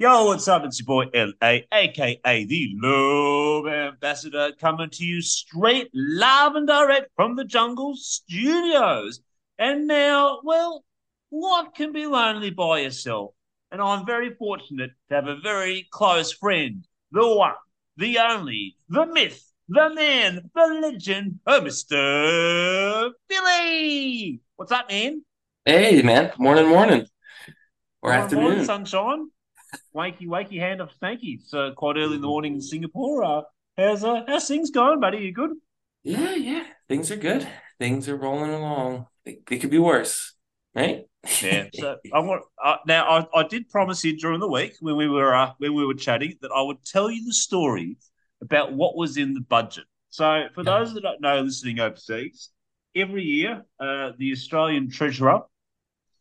Yo, 0.00 0.24
what's 0.24 0.48
up? 0.48 0.64
It's 0.64 0.80
your 0.80 0.86
boy 0.86 1.10
LA, 1.12 1.58
aka 1.74 2.44
the 2.46 2.72
Love 2.76 3.66
Ambassador, 3.66 4.50
coming 4.58 4.88
to 4.88 5.04
you 5.04 5.20
straight 5.20 5.90
live 5.92 6.54
and 6.54 6.66
direct 6.66 7.10
from 7.16 7.36
the 7.36 7.44
Jungle 7.44 7.94
Studios. 7.96 9.20
And 9.58 9.86
now, 9.86 10.40
well, 10.42 10.86
what 11.28 11.74
can 11.74 11.92
be 11.92 12.06
lonely 12.06 12.48
by 12.48 12.78
yourself? 12.78 13.32
And 13.70 13.82
I'm 13.82 14.06
very 14.06 14.34
fortunate 14.36 14.92
to 15.10 15.16
have 15.16 15.26
a 15.26 15.36
very 15.36 15.86
close 15.90 16.32
friend, 16.32 16.82
the 17.12 17.36
one, 17.36 17.52
the 17.98 18.20
only, 18.20 18.76
the 18.88 19.04
myth, 19.04 19.52
the 19.68 19.90
man, 19.94 20.50
the 20.54 20.80
legend, 20.80 21.40
oh, 21.46 21.60
Mr. 21.60 23.10
Billy. 23.28 24.40
What's 24.56 24.72
up, 24.72 24.88
man? 24.88 25.22
Hey, 25.66 26.00
man. 26.00 26.32
Morning, 26.38 26.68
morning. 26.68 27.06
Or 28.00 28.12
Morning, 28.12 28.24
afternoon. 28.24 28.44
morning, 28.44 28.64
sunshine. 28.64 29.30
Wakey, 29.94 30.26
wakey, 30.26 30.58
hand 30.58 30.80
of 30.80 30.90
stanky. 31.00 31.38
It's 31.40 31.52
uh, 31.52 31.70
quite 31.76 31.96
early 31.96 32.16
in 32.16 32.20
the 32.20 32.26
morning 32.26 32.54
in 32.54 32.60
Singapore. 32.60 33.24
Uh, 33.24 33.42
how's 33.76 34.04
uh, 34.04 34.22
how's 34.26 34.46
things 34.46 34.70
going, 34.70 35.00
buddy? 35.00 35.18
You 35.18 35.32
good? 35.32 35.50
Yeah, 36.02 36.34
yeah. 36.34 36.64
Things 36.88 37.10
are 37.10 37.16
good. 37.16 37.46
Things 37.78 38.08
are 38.08 38.16
rolling 38.16 38.50
along. 38.52 39.06
They, 39.24 39.38
they 39.46 39.58
could 39.58 39.70
be 39.70 39.78
worse, 39.78 40.34
right? 40.74 41.04
Yeah. 41.42 41.68
So 41.74 41.96
I 42.12 42.20
want 42.20 42.42
uh, 42.64 42.76
now. 42.86 43.26
I, 43.34 43.40
I 43.40 43.46
did 43.46 43.68
promise 43.68 44.02
you 44.04 44.16
during 44.16 44.40
the 44.40 44.48
week 44.48 44.74
when 44.80 44.96
we 44.96 45.08
were 45.08 45.34
uh, 45.34 45.52
when 45.58 45.74
we 45.74 45.84
were 45.84 45.94
chatting 45.94 46.34
that 46.40 46.50
I 46.54 46.62
would 46.62 46.84
tell 46.84 47.10
you 47.10 47.24
the 47.26 47.34
story 47.34 47.98
about 48.42 48.72
what 48.72 48.96
was 48.96 49.16
in 49.16 49.34
the 49.34 49.40
budget. 49.42 49.84
So 50.08 50.46
for 50.54 50.62
Yeah. 50.62 50.78
those 50.78 50.94
that 50.94 51.02
don't 51.02 51.20
know, 51.20 51.40
listening 51.42 51.78
overseas, 51.80 52.50
every 52.96 53.22
year 53.22 53.64
uh, 53.78 54.12
the 54.18 54.32
Australian 54.32 54.90
Treasurer 54.90 55.42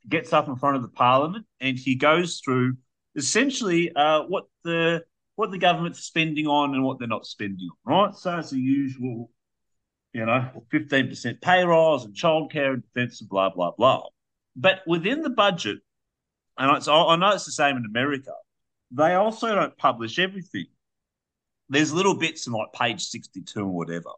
gets 0.07 0.33
up 0.33 0.47
in 0.47 0.55
front 0.57 0.75
of 0.75 0.81
the 0.81 0.89
Parliament 0.89 1.45
and 1.61 1.77
he 1.77 1.95
goes 1.95 2.41
through 2.43 2.75
essentially 3.15 3.91
uh, 3.95 4.23
what 4.23 4.45
the 4.63 5.03
what 5.35 5.51
the 5.51 5.57
government's 5.57 6.01
spending 6.01 6.47
on 6.47 6.73
and 6.73 6.83
what 6.83 6.99
they're 6.99 7.07
not 7.07 7.25
spending 7.25 7.69
on. 7.87 7.93
Right. 8.05 8.15
So 8.15 8.37
it's 8.37 8.51
the 8.51 8.59
usual, 8.59 9.31
you 10.13 10.25
know, 10.25 10.49
fifteen 10.69 11.07
percent 11.07 11.41
pay 11.41 11.63
rise 11.63 12.05
and 12.05 12.13
childcare 12.13 12.73
and 12.73 12.83
defence 12.83 13.21
and 13.21 13.29
blah 13.29 13.49
blah 13.49 13.71
blah. 13.71 14.03
But 14.55 14.81
within 14.85 15.21
the 15.21 15.29
budget, 15.29 15.79
and 16.57 16.69
I 16.69 17.15
know 17.15 17.29
it's 17.29 17.45
the 17.45 17.51
same 17.51 17.77
in 17.77 17.85
America, 17.85 18.33
they 18.91 19.13
also 19.13 19.55
don't 19.55 19.77
publish 19.77 20.19
everything. 20.19 20.65
There's 21.69 21.93
little 21.93 22.15
bits 22.15 22.47
in 22.47 22.53
like 22.53 22.73
page 22.73 23.05
62 23.05 23.61
or 23.61 23.65
whatever. 23.65 24.09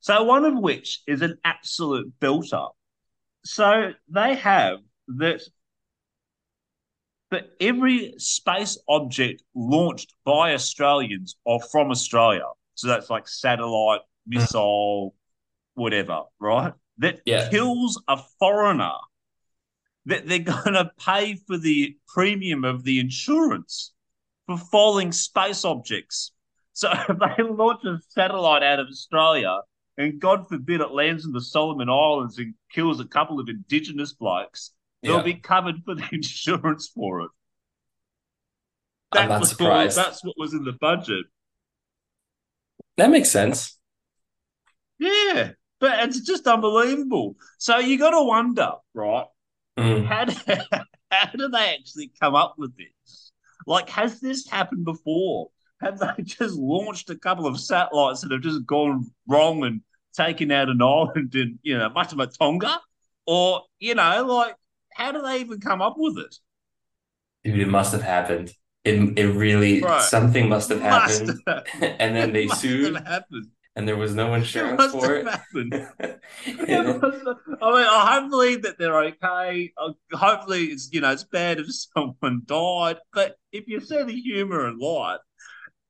So 0.00 0.22
one 0.22 0.44
of 0.44 0.54
which 0.58 1.02
is 1.06 1.22
an 1.22 1.38
absolute 1.44 2.12
belter. 2.20 2.68
So 3.44 3.92
they 4.08 4.34
have 4.36 4.78
that 5.08 5.40
that 7.34 7.50
every 7.60 8.14
space 8.18 8.78
object 8.88 9.42
launched 9.54 10.14
by 10.24 10.54
Australians 10.54 11.36
or 11.44 11.60
from 11.60 11.90
Australia, 11.90 12.46
so 12.74 12.88
that's 12.88 13.10
like 13.10 13.28
satellite, 13.28 14.00
hmm. 14.26 14.38
missile, 14.38 15.14
whatever, 15.74 16.22
right? 16.38 16.72
That 16.98 17.20
Yeah. 17.24 17.50
kills 17.50 18.00
a 18.08 18.16
foreigner, 18.38 18.94
that 20.06 20.26
they're 20.26 20.38
going 20.38 20.74
to 20.74 20.90
pay 20.98 21.36
for 21.46 21.58
the 21.58 21.96
premium 22.08 22.64
of 22.64 22.84
the 22.84 23.00
insurance 23.00 23.92
for 24.46 24.58
falling 24.58 25.12
space 25.12 25.64
objects. 25.64 26.32
So 26.72 26.90
if 27.08 27.18
they 27.18 27.42
launch 27.42 27.84
a 27.84 27.98
satellite 28.08 28.62
out 28.62 28.80
of 28.80 28.88
Australia, 28.88 29.60
and 29.96 30.20
God 30.20 30.48
forbid 30.48 30.80
it 30.80 30.90
lands 30.90 31.24
in 31.24 31.32
the 31.32 31.40
Solomon 31.40 31.88
Islands 31.88 32.38
and 32.38 32.54
kills 32.70 33.00
a 33.00 33.04
couple 33.04 33.38
of 33.38 33.48
indigenous 33.48 34.12
blokes, 34.12 34.72
they'll 35.04 35.18
Yeah. 35.18 35.22
be 35.22 35.34
covered 35.34 35.76
for 35.84 35.94
the 35.94 36.08
insurance 36.12 36.88
for 36.94 37.20
it. 37.22 37.30
I'm 39.12 39.28
not 39.28 39.40
was- 39.40 39.50
surprised. 39.50 39.96
That's 39.96 40.24
what 40.24 40.34
was 40.36 40.54
in 40.54 40.64
the 40.64 40.72
budget. 40.72 41.26
That 42.96 43.10
makes 43.10 43.30
sense. 43.30 43.78
Yeah, 44.98 45.52
but 45.80 46.08
it's 46.08 46.20
just 46.20 46.46
unbelievable. 46.46 47.36
So 47.58 47.78
you 47.78 47.98
got 47.98 48.10
to 48.10 48.22
wonder, 48.22 48.72
right? 48.94 49.26
Mm. 49.78 50.06
How 50.06 50.24
do, 50.24 50.34
how 51.10 51.30
do 51.36 51.48
they 51.48 51.74
actually 51.74 52.12
come 52.20 52.34
up 52.34 52.54
with 52.58 52.76
this? 52.76 53.32
Like, 53.66 53.88
has 53.90 54.20
this 54.20 54.48
happened 54.48 54.84
before? 54.84 55.48
Have 55.80 55.98
they 55.98 56.06
just 56.22 56.54
launched 56.54 57.10
a 57.10 57.16
couple 57.16 57.46
of 57.46 57.58
satellites 57.58 58.20
that 58.20 58.30
have 58.30 58.42
just 58.42 58.64
gone 58.66 59.10
wrong 59.26 59.64
and 59.64 59.80
taken 60.16 60.50
out 60.52 60.68
an 60.68 60.80
island 60.80 61.34
in, 61.34 61.58
you 61.62 61.76
know, 61.76 61.88
Matama 61.90 62.28
Tonga? 62.28 62.80
Or, 63.26 63.62
you 63.80 63.94
know, 63.96 64.24
like, 64.26 64.54
how 64.94 65.12
do 65.12 65.22
they 65.22 65.40
even 65.40 65.60
come 65.60 65.82
up 65.82 65.94
with 65.96 66.18
it? 66.18 66.34
Dude, 67.44 67.60
it 67.60 67.68
must 67.68 67.92
have 67.92 68.02
happened. 68.02 68.52
It, 68.84 69.18
it 69.18 69.26
really, 69.28 69.82
something 70.00 70.48
must 70.48 70.68
have 70.70 70.80
Must 70.82 71.20
happened. 71.20 71.40
have- 71.46 71.64
And 72.00 72.14
then 72.16 72.32
they 72.32 72.46
must 72.46 72.60
sued, 72.60 73.02
and 73.76 73.88
there 73.88 73.96
was 73.96 74.14
no 74.14 74.34
It 74.34 74.38
insurance 74.38 74.78
must 74.78 74.94
for 74.94 75.14
it. 75.16 75.26
happened. 75.26 75.72
And 75.98 76.18
Yeah, 76.68 76.82
then- 76.82 77.00
I 77.62 77.72
mean, 77.72 77.86
hopefully 77.88 78.56
that 78.56 78.78
they're 78.78 78.98
okay. 79.04 79.72
Uh, 79.78 79.92
Hopefully, 80.12 80.64
it's 80.66 80.90
you 80.92 81.00
know 81.00 81.10
it's 81.12 81.24
bad 81.24 81.58
if 81.60 81.66
someone 81.96 82.42
died, 82.44 82.98
but 83.12 83.36
if 83.52 83.66
you 83.68 83.80
see 83.80 84.02
the 84.02 84.12
humor 84.20 84.68
in 84.68 84.78
life, 84.78 85.20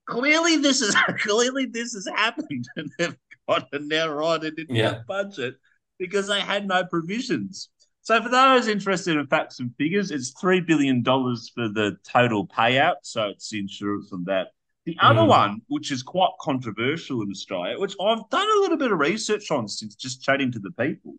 clearly 0.06 0.56
this 0.58 0.80
is 0.80 0.94
clearly 1.18 1.66
this 1.66 1.94
has 1.94 2.06
happened, 2.06 2.64
and 2.76 2.90
they've 2.98 3.16
got 3.48 3.66
it 3.72 3.82
now 3.82 4.08
right 4.08 4.42
into 4.42 4.66
Yeah. 4.68 5.00
budget 5.08 5.56
because 5.98 6.28
they 6.28 6.40
had 6.40 6.66
no 6.68 6.84
provisions. 6.84 7.68
So, 8.04 8.22
for 8.22 8.28
those 8.28 8.68
interested 8.68 9.16
in 9.16 9.26
facts 9.28 9.60
and 9.60 9.74
figures, 9.76 10.10
it's 10.10 10.38
three 10.38 10.60
billion 10.60 11.02
dollars 11.02 11.50
for 11.54 11.70
the 11.70 11.96
total 12.06 12.46
payout. 12.46 12.96
So 13.02 13.30
it's 13.30 13.50
insurance 13.54 14.12
on 14.12 14.24
that. 14.24 14.48
The 14.84 14.98
other 15.00 15.22
Mhm. 15.22 15.28
one, 15.28 15.62
which 15.68 15.90
is 15.90 16.02
quite 16.02 16.32
controversial 16.38 17.22
in 17.22 17.30
Australia, 17.30 17.78
which 17.78 17.94
I've 17.98 18.28
done 18.28 18.46
a 18.46 18.60
little 18.60 18.76
bit 18.76 18.92
of 18.92 18.98
research 18.98 19.50
on 19.50 19.68
since 19.68 19.94
just 19.94 20.22
chatting 20.22 20.52
to 20.52 20.58
the 20.58 20.70
people, 20.72 21.14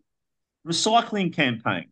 recycling 0.64 1.32
campaign. 1.32 1.90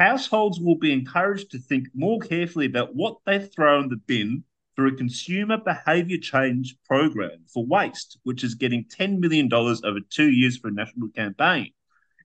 Households 0.00 0.58
will 0.58 0.78
be 0.78 0.92
encouraged 0.92 1.52
to 1.52 1.58
think 1.60 1.86
more 1.94 2.18
carefully 2.18 2.66
about 2.66 2.96
what 2.96 3.18
they 3.24 3.38
throw 3.38 3.80
in 3.82 3.88
the 3.88 3.96
bin 3.96 4.42
through 4.74 4.94
a 4.94 4.96
consumer 4.96 5.58
behaviour 5.58 6.18
change 6.18 6.76
program 6.88 7.44
for 7.46 7.64
waste, 7.64 8.18
which 8.24 8.42
is 8.42 8.56
getting 8.56 8.84
$10 8.86 9.20
million 9.20 9.48
over 9.52 10.00
two 10.10 10.32
years 10.32 10.56
for 10.56 10.66
a 10.66 10.72
national 10.72 11.10
campaign. 11.10 11.70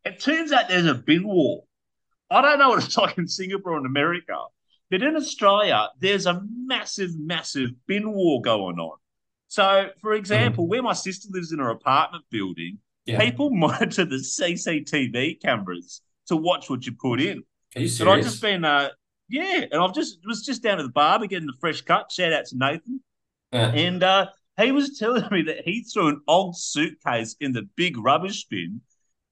It 0.03 0.19
turns 0.19 0.51
out 0.51 0.69
there's 0.69 0.87
a 0.87 0.95
bin 0.95 1.27
war. 1.27 1.65
I 2.29 2.41
don't 2.41 2.59
know 2.59 2.69
what 2.69 2.83
it's 2.83 2.97
like 2.97 3.17
in 3.17 3.27
Singapore 3.27 3.77
and 3.77 3.85
America, 3.85 4.37
but 4.91 5.01
in 5.01 5.15
Australia, 5.15 5.89
there's 5.99 6.25
a 6.25 6.41
massive, 6.65 7.11
massive 7.17 7.71
bin 7.87 8.11
war 8.11 8.41
going 8.41 8.77
on. 8.79 8.97
So, 9.47 9.89
for 9.99 10.13
example, 10.13 10.67
where 10.67 10.83
my 10.83 10.93
sister 10.93 11.27
lives 11.31 11.51
in 11.51 11.59
her 11.59 11.69
apartment 11.71 12.23
building, 12.29 12.79
Yeah. 13.05 13.19
people 13.19 13.49
monitor 13.65 14.05
the 14.05 14.17
CCTV 14.19 15.41
cameras 15.41 16.01
to 16.27 16.35
watch 16.35 16.69
what 16.69 16.85
you 16.85 16.91
put 16.91 17.19
in. 17.19 17.43
Are 17.75 17.81
you 17.81 17.89
And 17.99 18.09
I've 18.09 18.23
just 18.23 18.41
been, 18.41 18.63
uh, 18.63 18.89
yeah, 19.27 19.65
and 19.71 19.81
I've 19.81 19.93
just 19.95 20.19
was 20.25 20.45
just 20.45 20.61
down 20.61 20.79
at 20.79 20.83
the 20.83 20.89
barber 20.91 21.25
getting 21.27 21.49
a 21.49 21.57
fresh 21.59 21.81
cut. 21.81 22.11
Shout 22.11 22.33
out 22.33 22.45
to 22.45 22.57
Nathan, 22.57 23.01
Yeah. 23.51 23.71
and 23.71 24.03
uh, 24.03 24.27
he 24.61 24.71
was 24.71 24.97
telling 24.99 25.27
me 25.31 25.41
that 25.43 25.61
he 25.65 25.83
threw 25.83 26.09
an 26.09 26.21
old 26.27 26.57
suitcase 26.57 27.35
in 27.39 27.53
the 27.53 27.63
big 27.75 27.97
rubbish 27.97 28.45
bin. 28.45 28.81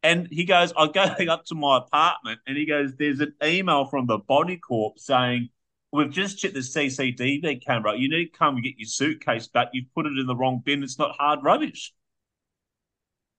And 0.04 0.28
he 0.32 0.46
goes, 0.46 0.74
I 0.78 0.88
go 0.88 1.02
up 1.30 1.46
to 1.46 1.56
my 1.56 1.78
apartment, 1.78 2.40
and 2.48 2.58
he 2.58 2.66
goes, 2.66 2.96
There's 2.96 3.20
an 3.20 3.34
email 3.44 3.86
from 3.86 4.08
the 4.08 4.18
Body 4.18 4.58
Corp 4.58 5.00
saying, 5.00 5.50
We've 5.92 6.12
just 6.12 6.38
checked 6.38 6.54
the 6.54 6.60
CCTV 6.60 7.66
camera. 7.66 7.98
You 7.98 8.10
need 8.10 8.32
to 8.32 8.38
come 8.38 8.56
and 8.56 8.64
get 8.64 8.78
your 8.78 8.88
suitcase 8.88 9.48
back. 9.48 9.70
You've 9.74 9.94
put 9.96 10.06
it 10.06 10.18
in 10.20 10.28
the 10.28 10.36
wrong 10.36 10.62
bin. 10.64 10.84
It's 10.84 11.00
not 11.00 11.16
hard 11.18 11.44
rubbish. 11.44 11.94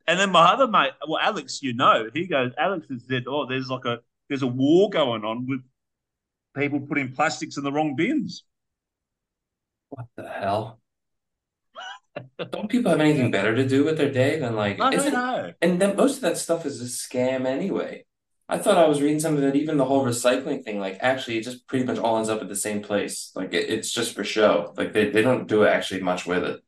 And 0.06 0.19
then 0.19 0.32
my 0.32 0.52
other 0.52 0.66
mate, 0.66 0.93
well, 1.06 1.19
Alex, 1.20 1.62
you 1.62 1.75
know, 1.75 2.08
he 2.14 2.26
goes, 2.26 2.52
Alex 2.56 2.88
has 2.88 3.05
said, 3.06 3.25
Oh, 3.26 3.46
there's 3.46 3.69
like 3.69 3.84
a 3.84 4.00
there's 4.28 4.43
a 4.43 4.46
war 4.46 4.88
going 4.90 5.25
on 5.25 5.46
with 5.46 5.60
people 6.56 6.81
putting 6.81 7.12
plastics 7.12 7.56
in 7.56 7.64
the 7.64 7.72
wrong 7.72 7.94
bins. 7.94 8.44
What 9.90 10.06
the 10.16 10.28
hell? 10.28 10.81
Don't 12.50 12.69
people 12.69 12.91
have 12.91 13.00
anything 13.00 13.31
better 13.31 13.55
to 13.55 13.67
do 13.67 13.85
with 13.85 13.99
their 13.99 14.11
day 14.12 14.38
than 14.38 14.55
like, 14.56 14.81
I 14.81 14.91
don't 14.91 14.94
isn't, 14.94 15.12
know. 15.12 15.53
and 15.61 15.81
then 15.81 15.97
most 15.97 16.17
of 16.17 16.20
that 16.23 16.38
stuff 16.38 16.67
is 16.67 16.81
a 16.81 16.85
scam 16.85 17.47
anyway. 17.47 18.05
I 18.49 18.56
thought 18.59 18.79
I 18.79 18.88
was 18.88 19.03
reading 19.03 19.20
something 19.20 19.43
that 19.44 19.56
even 19.56 19.76
the 19.76 19.85
whole 19.85 20.05
recycling 20.05 20.65
thing, 20.65 20.81
like 20.81 20.99
actually 21.00 21.37
it 21.38 21.44
just 21.44 21.67
pretty 21.67 21.85
much 21.85 21.99
all 21.99 22.17
ends 22.17 22.31
up 22.31 22.41
at 22.41 22.49
the 22.49 22.56
same 22.56 22.82
place. 22.82 23.31
Like 23.35 23.53
it, 23.53 23.69
it's 23.69 23.91
just 23.93 24.15
for 24.15 24.25
show. 24.25 24.73
Like 24.76 24.93
they, 24.94 25.11
they 25.11 25.23
don't 25.23 25.47
do 25.47 25.65
it 25.65 25.69
actually 25.69 26.00
much 26.03 26.25
with 26.26 26.44
it. 26.44 26.61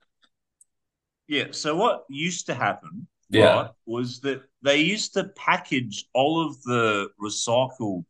Yeah. 1.26 1.46
So 1.52 1.76
what 1.76 2.04
used 2.08 2.46
to 2.46 2.54
happen, 2.54 3.06
Yeah. 3.30 3.44
right, 3.54 3.70
was 3.86 4.20
that 4.20 4.42
they 4.62 4.78
used 4.78 5.14
to 5.14 5.24
package 5.36 6.04
all 6.12 6.46
of 6.46 6.60
the 6.64 7.08
recycled 7.22 8.04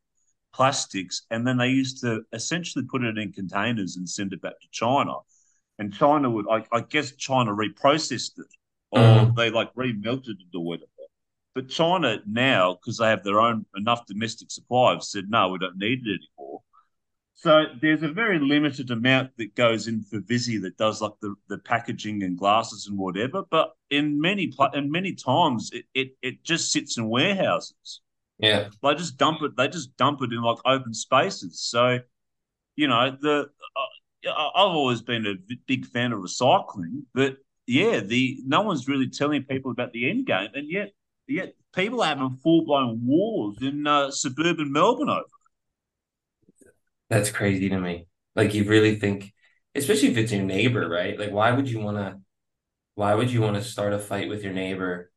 plastics, 0.53 1.23
and 1.31 1.47
then 1.47 1.57
they 1.59 1.69
used 1.69 2.01
to 2.01 2.23
essentially 2.33 2.85
put 2.85 3.05
it 3.05 3.19
in 3.19 3.33
containers 3.33 3.97
and 3.97 4.09
send 4.09 4.33
it 4.33 4.43
back 4.43 4.59
to 4.61 4.69
China. 4.73 5.13
And 5.81 5.95
China 5.95 6.29
would, 6.31 6.47
I, 6.49 6.65
I 6.71 6.83
guess, 6.83 7.13
China 7.13 7.53
reprocessed 7.53 8.39
it, 8.39 8.55
or 8.91 9.01
Mhm. 9.01 9.35
they 9.35 9.51
like 9.51 9.75
remelted 9.75 10.39
it 10.39 10.55
or 10.55 10.63
whatever. 10.63 10.87
But 11.55 11.71
China 11.71 12.23
now, 12.27 12.75
because 12.75 12.99
they 12.99 13.09
have 13.09 13.25
their 13.25 13.41
own 13.41 13.65
enough 13.75 14.05
domestic 14.07 14.51
supply, 14.51 14.93
have 14.93 15.03
said 15.03 15.31
no, 15.31 15.49
we 15.49 15.59
don't 15.59 15.79
need 15.79 16.07
it 16.07 16.21
anymore. 16.21 16.61
So 17.35 17.65
there's 17.81 18.03
a 18.03 18.09
very 18.09 18.39
limited 18.39 18.91
amount 18.91 19.35
that 19.39 19.55
goes 19.55 19.89
in 19.89 20.03
for 20.03 20.21
Visy 20.21 20.59
that 20.59 20.77
does 20.77 21.01
like 21.01 21.15
the, 21.23 21.35
the 21.49 21.57
packaging 21.57 22.23
and 22.23 22.37
glasses 22.37 22.87
and 22.87 22.99
whatever. 22.99 23.45
But 23.51 23.75
in 23.89 24.21
many 24.21 24.53
and 24.75 24.93
many 24.93 25.15
times 25.15 25.71
it, 25.73 25.87
it 25.95 26.09
it 26.21 26.45
just 26.45 26.71
sits 26.71 26.99
in 26.99 27.09
warehouses. 27.09 28.03
Yeah. 28.39 28.69
They 28.83 28.95
just 28.95 29.17
dump 29.17 29.41
it. 29.41 29.57
They 29.57 29.69
just 29.69 29.97
dump 29.97 30.21
it 30.21 30.33
in 30.33 30.43
like 30.43 30.59
open 30.67 30.93
spaces. 30.93 31.61
So 31.63 32.01
you 32.77 32.87
know 32.89 33.17
the 33.19 33.49
uh, 33.77 33.81
I've 34.27 34.51
always 34.55 35.03
been 35.03 35.27
a 35.27 35.55
big 35.67 35.87
fan 35.87 36.13
of 36.13 36.21
recycling, 36.21 37.05
but 37.15 37.37
yeah, 37.67 38.01
the 38.01 38.39
no 38.45 38.63
one's 38.63 38.89
really 38.89 39.09
telling 39.09 39.45
people 39.45 39.71
about 39.71 39.93
the 39.93 40.11
end 40.11 40.27
game, 40.27 40.51
and 40.55 40.71
yet 40.71 40.93
yet 41.27 41.55
people 41.75 42.03
are 42.03 42.09
having 42.09 42.31
full 42.43 42.65
blown 42.65 43.01
wars 43.07 43.59
in 43.63 43.87
uh, 43.87 44.11
suburban 44.11 44.73
Melbourne 44.73 45.09
over. 45.09 45.25
That's 47.09 47.31
crazy 47.31 47.69
to 47.69 47.79
me. 47.79 48.07
Like 48.37 48.55
you 48.55 48.65
really 48.65 48.97
think, 48.97 49.33
especially 49.75 50.09
if 50.11 50.17
it's 50.17 50.33
your 50.33 50.43
neighbor, 50.45 50.89
right? 50.89 51.19
Like 51.19 51.33
why 51.33 51.53
would 51.53 51.69
you 51.69 51.81
want 51.81 51.97
to 51.97 52.21
why 52.95 53.15
would 53.15 53.31
you 53.31 53.41
want 53.41 53.57
to 53.57 53.63
start 53.63 53.93
a 53.93 53.99
fight 53.99 54.29
with 54.29 54.43
your 54.45 54.53
neighbor 54.53 55.11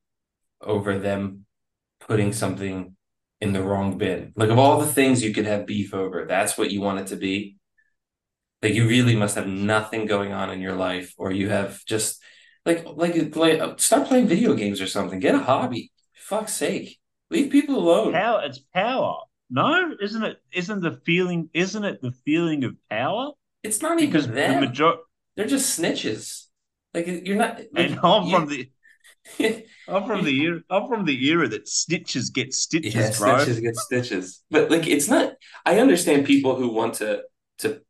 over 0.62 0.98
them 0.98 1.46
putting 2.00 2.34
something 2.34 2.96
in 3.42 3.54
the 3.54 3.62
wrong 3.62 3.98
bin? 3.98 4.34
Like 4.36 4.50
of 4.50 4.60
all 4.60 4.80
the 4.80 4.88
things 4.88 5.24
you 5.24 5.34
could 5.34 5.46
have 5.46 5.66
beef 5.68 5.94
over, 5.94 6.26
that's 6.26 6.58
what 6.58 6.72
you 6.72 6.82
want 6.82 7.00
it 7.00 7.08
to 7.08 7.16
be. 7.16 7.58
Like 8.64 8.74
you 8.74 8.88
really 8.88 9.16
must 9.16 9.36
have 9.36 9.48
nothing 9.48 10.06
going 10.06 10.32
on 10.32 10.50
in 10.50 10.62
your 10.62 10.76
life, 10.76 11.14
or 11.18 11.32
you 11.32 11.50
have 11.50 11.84
just 11.86 12.24
like 12.66 12.86
like 12.86 13.36
like 13.36 13.80
start 13.80 14.08
playing 14.08 14.28
video 14.28 14.54
games 14.54 14.80
or 14.82 14.88
something. 14.88 15.20
Get 15.20 15.36
a 15.36 15.40
hobby. 15.40 15.92
Fuck's 16.14 16.54
sake. 16.54 17.00
Leave 17.30 17.52
people 17.52 17.78
alone. 17.78 18.14
Power, 18.14 18.42
it's 18.46 18.60
power. 18.74 19.18
No, 19.50 19.92
isn't 20.02 20.24
it? 20.24 20.38
Isn't 20.54 20.82
the 20.82 21.00
feeling? 21.06 21.50
Isn't 21.54 21.84
it 21.84 22.02
the 22.02 22.14
feeling 22.26 22.64
of 22.64 22.76
power? 22.90 23.32
It's 23.64 23.82
not 23.82 24.00
even 24.00 24.12
Because 24.12 24.28
the 24.28 24.34
major 24.34 24.94
They're 25.36 25.46
just 25.46 25.78
snitches. 25.80 26.46
Like 26.94 27.08
you're 27.08 27.36
not. 27.36 27.58
Like, 27.74 27.92
and 27.92 28.00
I'm 28.02 28.24
you- 28.24 28.36
from 28.36 28.48
the 28.48 28.70
I'm 29.88 30.06
from 30.06 30.26
the 30.26 30.42
era 30.42 30.60
I'm 30.70 30.88
from 30.88 31.06
the 31.06 31.30
era 31.30 31.48
that 31.48 31.66
snitches 31.66 32.34
get 32.34 32.54
stitches, 32.54 32.96
yeah, 32.96 33.12
bro. 33.18 33.36
snitches 33.36 33.62
get 33.62 33.76
stitches. 33.76 34.44
But 34.52 34.70
like, 34.72 34.88
it's 34.88 35.10
not. 35.10 35.34
I 35.66 35.80
understand 35.80 36.26
people 36.26 36.56
who 36.56 36.70
want 36.70 36.96
to 36.96 37.24
to. 37.60 37.82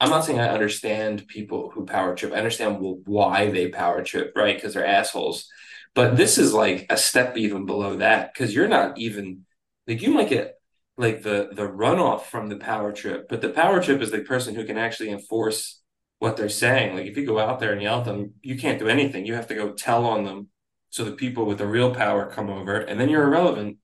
I'm 0.00 0.10
not 0.10 0.24
saying 0.24 0.40
I 0.40 0.48
understand 0.48 1.26
people 1.28 1.70
who 1.70 1.86
power 1.86 2.14
trip. 2.14 2.32
I 2.32 2.36
understand 2.36 2.78
why 2.80 3.50
they 3.50 3.68
power 3.68 4.02
trip, 4.02 4.32
right? 4.36 4.56
Because 4.56 4.74
they're 4.74 4.86
assholes. 4.86 5.48
But 5.94 6.16
this 6.16 6.38
is 6.38 6.52
like 6.52 6.86
a 6.90 6.96
step 6.96 7.36
even 7.36 7.66
below 7.66 7.96
that 7.98 8.32
because 8.34 8.54
you're 8.54 8.68
not 8.68 8.98
even 8.98 9.46
like 9.86 10.02
you 10.02 10.10
might 10.10 10.28
get 10.28 10.54
like 10.96 11.22
the 11.22 11.50
the 11.52 11.68
runoff 11.68 12.22
from 12.22 12.48
the 12.48 12.56
power 12.56 12.92
trip, 12.92 13.28
but 13.28 13.40
the 13.40 13.50
power 13.50 13.82
trip 13.82 14.00
is 14.02 14.10
the 14.10 14.20
person 14.20 14.54
who 14.54 14.64
can 14.64 14.78
actually 14.78 15.10
enforce 15.10 15.80
what 16.18 16.36
they're 16.36 16.48
saying. 16.48 16.96
Like 16.96 17.06
if 17.06 17.16
you 17.16 17.26
go 17.26 17.38
out 17.38 17.60
there 17.60 17.72
and 17.72 17.82
yell 17.82 18.00
at 18.00 18.04
them, 18.06 18.34
you 18.42 18.56
can't 18.56 18.78
do 18.78 18.88
anything. 18.88 19.26
You 19.26 19.34
have 19.34 19.48
to 19.48 19.54
go 19.54 19.72
tell 19.72 20.04
on 20.06 20.24
them 20.24 20.48
so 20.90 21.04
the 21.04 21.12
people 21.12 21.44
with 21.46 21.58
the 21.58 21.66
real 21.66 21.92
power 21.94 22.30
come 22.30 22.48
over, 22.48 22.78
and 22.78 23.00
then 23.00 23.08
you're 23.08 23.24
irrelevant, 23.24 23.78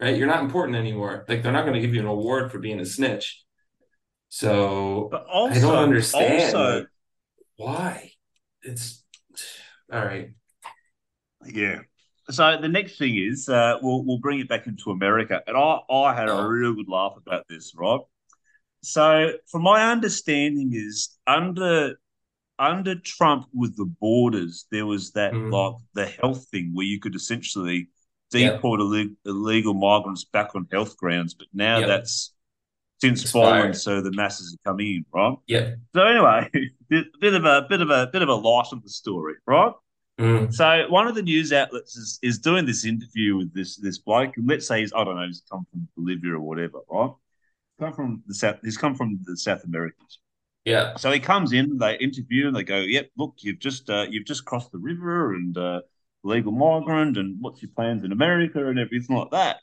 right? 0.00 0.16
You're 0.16 0.26
not 0.26 0.42
important 0.42 0.76
anymore. 0.76 1.24
Like 1.28 1.42
they're 1.42 1.52
not 1.52 1.62
going 1.62 1.74
to 1.74 1.80
give 1.80 1.94
you 1.94 2.00
an 2.00 2.06
award 2.06 2.50
for 2.50 2.58
being 2.58 2.80
a 2.80 2.84
snitch. 2.84 3.43
So 4.34 5.10
also, 5.12 5.56
I 5.56 5.60
don't 5.60 5.76
understand 5.76 6.44
Also, 6.44 6.58
like, 6.78 6.86
why. 7.56 8.12
It's 8.62 9.04
all 9.92 10.04
right. 10.04 10.30
yeah. 11.46 11.80
So 12.30 12.56
the 12.60 12.68
next 12.68 12.98
thing 12.98 13.16
is, 13.16 13.48
uh, 13.48 13.78
we'll 13.82 14.04
we'll 14.04 14.18
bring 14.18 14.40
it 14.40 14.48
back 14.48 14.66
into 14.66 14.90
America, 14.90 15.42
and 15.46 15.56
I 15.56 15.78
I 15.90 16.14
had 16.14 16.28
a 16.28 16.42
real 16.48 16.74
good 16.74 16.88
laugh 16.88 17.14
about 17.16 17.46
this, 17.48 17.74
right? 17.76 18.00
So, 18.82 19.32
from 19.50 19.62
my 19.62 19.90
understanding, 19.92 20.72
is 20.74 21.18
under 21.26 21.96
under 22.58 22.96
Trump 22.96 23.46
with 23.54 23.76
the 23.76 23.86
borders, 23.86 24.66
there 24.72 24.86
was 24.86 25.12
that 25.12 25.34
Mhm. 25.34 25.52
like 25.52 25.74
the 25.94 26.06
health 26.06 26.48
thing 26.50 26.72
where 26.74 26.86
you 26.86 27.00
could 27.00 27.14
essentially 27.16 27.88
deport 28.30 28.80
illeg- 28.80 29.16
illegal 29.26 29.74
migrants 29.74 30.24
back 30.24 30.54
on 30.56 30.68
health 30.72 30.96
grounds, 30.98 31.34
but 31.34 31.48
now 31.54 31.80
Yeah. 31.80 31.86
that's 31.86 32.33
since 33.00 33.22
Expired. 33.22 33.60
fallen, 33.60 33.74
so 33.74 34.00
the 34.00 34.12
masses 34.12 34.54
are 34.54 34.70
coming 34.70 34.86
in, 34.86 35.06
right? 35.12 35.36
Yeah. 35.46 35.74
So 35.94 36.02
anyway, 36.06 36.48
bit, 36.88 37.06
bit 37.20 37.34
of 37.34 37.44
a 37.44 37.66
bit 37.68 37.80
of 37.80 37.90
a 37.90 38.08
bit 38.12 38.22
of 38.22 38.28
a 38.28 38.34
light 38.34 38.66
on 38.72 38.80
the 38.82 38.90
story, 38.90 39.34
right? 39.46 39.72
Mm. 40.18 40.52
So 40.54 40.86
one 40.88 41.08
of 41.08 41.16
the 41.16 41.22
news 41.22 41.52
outlets 41.52 41.96
is, 41.96 42.18
is 42.22 42.38
doing 42.38 42.66
this 42.66 42.84
interview 42.84 43.36
with 43.36 43.52
this 43.52 43.76
this 43.76 43.98
bloke, 43.98 44.36
and 44.36 44.48
let's 44.48 44.66
say 44.66 44.80
he's 44.80 44.92
I 44.92 45.04
don't 45.04 45.16
know, 45.16 45.26
he's 45.26 45.42
come 45.50 45.66
from 45.70 45.88
Bolivia 45.96 46.34
or 46.34 46.40
whatever, 46.40 46.78
right? 46.88 47.10
Come 47.80 47.92
from 47.92 48.22
the 48.26 48.34
south. 48.34 48.58
He's 48.62 48.76
come 48.76 48.94
from 48.94 49.18
the 49.24 49.36
South 49.36 49.64
Americas. 49.64 50.18
Yeah. 50.64 50.96
So 50.96 51.10
he 51.10 51.20
comes 51.20 51.52
in, 51.52 51.76
they 51.76 51.98
interview, 51.98 52.46
and 52.46 52.56
they 52.56 52.62
go, 52.62 52.78
"Yep, 52.78 53.10
look, 53.18 53.34
you've 53.40 53.58
just 53.58 53.90
uh, 53.90 54.06
you've 54.08 54.26
just 54.26 54.44
crossed 54.44 54.70
the 54.70 54.78
river 54.78 55.34
and 55.34 55.56
uh, 55.58 55.80
legal 56.22 56.52
migrant, 56.52 57.18
and 57.18 57.36
what's 57.40 57.60
your 57.60 57.72
plans 57.74 58.04
in 58.04 58.12
America 58.12 58.66
and 58.66 58.78
everything 58.78 59.16
like 59.16 59.32
that." 59.32 59.56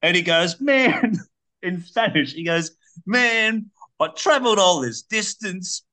And 0.00 0.16
he 0.16 0.22
goes, 0.22 0.60
"Man," 0.60 1.18
in 1.62 1.82
Spanish, 1.82 2.32
he 2.34 2.44
goes, 2.44 2.72
"Man, 3.06 3.70
I 4.00 4.08
travelled 4.08 4.58
all 4.58 4.80
this 4.80 5.02
distance, 5.02 5.84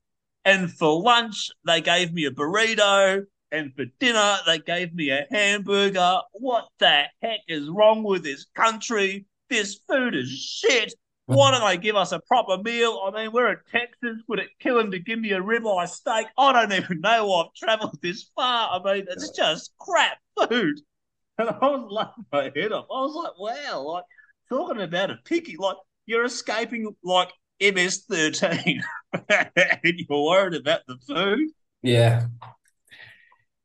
and 0.46 0.72
for 0.72 1.02
lunch 1.02 1.50
they 1.66 1.82
gave 1.82 2.14
me 2.14 2.26
a 2.26 2.32
burrito, 2.32 3.26
and 3.52 3.74
for 3.76 3.86
dinner 4.00 4.38
they 4.46 4.60
gave 4.60 4.94
me 4.94 5.10
a 5.10 5.28
hamburger. 5.32 6.20
What 6.34 6.70
the 6.80 7.06
heck 7.22 7.42
is 7.48 7.70
wrong 7.70 8.04
with 8.04 8.24
this 8.24 8.46
country? 8.56 9.26
This 9.50 9.80
food 9.88 10.16
is 10.16 10.30
shit." 10.30 10.94
Why 11.36 11.52
don't 11.52 11.64
they 11.64 11.78
give 11.78 11.96
us 11.96 12.12
a 12.12 12.20
proper 12.22 12.58
meal? 12.58 13.00
I 13.06 13.12
mean, 13.12 13.32
we're 13.32 13.52
in 13.52 13.58
Texas. 13.72 14.18
Would 14.28 14.40
it 14.40 14.50
kill 14.60 14.80
him 14.80 14.90
to 14.90 14.98
give 14.98 15.20
me 15.20 15.32
a 15.34 15.40
ribeye 15.40 15.88
steak? 15.88 16.26
I 16.36 16.52
don't 16.52 16.74
even 16.74 17.02
know 17.02 17.36
I've 17.36 17.54
travelled 17.54 18.00
this 18.02 18.32
far. 18.36 18.82
I 18.82 18.94
mean, 18.94 19.06
it's 19.08 19.30
just 19.30 19.72
crap 19.80 20.18
food. 20.38 20.80
And 21.38 21.48
I 21.48 21.54
was 21.54 21.88
laughing 21.90 22.26
my 22.34 22.52
head 22.54 22.74
off. 22.74 22.88
I 22.92 23.00
was 23.00 23.16
like, 23.16 23.40
wow, 23.40 23.82
like 23.82 24.04
talking 24.50 24.82
about 24.82 25.12
a 25.12 25.20
picky, 25.24 25.56
like 25.58 25.78
you're 26.06 26.26
escaping 26.26 26.96
like 27.04 27.32
MS-13 27.62 28.82
and 29.30 29.80
you're 29.84 30.24
worried 30.24 30.56
about 30.56 30.82
the 30.88 30.98
food. 31.08 31.50
Yeah. 31.82 32.28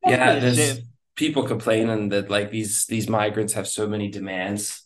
Yeah, 0.05 0.39
there's 0.39 0.57
shit. 0.57 0.83
people 1.15 1.43
complaining 1.47 2.09
that 2.09 2.29
like 2.29 2.51
these 2.51 2.85
these 2.85 3.09
migrants 3.09 3.53
have 3.53 3.67
so 3.67 3.87
many 3.87 4.09
demands. 4.09 4.83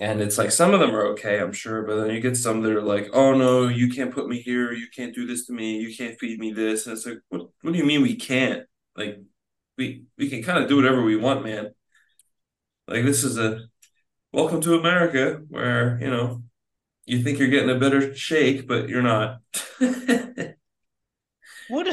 And 0.00 0.22
it's 0.22 0.38
like 0.38 0.50
some 0.50 0.72
of 0.72 0.80
them 0.80 0.94
are 0.94 1.08
okay, 1.08 1.38
I'm 1.38 1.52
sure, 1.52 1.82
but 1.82 1.96
then 1.96 2.14
you 2.14 2.20
get 2.20 2.36
some 2.36 2.62
that 2.62 2.72
are 2.72 2.82
like, 2.82 3.10
"Oh 3.12 3.34
no, 3.34 3.68
you 3.68 3.90
can't 3.90 4.12
put 4.12 4.28
me 4.28 4.40
here. 4.40 4.72
You 4.72 4.86
can't 4.96 5.14
do 5.14 5.26
this 5.26 5.46
to 5.46 5.52
me. 5.52 5.76
You 5.78 5.94
can't 5.94 6.18
feed 6.18 6.40
me 6.40 6.52
this." 6.52 6.86
And 6.86 6.96
it's 6.96 7.06
like, 7.06 7.18
"What 7.28 7.42
what 7.60 7.72
do 7.72 7.78
you 7.78 7.84
mean 7.84 8.00
we 8.02 8.16
can't? 8.16 8.64
Like 8.96 9.20
we 9.76 10.06
we 10.16 10.30
can 10.30 10.42
kind 10.42 10.58
of 10.62 10.68
do 10.68 10.76
whatever 10.76 11.02
we 11.02 11.16
want, 11.16 11.44
man." 11.44 11.72
Like 12.88 13.04
this 13.04 13.24
is 13.24 13.38
a 13.38 13.69
welcome 14.32 14.60
to 14.62 14.74
America 14.74 15.42
where, 15.48 15.98
you 16.00 16.10
know, 16.10 16.42
you 17.06 17.22
think 17.22 17.38
you're 17.38 17.48
getting 17.48 17.70
a 17.70 17.78
better 17.78 18.14
shake, 18.14 18.66
but 18.68 18.88
you're 18.88 19.02
not. 19.02 19.40
What, 21.68 21.86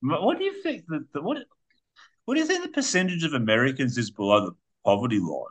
what 0.00 0.38
do 0.38 0.44
you 0.44 0.62
think 0.62 0.84
that 0.88 1.06
the, 1.12 1.20
what 1.20 1.38
what 2.24 2.34
do 2.34 2.40
you 2.40 2.46
think 2.46 2.62
the 2.62 2.68
percentage 2.70 3.24
of 3.24 3.32
Americans 3.32 3.98
is 3.98 4.10
below 4.12 4.46
the 4.46 4.52
poverty 4.84 5.18
line? 5.18 5.50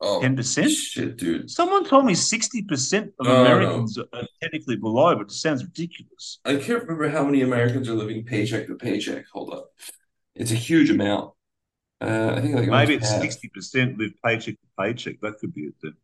Oh, 0.00 0.20
10%? 0.22 0.68
shit, 0.68 1.16
dude. 1.16 1.50
Someone 1.50 1.84
told 1.84 2.04
me 2.04 2.14
60% 2.14 3.08
of 3.18 3.26
Oh, 3.26 3.40
Americans 3.40 3.98
are 3.98 4.22
technically 4.42 4.76
below, 4.76 5.16
but 5.16 5.22
it 5.22 5.32
sounds 5.32 5.64
ridiculous. 5.64 6.38
I 6.44 6.56
can't 6.56 6.82
remember 6.82 7.08
how 7.08 7.24
many 7.24 7.42
Americans 7.42 7.88
are 7.88 7.94
living 7.94 8.24
paycheck 8.24 8.66
to 8.68 8.74
paycheck. 8.76 9.24
Hold 9.32 9.52
up. 9.52 9.70
It's 10.36 10.52
a 10.52 10.56
huge 10.56 10.90
amount. 10.90 11.32
Uh, 12.00 12.34
I 12.36 12.40
think 12.40 12.54
like 12.54 12.68
Maybe 12.68 12.94
it's 12.94 13.10
60% 13.12 13.98
live 13.98 14.12
paycheck 14.24 14.54
to 14.60 14.66
paycheck. 14.78 15.20
That 15.20 15.38
could 15.38 15.54
be 15.54 15.62
it 15.62 15.74
then. 15.82 15.94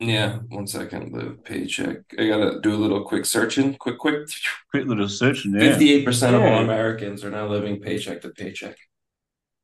Yeah, 0.00 0.38
one 0.48 0.66
second. 0.66 1.12
Live 1.12 1.44
paycheck. 1.44 1.98
I 2.18 2.28
gotta 2.28 2.60
do 2.60 2.74
a 2.74 2.76
little 2.76 3.04
quick 3.04 3.26
searching. 3.26 3.74
Quick, 3.74 3.98
quick. 3.98 4.28
Quick 4.70 4.86
little 4.86 5.08
searching 5.08 5.52
there. 5.52 5.74
58% 5.74 6.34
of 6.34 6.42
all 6.42 6.62
Americans 6.62 7.24
are 7.24 7.30
now 7.30 7.46
living 7.48 7.80
paycheck 7.80 8.20
to 8.22 8.30
paycheck. 8.30 8.76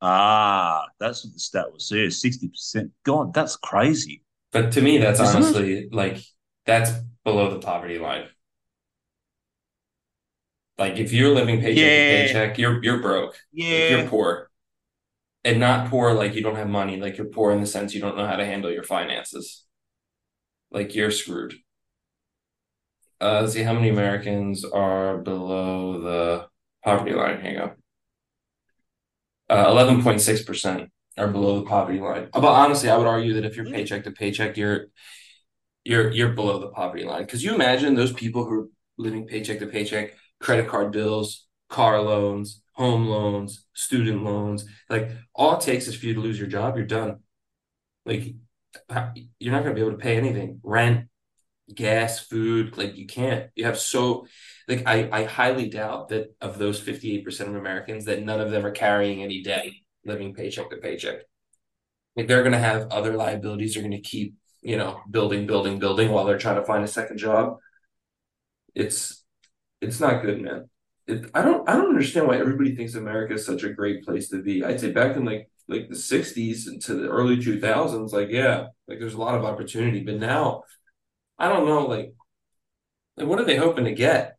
Ah, 0.01 0.87
that's 0.99 1.25
what 1.25 1.33
the 1.33 1.39
stat 1.39 1.73
was 1.73 1.89
there. 1.89 2.09
60%. 2.09 2.91
God, 3.05 3.33
that's 3.33 3.57
crazy. 3.57 4.23
But 4.53 4.73
to 4.73 4.83
me, 4.83 4.99
that's 4.99 5.21
Isn't 5.21 5.35
it? 5.35 5.37
honestly 5.45 5.89
like 5.91 6.19
that's 6.67 6.91
below 7.25 7.51
the 7.51 7.61
poverty 7.61 7.99
line. 7.99 8.27
Like 10.79 10.97
if 10.99 11.13
you're 11.13 11.33
living 11.35 11.61
paycheck 11.61 11.77
Yeah. 11.79 12.27
to 12.27 12.27
paycheck, 12.27 12.59
you're 12.59 12.83
you're 12.83 12.99
broke. 13.01 13.37
Yeah. 13.53 13.99
you're 13.99 14.09
poor. 14.09 14.51
And 15.45 15.61
not 15.61 15.91
poor 15.91 16.15
like 16.15 16.35
you 16.35 16.43
don't 16.43 16.57
have 16.57 16.69
money, 16.69 16.99
like 16.99 17.19
you're 17.19 17.27
poor 17.27 17.53
in 17.53 17.61
the 17.61 17.67
sense 17.67 17.95
you 17.95 18.01
don't 18.01 18.17
know 18.17 18.27
how 18.27 18.37
to 18.37 18.47
handle 18.47 18.73
your 18.73 18.83
finances. 18.83 19.65
Like 20.71 20.95
you're 20.95 21.11
screwed. 21.11 21.55
Uh, 23.21 23.41
let's 23.43 23.53
see 23.53 23.63
how 23.63 23.75
many 23.75 23.89
Americans 23.91 24.65
are 24.65 25.19
below 25.19 26.01
the 26.01 26.47
poverty 26.83 27.15
line. 27.15 27.41
Hang 27.41 27.59
on. 27.59 27.73
Uh, 29.49 29.67
11.6% 29.67 30.89
are 31.17 31.29
below 31.29 31.61
the 31.61 31.67
poverty 31.67 32.01
line. 32.01 32.29
But 32.33 32.45
honestly, 32.45 32.91
I 32.91 32.97
would 32.97 33.07
argue 33.07 33.35
that 33.35 33.45
if 33.45 33.57
you're 33.57 33.67
paycheck 33.67 34.05
to 34.05 34.11
paycheck, 34.11 34.57
you're 34.57 34.87
you're 35.85 36.11
you're 36.11 36.33
below 36.33 36.59
the 36.59 36.69
poverty 36.69 37.05
line. 37.05 37.23
Because 37.23 37.45
you 37.45 37.55
imagine 37.55 37.95
those 37.95 38.13
people 38.13 38.45
who 38.45 38.53
are 38.61 38.67
living 38.99 39.27
paycheck 39.27 39.59
to 39.61 39.67
paycheck, 39.67 40.15
credit 40.41 40.69
card 40.69 40.93
bills, 40.93 41.47
car 41.69 42.01
loans, 42.01 42.63
home 42.75 43.07
loans, 43.07 43.67
student 43.73 44.23
loans. 44.23 44.67
Like 44.89 45.11
all 45.35 45.57
it 45.57 45.63
takes 45.63 45.89
is 45.89 45.97
for 45.97 46.07
you 46.07 46.15
to 46.15 46.21
lose 46.21 46.39
your 46.39 46.49
job, 46.49 46.77
you're 46.77 46.87
done. 46.87 47.21
Like 48.05 48.35
you're 49.39 49.53
not 49.53 49.63
going 49.63 49.75
to 49.75 49.81
be 49.81 49.81
able 49.81 49.97
to 49.97 50.03
pay 50.03 50.17
anything, 50.17 50.61
rent, 50.63 51.09
gas, 51.73 52.21
food. 52.21 52.77
Like 52.77 52.97
you 52.97 53.07
can't. 53.07 53.51
You 53.55 53.65
have 53.65 53.79
so 53.79 54.27
like 54.69 54.85
I 54.87 55.09
I 55.11 55.25
highly 55.25 55.69
doubt 55.69 56.09
that 56.09 56.35
of 56.41 56.59
those 56.59 56.81
58% 56.81 57.41
of 57.41 57.55
Americans 57.55 58.05
that 58.07 58.23
none 58.23 58.41
of 58.41 58.51
them 58.51 58.67
are 58.67 58.71
carrying 58.71 59.23
any 59.23 59.43
debt, 59.43 59.67
living 60.05 60.35
paycheck 60.35 60.71
to 60.71 60.77
paycheck. 60.77 61.21
Like 62.17 62.29
they're 62.29 62.43
going 62.43 62.53
to 62.53 62.59
have 62.59 62.91
other 62.91 63.15
liabilities. 63.15 63.75
They're 63.75 63.83
going 63.83 63.93
to 63.93 64.01
keep 64.01 64.35
you 64.63 64.77
know 64.77 65.01
building, 65.11 65.47
building, 65.47 65.79
building 65.79 66.11
while 66.11 66.25
they're 66.25 66.39
trying 66.39 66.57
to 66.57 66.67
find 66.67 66.85
a 66.85 66.89
second 66.89 67.19
job. 67.19 67.59
It's 68.75 69.25
it's 69.81 70.01
not 70.01 70.23
good, 70.23 70.41
man. 70.43 70.69
It, 71.07 71.31
I 71.35 71.43
don't 71.43 71.69
I 71.69 71.75
don't 71.75 71.91
understand 71.91 72.27
why 72.27 72.39
everybody 72.39 72.75
thinks 72.75 72.95
America 72.95 73.35
is 73.35 73.45
such 73.45 73.63
a 73.63 73.73
great 73.73 74.05
place 74.05 74.31
to 74.31 74.43
be. 74.43 74.65
I'd 74.65 74.81
say 74.81 74.91
back 74.91 75.17
in 75.17 75.25
like 75.25 75.51
like 75.69 75.89
the 75.89 75.97
60s 75.97 76.79
to 76.85 76.95
the 76.95 77.09
early 77.09 77.37
2000s 77.37 78.13
like 78.13 78.29
yeah 78.31 78.69
like 78.89 78.99
there's 78.99 79.15
a 79.15 79.21
lot 79.21 79.35
of 79.35 79.45
opportunity. 79.45 80.01
But 80.03 80.17
now 80.17 80.63
i 81.39 81.49
don't 81.49 81.67
know 81.67 81.87
like, 81.87 82.15
like 83.17 83.27
what 83.27 83.41
are 83.41 83.45
they 83.45 83.57
hoping 83.57 83.85
to 83.85 83.93
get? 83.93 84.37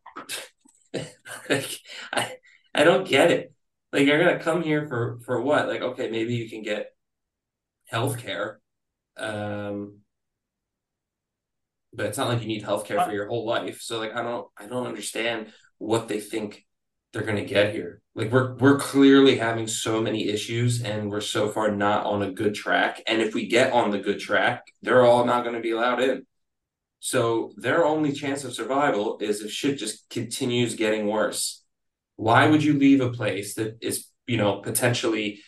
Like 1.48 1.78
i 2.12 2.36
i 2.74 2.84
don't 2.84 3.06
get 3.06 3.30
it. 3.30 3.52
Like 3.92 4.06
you're 4.06 4.18
gonna 4.18 4.42
come 4.42 4.62
here 4.62 4.88
for 4.88 5.18
for 5.24 5.40
what? 5.40 5.68
Like 5.68 5.82
okay 5.82 6.10
maybe 6.10 6.34
you 6.34 6.48
can 6.50 6.62
get 6.62 6.92
health 7.86 8.18
care 8.18 8.60
um 9.16 9.98
but 11.92 12.06
it's 12.06 12.18
not 12.18 12.28
like 12.28 12.42
you 12.42 12.48
need 12.48 12.62
health 12.62 12.84
care 12.84 13.00
for 13.02 13.12
your 13.12 13.28
whole 13.28 13.46
life. 13.46 13.80
So 13.80 13.98
like 13.98 14.14
i 14.14 14.22
don't 14.22 14.48
i 14.56 14.66
don't 14.66 14.86
understand 14.86 15.52
what 15.78 16.08
they 16.08 16.20
think 16.20 16.64
they're 17.12 17.22
going 17.22 17.36
to 17.36 17.44
get 17.44 17.74
here. 17.74 18.00
Like 18.14 18.32
we're 18.32 18.54
we're 18.54 18.78
clearly 18.78 19.36
having 19.38 19.66
so 19.66 20.00
many 20.00 20.28
issues 20.28 20.82
and 20.82 21.10
we're 21.10 21.20
so 21.20 21.48
far 21.48 21.70
not 21.70 22.06
on 22.06 22.22
a 22.22 22.32
good 22.32 22.54
track. 22.54 23.02
And 23.06 23.20
if 23.20 23.34
we 23.34 23.46
get 23.46 23.72
on 23.72 23.90
the 23.90 23.98
good 23.98 24.18
track, 24.20 24.66
they're 24.82 25.04
all 25.04 25.24
not 25.24 25.42
going 25.42 25.56
to 25.56 25.62
be 25.62 25.72
allowed 25.72 26.00
in. 26.02 26.26
So 27.00 27.52
their 27.56 27.84
only 27.84 28.12
chance 28.12 28.44
of 28.44 28.54
survival 28.54 29.18
is 29.20 29.42
if 29.42 29.50
shit 29.50 29.78
just 29.78 30.08
continues 30.08 30.74
getting 30.74 31.06
worse. 31.06 31.62
Why 32.16 32.46
would 32.46 32.64
you 32.64 32.78
leave 32.78 33.00
a 33.00 33.12
place 33.12 33.54
that 33.54 33.76
is, 33.82 34.06
you 34.26 34.38
know, 34.38 34.60
potentially 34.60 35.40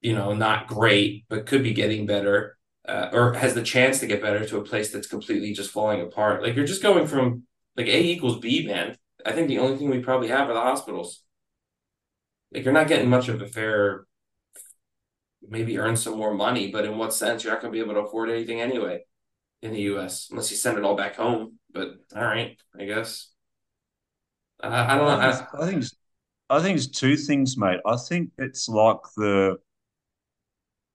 you 0.00 0.14
know, 0.14 0.32
not 0.32 0.68
great 0.68 1.24
but 1.28 1.46
could 1.46 1.62
be 1.62 1.72
getting 1.72 2.06
better 2.06 2.56
uh, 2.88 3.08
or 3.12 3.32
has 3.34 3.54
the 3.54 3.62
chance 3.62 3.98
to 4.00 4.06
get 4.06 4.22
better 4.22 4.46
to 4.46 4.58
a 4.58 4.64
place 4.64 4.92
that's 4.92 5.08
completely 5.08 5.52
just 5.52 5.70
falling 5.70 6.00
apart. 6.00 6.42
Like 6.42 6.54
you're 6.54 6.66
just 6.66 6.82
going 6.82 7.06
from 7.06 7.42
like 7.76 7.86
A 7.86 8.02
equals 8.02 8.38
B, 8.38 8.66
man 8.66 8.96
I 9.26 9.32
think 9.32 9.48
the 9.48 9.58
only 9.58 9.76
thing 9.76 9.90
we 9.90 9.98
probably 9.98 10.28
have 10.28 10.48
are 10.48 10.54
the 10.54 10.60
hospitals. 10.60 11.22
Like 12.54 12.64
you're 12.64 12.72
not 12.72 12.86
getting 12.86 13.10
much 13.10 13.28
of 13.28 13.42
a 13.42 13.46
fair, 13.46 14.06
maybe 15.46 15.78
earn 15.78 15.96
some 15.96 16.16
more 16.16 16.32
money, 16.32 16.70
but 16.70 16.84
in 16.84 16.96
what 16.96 17.12
sense? 17.12 17.42
You're 17.42 17.52
not 17.52 17.60
going 17.60 17.72
to 17.72 17.76
be 17.76 17.82
able 17.82 17.94
to 17.94 18.06
afford 18.06 18.30
anything 18.30 18.60
anyway 18.60 19.04
in 19.62 19.72
the 19.72 19.80
U.S. 19.82 20.28
unless 20.30 20.50
you 20.52 20.56
send 20.56 20.78
it 20.78 20.84
all 20.84 20.96
back 20.96 21.16
home. 21.16 21.58
But 21.72 21.96
all 22.14 22.22
right, 22.22 22.56
I 22.78 22.84
guess. 22.84 23.32
I, 24.60 24.94
I 24.94 24.96
don't 24.96 25.06
know. 25.06 25.26
I, 25.26 25.64
I 25.64 25.70
think 25.70 25.84
I 26.48 26.62
think 26.62 26.76
it's 26.76 26.86
two 26.86 27.16
things, 27.16 27.58
mate. 27.58 27.80
I 27.84 27.96
think 27.96 28.30
it's 28.38 28.68
like 28.68 29.00
the 29.16 29.56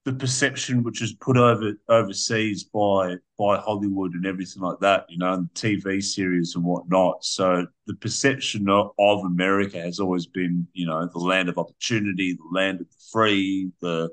the 0.04 0.14
perception 0.14 0.84
which 0.84 1.02
is 1.02 1.14
put 1.14 1.38
over 1.38 1.74
overseas 1.88 2.64
by 2.64 3.16
by 3.38 3.58
Hollywood 3.58 4.14
and 4.14 4.26
everything 4.26 4.64
like 4.64 4.80
that, 4.80 5.06
you 5.10 5.18
know, 5.18 5.34
and 5.34 5.50
TV 5.54 6.02
series 6.02 6.56
and 6.56 6.64
whatnot. 6.64 7.24
So 7.24 7.68
the 7.86 7.96
perception 7.96 8.68
of, 8.70 8.92
of 8.98 9.26
America 9.26 9.80
has 9.80 10.00
always 10.00 10.26
been, 10.26 10.68
you 10.74 10.88
know, 10.88 11.08
the 11.12 11.20
land 11.20 11.50
of 11.50 11.58
opportunity, 11.58 12.34
the 12.34 12.58
land 12.58 12.82
of 12.82 12.90
the 12.90 12.98
free, 13.12 13.72
the 13.82 14.10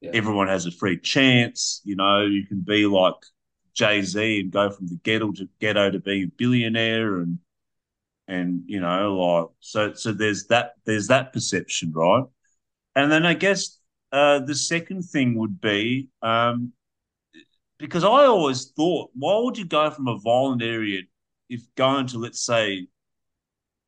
yeah. 0.00 0.10
everyone 0.14 0.48
has 0.48 0.66
a 0.66 0.70
free 0.70 0.98
chance. 0.98 1.80
You 1.84 1.96
know, 1.96 2.22
you 2.22 2.46
can 2.46 2.60
be 2.60 2.86
like 2.86 3.14
Jay 3.74 4.02
Z 4.02 4.40
and 4.40 4.52
go 4.52 4.70
from 4.70 4.86
the 4.86 4.98
ghetto 5.02 5.32
to 5.32 5.48
ghetto 5.60 5.90
to 5.90 5.98
being 5.98 6.24
a 6.24 6.32
billionaire 6.36 7.16
and 7.16 7.38
and 8.28 8.62
you 8.66 8.80
know 8.80 9.16
like 9.16 9.48
so 9.60 9.92
so 9.94 10.12
there's 10.12 10.46
that 10.46 10.74
there's 10.84 11.08
that 11.08 11.32
perception 11.32 11.92
right 11.92 12.22
and 12.94 13.10
then 13.10 13.26
i 13.26 13.34
guess 13.34 13.78
uh, 14.12 14.40
the 14.40 14.54
second 14.54 15.02
thing 15.02 15.36
would 15.38 15.60
be 15.60 16.08
um, 16.22 16.72
because 17.78 18.04
I 18.04 18.26
always 18.26 18.66
thought, 18.76 19.10
why 19.14 19.40
would 19.40 19.58
you 19.58 19.64
go 19.64 19.90
from 19.90 20.06
a 20.06 20.18
violent 20.18 20.62
area 20.62 21.02
if 21.48 21.62
going 21.74 22.06
to, 22.08 22.18
let's 22.18 22.44
say, 22.44 22.86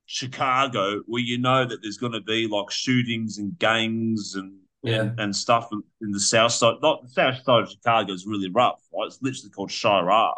Chicago, 0.06 1.02
where 1.06 1.22
you 1.22 1.38
know 1.38 1.64
that 1.64 1.80
there's 1.80 1.96
going 1.96 2.12
to 2.12 2.20
be 2.20 2.46
like 2.46 2.70
shootings 2.70 3.38
and 3.38 3.58
gangs 3.58 4.34
and 4.34 4.58
yeah. 4.82 5.00
and, 5.00 5.20
and 5.20 5.36
stuff 5.36 5.68
in 6.02 6.10
the 6.10 6.20
south 6.20 6.52
side. 6.52 6.76
Not 6.82 7.02
the 7.02 7.08
south 7.08 7.42
side 7.42 7.62
of 7.62 7.70
Chicago 7.70 8.12
is 8.12 8.26
really 8.26 8.50
rough, 8.50 8.82
right? 8.92 9.06
It's 9.06 9.22
literally 9.22 9.50
called 9.50 9.70
Chiraq. 9.70 10.34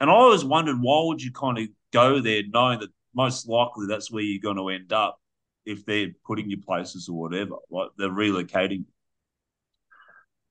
And 0.00 0.10
I 0.10 0.14
always 0.14 0.44
wondered 0.44 0.80
why 0.80 1.04
would 1.04 1.22
you 1.22 1.32
kind 1.32 1.58
of 1.58 1.68
go 1.92 2.20
there 2.20 2.42
knowing 2.48 2.80
that 2.80 2.90
most 3.14 3.46
likely 3.46 3.86
that's 3.86 4.10
where 4.10 4.22
you're 4.22 4.40
going 4.40 4.56
to 4.56 4.68
end 4.68 4.92
up 4.92 5.20
if 5.64 5.84
they're 5.86 6.10
putting 6.26 6.50
you 6.50 6.58
places 6.60 7.08
or 7.08 7.18
whatever, 7.18 7.56
like 7.70 7.90
they're 7.96 8.08
relocating. 8.08 8.84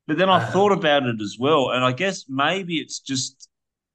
But 0.07 0.17
then 0.17 0.29
I 0.29 0.43
uh, 0.43 0.51
thought 0.51 0.71
about 0.71 1.03
it 1.03 1.21
as 1.21 1.37
well, 1.39 1.71
and 1.71 1.83
I 1.83 1.91
guess 1.91 2.25
maybe 2.27 2.77
it's 2.77 2.99
just 2.99 3.49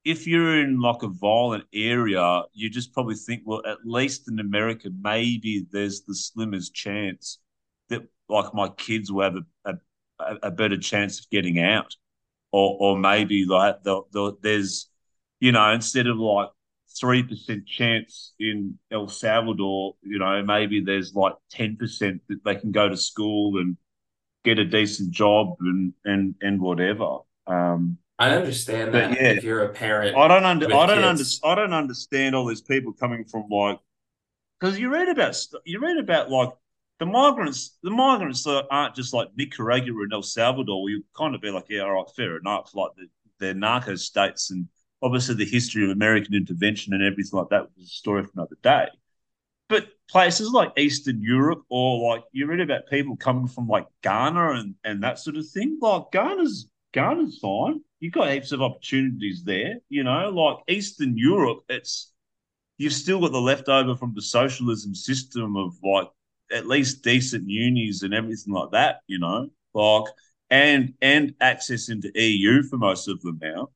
if 0.04 0.26
you're 0.26 0.60
in 0.60 0.80
like 0.80 1.02
a 1.02 1.08
violent 1.08 1.64
area, 1.74 2.42
you 2.52 2.70
just 2.70 2.94
probably 2.94 3.16
think, 3.16 3.42
well, 3.44 3.60
at 3.66 3.78
least 3.84 4.28
in 4.28 4.38
America, 4.38 4.88
maybe 5.02 5.66
there's 5.72 6.02
the 6.02 6.14
slimmest 6.14 6.72
chance 6.72 7.38
that 7.88 8.02
like 8.28 8.54
my 8.54 8.68
kids 8.68 9.10
will 9.10 9.24
have 9.24 9.36
a, 9.64 9.74
a, 10.20 10.36
a 10.44 10.50
better 10.52 10.76
chance 10.78 11.18
of 11.18 11.28
getting 11.30 11.58
out, 11.58 11.96
or 12.52 12.76
or 12.78 12.98
maybe 12.98 13.44
like 13.46 13.82
the, 13.82 14.02
the, 14.12 14.36
there's, 14.42 14.88
you 15.40 15.50
know, 15.50 15.72
instead 15.72 16.06
of 16.06 16.18
like 16.18 16.50
three 16.98 17.22
percent 17.22 17.66
chance 17.66 18.34
in 18.38 18.78
El 18.90 19.08
Salvador, 19.08 19.96
you 20.02 20.18
know, 20.18 20.42
maybe 20.42 20.80
there's 20.80 21.14
like 21.14 21.34
ten 21.50 21.76
percent 21.76 22.22
that 22.28 22.44
they 22.44 22.54
can 22.54 22.72
go 22.72 22.88
to 22.88 22.96
school 22.96 23.58
and 23.58 23.76
get 24.44 24.58
a 24.58 24.64
decent 24.64 25.10
job 25.10 25.56
and 25.60 25.92
and 26.04 26.34
and 26.40 26.60
whatever. 26.60 27.18
Um, 27.46 27.98
I 28.18 28.30
understand 28.30 28.94
that 28.94 29.12
yeah, 29.12 29.28
if 29.28 29.44
you're 29.44 29.64
a 29.64 29.68
parent. 29.68 30.16
I 30.16 30.28
don't 30.28 30.44
under 30.44 30.66
I 30.66 30.86
don't 30.86 31.04
under, 31.04 31.24
I 31.44 31.54
don't 31.54 31.74
understand 31.74 32.34
all 32.34 32.46
these 32.46 32.62
people 32.62 32.92
coming 32.92 33.24
from 33.24 33.48
like 33.50 33.78
because 34.58 34.78
you 34.78 34.90
read 34.90 35.08
about 35.08 35.36
you 35.64 35.80
read 35.80 35.98
about 35.98 36.30
like 36.30 36.50
the 36.98 37.06
migrants 37.06 37.76
the 37.82 37.90
migrants 37.90 38.46
aren't 38.46 38.94
just 38.94 39.12
like 39.12 39.28
Nicaragua 39.36 40.02
and 40.02 40.12
El 40.12 40.22
Salvador. 40.22 40.88
You 40.88 41.04
kind 41.16 41.34
of 41.34 41.42
be 41.42 41.50
like, 41.50 41.66
yeah, 41.68 41.82
all 41.82 41.92
right, 41.92 42.10
fair 42.16 42.38
enough. 42.38 42.74
Like 42.74 42.92
the, 42.96 43.06
they're 43.38 43.54
narco 43.54 43.96
states 43.96 44.50
and 44.50 44.66
obviously 45.06 45.36
the 45.36 45.44
history 45.44 45.84
of 45.84 45.90
American 45.90 46.34
intervention 46.34 46.92
and 46.92 47.02
everything 47.02 47.38
like 47.38 47.48
that 47.50 47.68
was 47.76 47.86
a 47.86 47.90
story 47.90 48.24
for 48.24 48.30
another 48.34 48.56
day. 48.62 48.88
But 49.68 49.88
places 50.08 50.50
like 50.50 50.78
Eastern 50.78 51.22
Europe 51.22 51.62
or 51.68 52.12
like 52.12 52.24
you 52.32 52.46
read 52.46 52.60
about 52.60 52.88
people 52.88 53.16
coming 53.16 53.48
from 53.48 53.68
like 53.68 53.86
Ghana 54.02 54.52
and, 54.52 54.74
and 54.84 55.02
that 55.02 55.18
sort 55.18 55.36
of 55.36 55.48
thing, 55.48 55.78
like 55.80 56.10
Ghana's 56.12 56.68
Ghana's 56.92 57.38
fine. 57.38 57.80
You've 58.00 58.12
got 58.12 58.30
heaps 58.30 58.52
of 58.52 58.62
opportunities 58.62 59.42
there, 59.44 59.76
you 59.88 60.04
know, 60.04 60.30
like 60.30 60.58
Eastern 60.68 61.16
Europe, 61.16 61.60
it's 61.68 62.12
you've 62.78 62.92
still 62.92 63.20
got 63.20 63.32
the 63.32 63.40
leftover 63.40 63.96
from 63.96 64.12
the 64.14 64.22
socialism 64.22 64.94
system 64.94 65.56
of 65.56 65.74
like 65.82 66.08
at 66.52 66.66
least 66.66 67.02
decent 67.02 67.48
unis 67.48 68.02
and 68.02 68.14
everything 68.14 68.52
like 68.52 68.70
that, 68.72 69.00
you 69.06 69.18
know, 69.18 69.48
like 69.74 70.04
and 70.50 70.94
and 71.02 71.34
access 71.40 71.88
into 71.88 72.10
EU 72.20 72.62
for 72.62 72.76
most 72.76 73.08
of 73.08 73.20
them 73.22 73.38
now. 73.42 73.70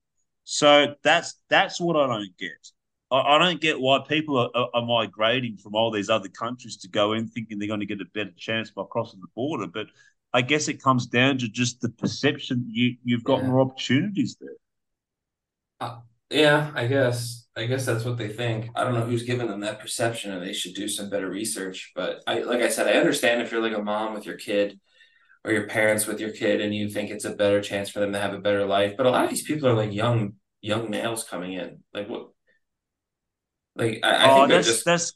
So 0.52 0.96
that's 1.04 1.36
that's 1.48 1.80
what 1.80 1.94
I 1.94 2.08
don't 2.08 2.36
get. 2.36 2.72
I, 3.12 3.20
I 3.20 3.38
don't 3.38 3.60
get 3.60 3.80
why 3.80 4.00
people 4.00 4.36
are, 4.36 4.68
are, 4.74 4.84
migrating 4.84 5.56
from 5.56 5.76
all 5.76 5.92
these 5.92 6.10
other 6.10 6.28
countries 6.28 6.76
to 6.78 6.88
go 6.88 7.12
in 7.12 7.28
thinking 7.28 7.60
they're 7.60 7.68
going 7.68 7.78
to 7.78 7.86
get 7.86 8.00
a 8.00 8.04
better 8.14 8.32
chance 8.36 8.68
by 8.68 8.82
crossing 8.90 9.20
the 9.20 9.28
border. 9.36 9.68
But 9.68 9.86
I 10.32 10.42
guess 10.42 10.66
it 10.66 10.82
comes 10.82 11.06
down 11.06 11.38
to 11.38 11.48
just 11.48 11.80
the 11.80 11.88
perception 11.88 12.64
you 12.68 12.96
you've 13.04 13.22
got 13.22 13.42
yeah. 13.42 13.48
more 13.48 13.60
opportunities 13.60 14.38
there. 14.40 14.56
Uh, 15.78 16.00
yeah, 16.30 16.72
I 16.74 16.88
guess. 16.88 17.46
I 17.56 17.66
guess 17.66 17.86
that's 17.86 18.04
what 18.04 18.18
they 18.18 18.28
think. 18.28 18.70
I 18.74 18.82
don't 18.82 18.94
know 18.94 19.06
who's 19.06 19.22
giving 19.22 19.46
them 19.46 19.60
that 19.60 19.78
perception, 19.78 20.32
and 20.32 20.44
they 20.44 20.52
should 20.52 20.74
do 20.74 20.88
some 20.88 21.10
better 21.10 21.30
research. 21.30 21.92
But 21.94 22.24
I, 22.26 22.40
like 22.40 22.60
I 22.60 22.70
said, 22.70 22.88
I 22.88 22.98
understand 22.98 23.40
if 23.40 23.52
you're 23.52 23.62
like 23.62 23.78
a 23.78 23.82
mom 23.82 24.14
with 24.14 24.26
your 24.26 24.36
kid, 24.36 24.80
or 25.44 25.52
your 25.52 25.66
parents 25.68 26.06
with 26.06 26.20
your 26.20 26.30
kid, 26.32 26.60
and 26.60 26.74
you 26.74 26.88
think 26.90 27.10
it's 27.10 27.24
a 27.24 27.34
better 27.34 27.60
chance 27.62 27.90
for 27.90 28.00
them 28.00 28.12
to 28.12 28.20
have 28.20 28.34
a 28.34 28.38
better 28.40 28.66
life. 28.66 28.96
But 28.96 29.06
a 29.06 29.10
lot 29.10 29.24
of 29.24 29.30
these 29.30 29.42
people 29.44 29.68
are 29.68 29.74
like 29.74 29.92
young, 29.92 30.34
young 30.62 30.90
males 30.90 31.24
coming 31.24 31.54
in. 31.54 31.82
Like 31.94 32.08
what? 32.08 32.30
Like 33.76 34.00
I, 34.02 34.26
I 34.26 34.30
Oh, 34.32 34.46
think 34.48 34.48
that's 34.48 34.62
just 34.62 34.84
that's 34.84 35.12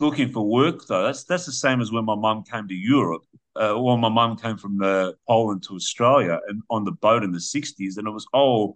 looking 0.00 0.30
for 0.30 0.46
work 0.48 0.86
though. 0.86 1.04
That's 1.04 1.24
that's 1.24 1.46
the 1.46 1.52
same 1.52 1.80
as 1.80 1.90
when 1.92 2.04
my 2.04 2.14
mum 2.14 2.44
came 2.44 2.68
to 2.68 2.74
Europe. 2.74 3.22
Uh, 3.56 3.74
well, 3.76 3.96
my 3.96 4.08
mum 4.08 4.36
came 4.36 4.56
from 4.56 4.80
uh, 4.82 5.12
Poland 5.26 5.62
to 5.64 5.74
Australia 5.74 6.38
and 6.48 6.62
on 6.70 6.84
the 6.84 6.92
boat 6.92 7.24
in 7.24 7.32
the 7.32 7.40
'60s, 7.40 7.96
and 7.98 8.06
it 8.06 8.10
was 8.10 8.26
oh, 8.32 8.74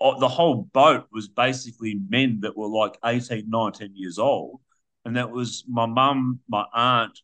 oh, 0.00 0.20
the 0.20 0.28
whole 0.28 0.64
boat 0.74 1.06
was 1.12 1.28
basically 1.28 2.00
men 2.10 2.40
that 2.42 2.56
were 2.56 2.68
like 2.68 2.98
18, 3.04 3.50
19 3.50 3.92
years 3.94 4.18
old, 4.18 4.60
and 5.04 5.16
that 5.16 5.30
was 5.30 5.64
my 5.68 5.86
mum, 5.86 6.40
my 6.48 6.64
aunt, 6.74 7.18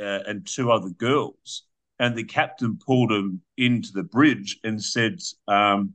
uh, 0.00 0.20
and 0.26 0.46
two 0.46 0.72
other 0.72 0.90
girls. 0.90 1.64
And 2.02 2.16
the 2.16 2.24
captain 2.24 2.78
pulled 2.84 3.12
him 3.12 3.40
into 3.56 3.92
the 3.92 4.02
bridge 4.02 4.58
and 4.64 4.82
said, 4.82 5.20
um, 5.46 5.94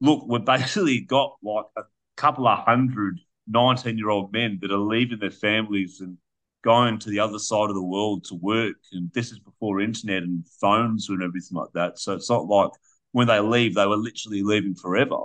"Look, 0.00 0.24
we've 0.28 0.44
basically 0.44 1.00
got 1.00 1.36
like 1.42 1.66
a 1.76 1.82
couple 2.16 2.46
of 2.46 2.64
hundred 2.64 3.18
19 3.48 3.98
year 3.98 4.10
old 4.10 4.32
men 4.32 4.58
that 4.62 4.70
are 4.70 4.78
leaving 4.78 5.18
their 5.18 5.30
families 5.30 6.00
and 6.00 6.16
going 6.62 6.98
to 6.98 7.10
the 7.10 7.18
other 7.18 7.38
side 7.38 7.68
of 7.68 7.74
the 7.74 7.82
world 7.82 8.24
to 8.24 8.34
work. 8.36 8.76
And 8.92 9.10
this 9.12 9.30
is 9.32 9.38
before 9.38 9.80
internet 9.80 10.22
and 10.22 10.46
phones 10.60 11.08
and 11.10 11.22
everything 11.22 11.58
like 11.58 11.72
that. 11.74 11.98
So 11.98 12.14
it's 12.14 12.30
not 12.30 12.46
like 12.46 12.70
when 13.12 13.26
they 13.26 13.40
leave, 13.40 13.74
they 13.74 13.86
were 13.86 13.96
literally 13.96 14.42
leaving 14.42 14.74
forever. 14.74 15.18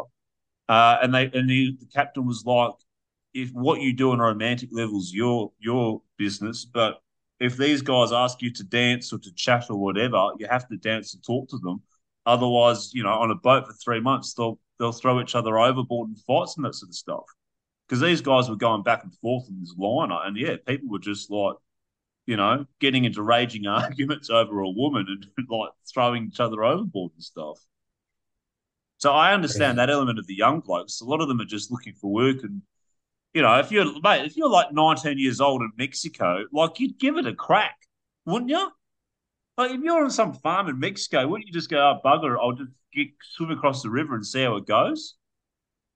Uh, 0.67 0.97
and 1.01 1.13
they 1.13 1.31
and 1.33 1.49
the, 1.49 1.77
captain 1.93 2.25
was 2.25 2.43
like, 2.45 2.73
if 3.33 3.51
what 3.51 3.81
you 3.81 3.93
do 3.93 4.11
on 4.11 4.19
a 4.19 4.23
romantic 4.23 4.69
level 4.71 4.99
is 4.99 5.13
your 5.13 5.51
your 5.59 6.01
business, 6.17 6.65
but 6.65 7.01
if 7.39 7.57
these 7.57 7.81
guys 7.81 8.11
ask 8.11 8.41
you 8.41 8.51
to 8.53 8.63
dance 8.63 9.13
or 9.13 9.19
to 9.19 9.33
chat 9.33 9.65
or 9.69 9.77
whatever, 9.77 10.29
you 10.37 10.47
have 10.47 10.67
to 10.67 10.77
dance 10.77 11.13
and 11.13 11.23
talk 11.23 11.49
to 11.49 11.57
them. 11.59 11.81
Otherwise, 12.25 12.93
you 12.93 13.03
know, 13.03 13.13
on 13.13 13.31
a 13.31 13.35
boat 13.35 13.65
for 13.65 13.73
three 13.73 13.99
months, 13.99 14.33
they'll 14.33 14.59
they'll 14.77 14.91
throw 14.91 15.21
each 15.21 15.35
other 15.35 15.57
overboard 15.57 16.09
and 16.09 16.19
fights 16.19 16.55
and 16.57 16.65
that 16.65 16.75
sort 16.75 16.89
of 16.89 16.95
stuff 16.95 17.25
because 17.89 18.01
these 18.01 18.21
guys 18.21 18.49
were 18.49 18.55
going 18.55 18.83
back 18.83 19.03
and 19.03 19.13
forth 19.15 19.47
in 19.49 19.59
this 19.59 19.73
liner, 19.77 20.19
and 20.23 20.37
yeah, 20.37 20.55
people 20.67 20.89
were 20.89 20.99
just 20.99 21.31
like, 21.31 21.55
you 22.27 22.37
know, 22.37 22.65
getting 22.79 23.05
into 23.05 23.23
raging 23.23 23.65
arguments 23.67 24.29
over 24.29 24.59
a 24.59 24.69
woman 24.69 25.05
and 25.07 25.25
like 25.49 25.71
throwing 25.91 26.27
each 26.27 26.39
other 26.39 26.63
overboard 26.63 27.11
and 27.15 27.23
stuff. 27.23 27.57
So 28.97 29.13
I 29.13 29.33
understand 29.33 29.79
that 29.79 29.89
element 29.89 30.19
of 30.19 30.27
the 30.27 30.35
young 30.35 30.59
blokes. 30.59 30.99
A 30.99 31.05
lot 31.05 31.21
of 31.21 31.29
them 31.29 31.39
are 31.39 31.45
just 31.45 31.71
looking 31.71 31.93
for 31.93 32.11
work, 32.11 32.43
and 32.43 32.61
you 33.33 33.41
know, 33.41 33.59
if 33.59 33.71
you're 33.71 33.99
mate, 34.01 34.25
if 34.25 34.37
you're 34.37 34.49
like 34.49 34.71
19 34.71 35.17
years 35.17 35.41
old 35.41 35.61
in 35.61 35.71
Mexico, 35.77 36.45
like 36.51 36.79
you'd 36.79 36.99
give 36.99 37.17
it 37.17 37.27
a 37.27 37.33
crack, 37.33 37.77
wouldn't 38.25 38.49
you? 38.49 38.71
Like 39.57 39.71
if 39.71 39.81
you're 39.81 40.03
on 40.03 40.11
some 40.11 40.33
farm 40.33 40.69
in 40.69 40.79
Mexico, 40.79 41.27
wouldn't 41.27 41.47
you 41.47 41.53
just 41.53 41.69
go, 41.69 41.77
oh, 41.77 41.99
bugger, 42.03 42.37
I'll 42.39 42.53
just 42.53 42.71
get, 42.93 43.07
swim 43.21 43.51
across 43.51 43.83
the 43.83 43.89
river 43.89 44.15
and 44.15 44.25
see 44.25 44.43
how 44.43 44.55
it 44.55 44.65
goes? 44.65 45.15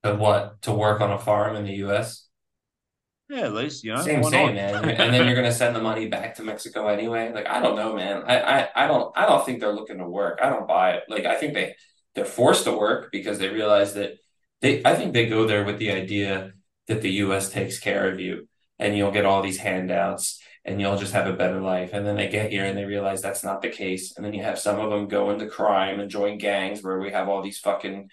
to 0.03 0.15
what 0.15 0.61
to 0.61 0.71
work 0.71 1.01
on 1.01 1.11
a 1.11 1.17
farm 1.17 1.55
in 1.55 1.63
the 1.63 1.73
U.S. 1.75 2.27
Yeah, 3.29 3.41
at 3.41 3.53
least 3.53 3.83
you 3.83 3.93
know. 3.93 4.01
Same, 4.01 4.23
same, 4.23 4.55
man. 4.55 4.83
And 4.89 5.13
then 5.13 5.25
you're 5.25 5.35
gonna 5.35 5.51
send 5.51 5.75
the 5.75 5.81
money 5.81 6.07
back 6.07 6.35
to 6.35 6.43
Mexico 6.43 6.87
anyway. 6.87 7.31
Like 7.33 7.47
I 7.47 7.61
don't 7.61 7.75
know, 7.75 7.95
man. 7.95 8.23
I, 8.27 8.39
I, 8.39 8.69
I 8.75 8.87
don't 8.87 9.17
I 9.17 9.25
don't 9.25 9.45
think 9.45 9.59
they're 9.59 9.73
looking 9.73 9.97
to 9.99 10.07
work. 10.07 10.39
I 10.43 10.49
don't 10.49 10.67
buy 10.67 10.91
it. 10.91 11.03
Like 11.07 11.25
I 11.25 11.35
think 11.35 11.53
they 11.53 11.75
they're 12.15 12.25
forced 12.25 12.65
to 12.65 12.73
work 12.73 13.11
because 13.11 13.39
they 13.39 13.49
realize 13.49 13.93
that 13.93 14.17
they 14.61 14.83
I 14.85 14.95
think 14.95 15.13
they 15.13 15.27
go 15.27 15.47
there 15.47 15.63
with 15.63 15.79
the 15.79 15.91
idea 15.91 16.53
that 16.87 17.01
the 17.01 17.11
US 17.11 17.49
takes 17.49 17.79
care 17.79 18.09
of 18.09 18.19
you 18.19 18.47
and 18.79 18.95
you'll 18.95 19.11
get 19.11 19.25
all 19.25 19.41
these 19.41 19.57
handouts 19.57 20.41
and 20.65 20.79
you'll 20.79 20.97
just 20.97 21.13
have 21.13 21.27
a 21.27 21.33
better 21.33 21.61
life. 21.61 21.91
And 21.93 22.05
then 22.05 22.15
they 22.15 22.29
get 22.29 22.51
here 22.51 22.65
and 22.65 22.77
they 22.77 22.85
realize 22.85 23.21
that's 23.21 23.43
not 23.43 23.61
the 23.61 23.69
case. 23.69 24.15
And 24.15 24.25
then 24.25 24.33
you 24.33 24.43
have 24.43 24.59
some 24.59 24.79
of 24.79 24.89
them 24.89 25.07
go 25.07 25.31
into 25.31 25.47
crime 25.47 25.99
and 25.99 26.09
join 26.09 26.37
gangs 26.37 26.81
where 26.81 26.99
we 26.99 27.11
have 27.11 27.27
all 27.27 27.41
these 27.41 27.59
fucking 27.59 28.09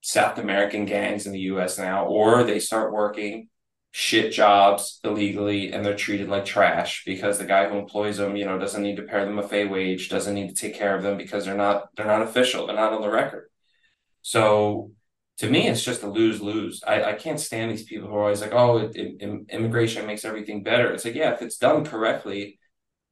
South 0.00 0.38
American 0.38 0.84
gangs 0.84 1.26
in 1.26 1.32
the 1.32 1.40
US 1.40 1.78
now, 1.78 2.06
or 2.06 2.44
they 2.44 2.60
start 2.60 2.92
working 2.92 3.48
shit 3.90 4.30
jobs 4.30 5.00
illegally 5.04 5.72
and 5.72 5.84
they're 5.84 5.96
treated 5.96 6.28
like 6.28 6.44
trash 6.44 7.02
because 7.06 7.38
the 7.38 7.44
guy 7.44 7.68
who 7.68 7.78
employs 7.78 8.18
them, 8.18 8.36
you 8.36 8.44
know, 8.44 8.58
doesn't 8.58 8.82
need 8.82 8.96
to 8.96 9.02
pay 9.02 9.24
them 9.24 9.38
a 9.38 9.42
fair 9.48 9.66
wage, 9.66 10.08
doesn't 10.08 10.34
need 10.34 10.48
to 10.48 10.54
take 10.54 10.74
care 10.74 10.94
of 10.94 11.02
them 11.02 11.16
because 11.16 11.44
they're 11.44 11.56
not 11.56 11.88
they're 11.96 12.06
not 12.06 12.22
official, 12.22 12.66
they're 12.66 12.76
not 12.76 12.92
on 12.92 13.00
the 13.00 13.10
record. 13.10 13.48
So 14.22 14.92
to 15.38 15.50
me, 15.50 15.68
it's 15.68 15.84
just 15.84 16.02
a 16.02 16.08
lose 16.08 16.40
lose. 16.40 16.82
I, 16.86 17.04
I 17.04 17.12
can't 17.12 17.40
stand 17.40 17.70
these 17.70 17.84
people 17.84 18.08
who 18.08 18.14
are 18.14 18.22
always 18.22 18.40
like, 18.40 18.52
oh, 18.52 18.78
it, 18.78 18.92
it, 18.94 19.46
immigration 19.50 20.06
makes 20.06 20.24
everything 20.24 20.62
better. 20.62 20.92
It's 20.92 21.04
like, 21.04 21.14
yeah, 21.14 21.32
if 21.32 21.42
it's 21.42 21.58
done 21.58 21.84
correctly, 21.84 22.58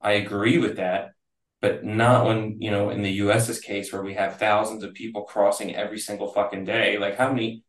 I 0.00 0.12
agree 0.12 0.58
with 0.58 0.76
that 0.76 1.10
but 1.64 1.82
not 1.82 2.26
when 2.26 2.60
you 2.60 2.70
know 2.70 2.90
in 2.90 3.00
the 3.00 3.12
US's 3.24 3.58
case 3.58 3.90
where 3.90 4.02
we 4.02 4.12
have 4.12 4.38
thousands 4.38 4.84
of 4.84 4.92
people 4.92 5.22
crossing 5.22 5.74
every 5.74 5.98
single 5.98 6.30
fucking 6.30 6.66
day. 6.66 6.98
Like 6.98 7.16
how 7.16 7.32
many 7.32 7.64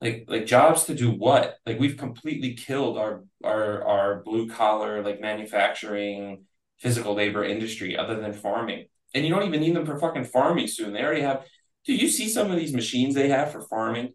like 0.00 0.26
like 0.28 0.46
jobs 0.46 0.84
to 0.84 0.94
do 0.94 1.10
what? 1.10 1.56
Like 1.66 1.80
we've 1.80 1.96
completely 1.96 2.54
killed 2.54 2.96
our 2.96 3.24
our 3.42 3.82
our 3.84 4.22
blue 4.22 4.48
collar 4.48 5.02
like 5.02 5.20
manufacturing 5.20 6.44
physical 6.78 7.14
labor 7.14 7.42
industry 7.42 7.96
other 7.96 8.20
than 8.20 8.34
farming. 8.34 8.86
And 9.16 9.24
you 9.24 9.34
don't 9.34 9.48
even 9.48 9.60
need 9.60 9.74
them 9.74 9.84
for 9.84 9.98
fucking 9.98 10.26
farming 10.26 10.68
soon. 10.68 10.92
They 10.92 11.02
already 11.02 11.22
have 11.22 11.44
do 11.86 11.94
you 11.94 12.08
see 12.08 12.28
some 12.28 12.50
of 12.50 12.56
these 12.58 12.72
machines 12.72 13.14
they 13.14 13.28
have 13.28 13.52
for 13.52 13.62
farming? 13.62 14.14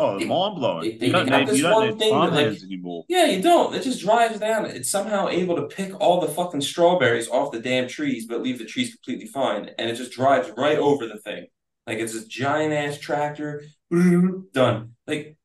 Oh, 0.00 0.16
They, 0.18 0.26
mind 0.26 0.56
blowing. 0.56 0.82
they, 0.82 0.92
You 0.92 0.98
they 0.98 1.10
don't 1.10 1.28
have 1.28 1.40
need 1.40 1.48
this 1.48 1.56
you 1.56 1.62
don't 1.64 1.72
one 1.74 1.88
need 1.90 1.98
thing 1.98 2.12
that 2.20 2.32
like 2.32 2.62
anymore. 2.62 3.04
Yeah, 3.08 3.24
you 3.26 3.42
don't. 3.42 3.74
It 3.74 3.82
just 3.82 4.00
drives 4.00 4.38
down. 4.38 4.66
It's 4.66 4.90
somehow 4.90 5.28
able 5.28 5.56
to 5.56 5.62
pick 5.66 5.98
all 6.00 6.20
the 6.20 6.28
fucking 6.28 6.60
strawberries 6.60 7.28
off 7.28 7.50
the 7.50 7.58
damn 7.60 7.88
trees, 7.88 8.26
but 8.26 8.40
leave 8.42 8.58
the 8.58 8.64
trees 8.64 8.94
completely 8.94 9.26
fine. 9.26 9.70
And 9.78 9.90
it 9.90 9.96
just 9.96 10.12
drives 10.12 10.50
right 10.56 10.78
over 10.78 11.06
the 11.08 11.18
thing. 11.18 11.46
Like 11.86 11.98
it's 11.98 12.12
this 12.12 12.26
giant 12.26 12.72
ass 12.72 12.98
tractor. 12.98 13.64
Done. 14.52 14.94
Like, 15.06 15.36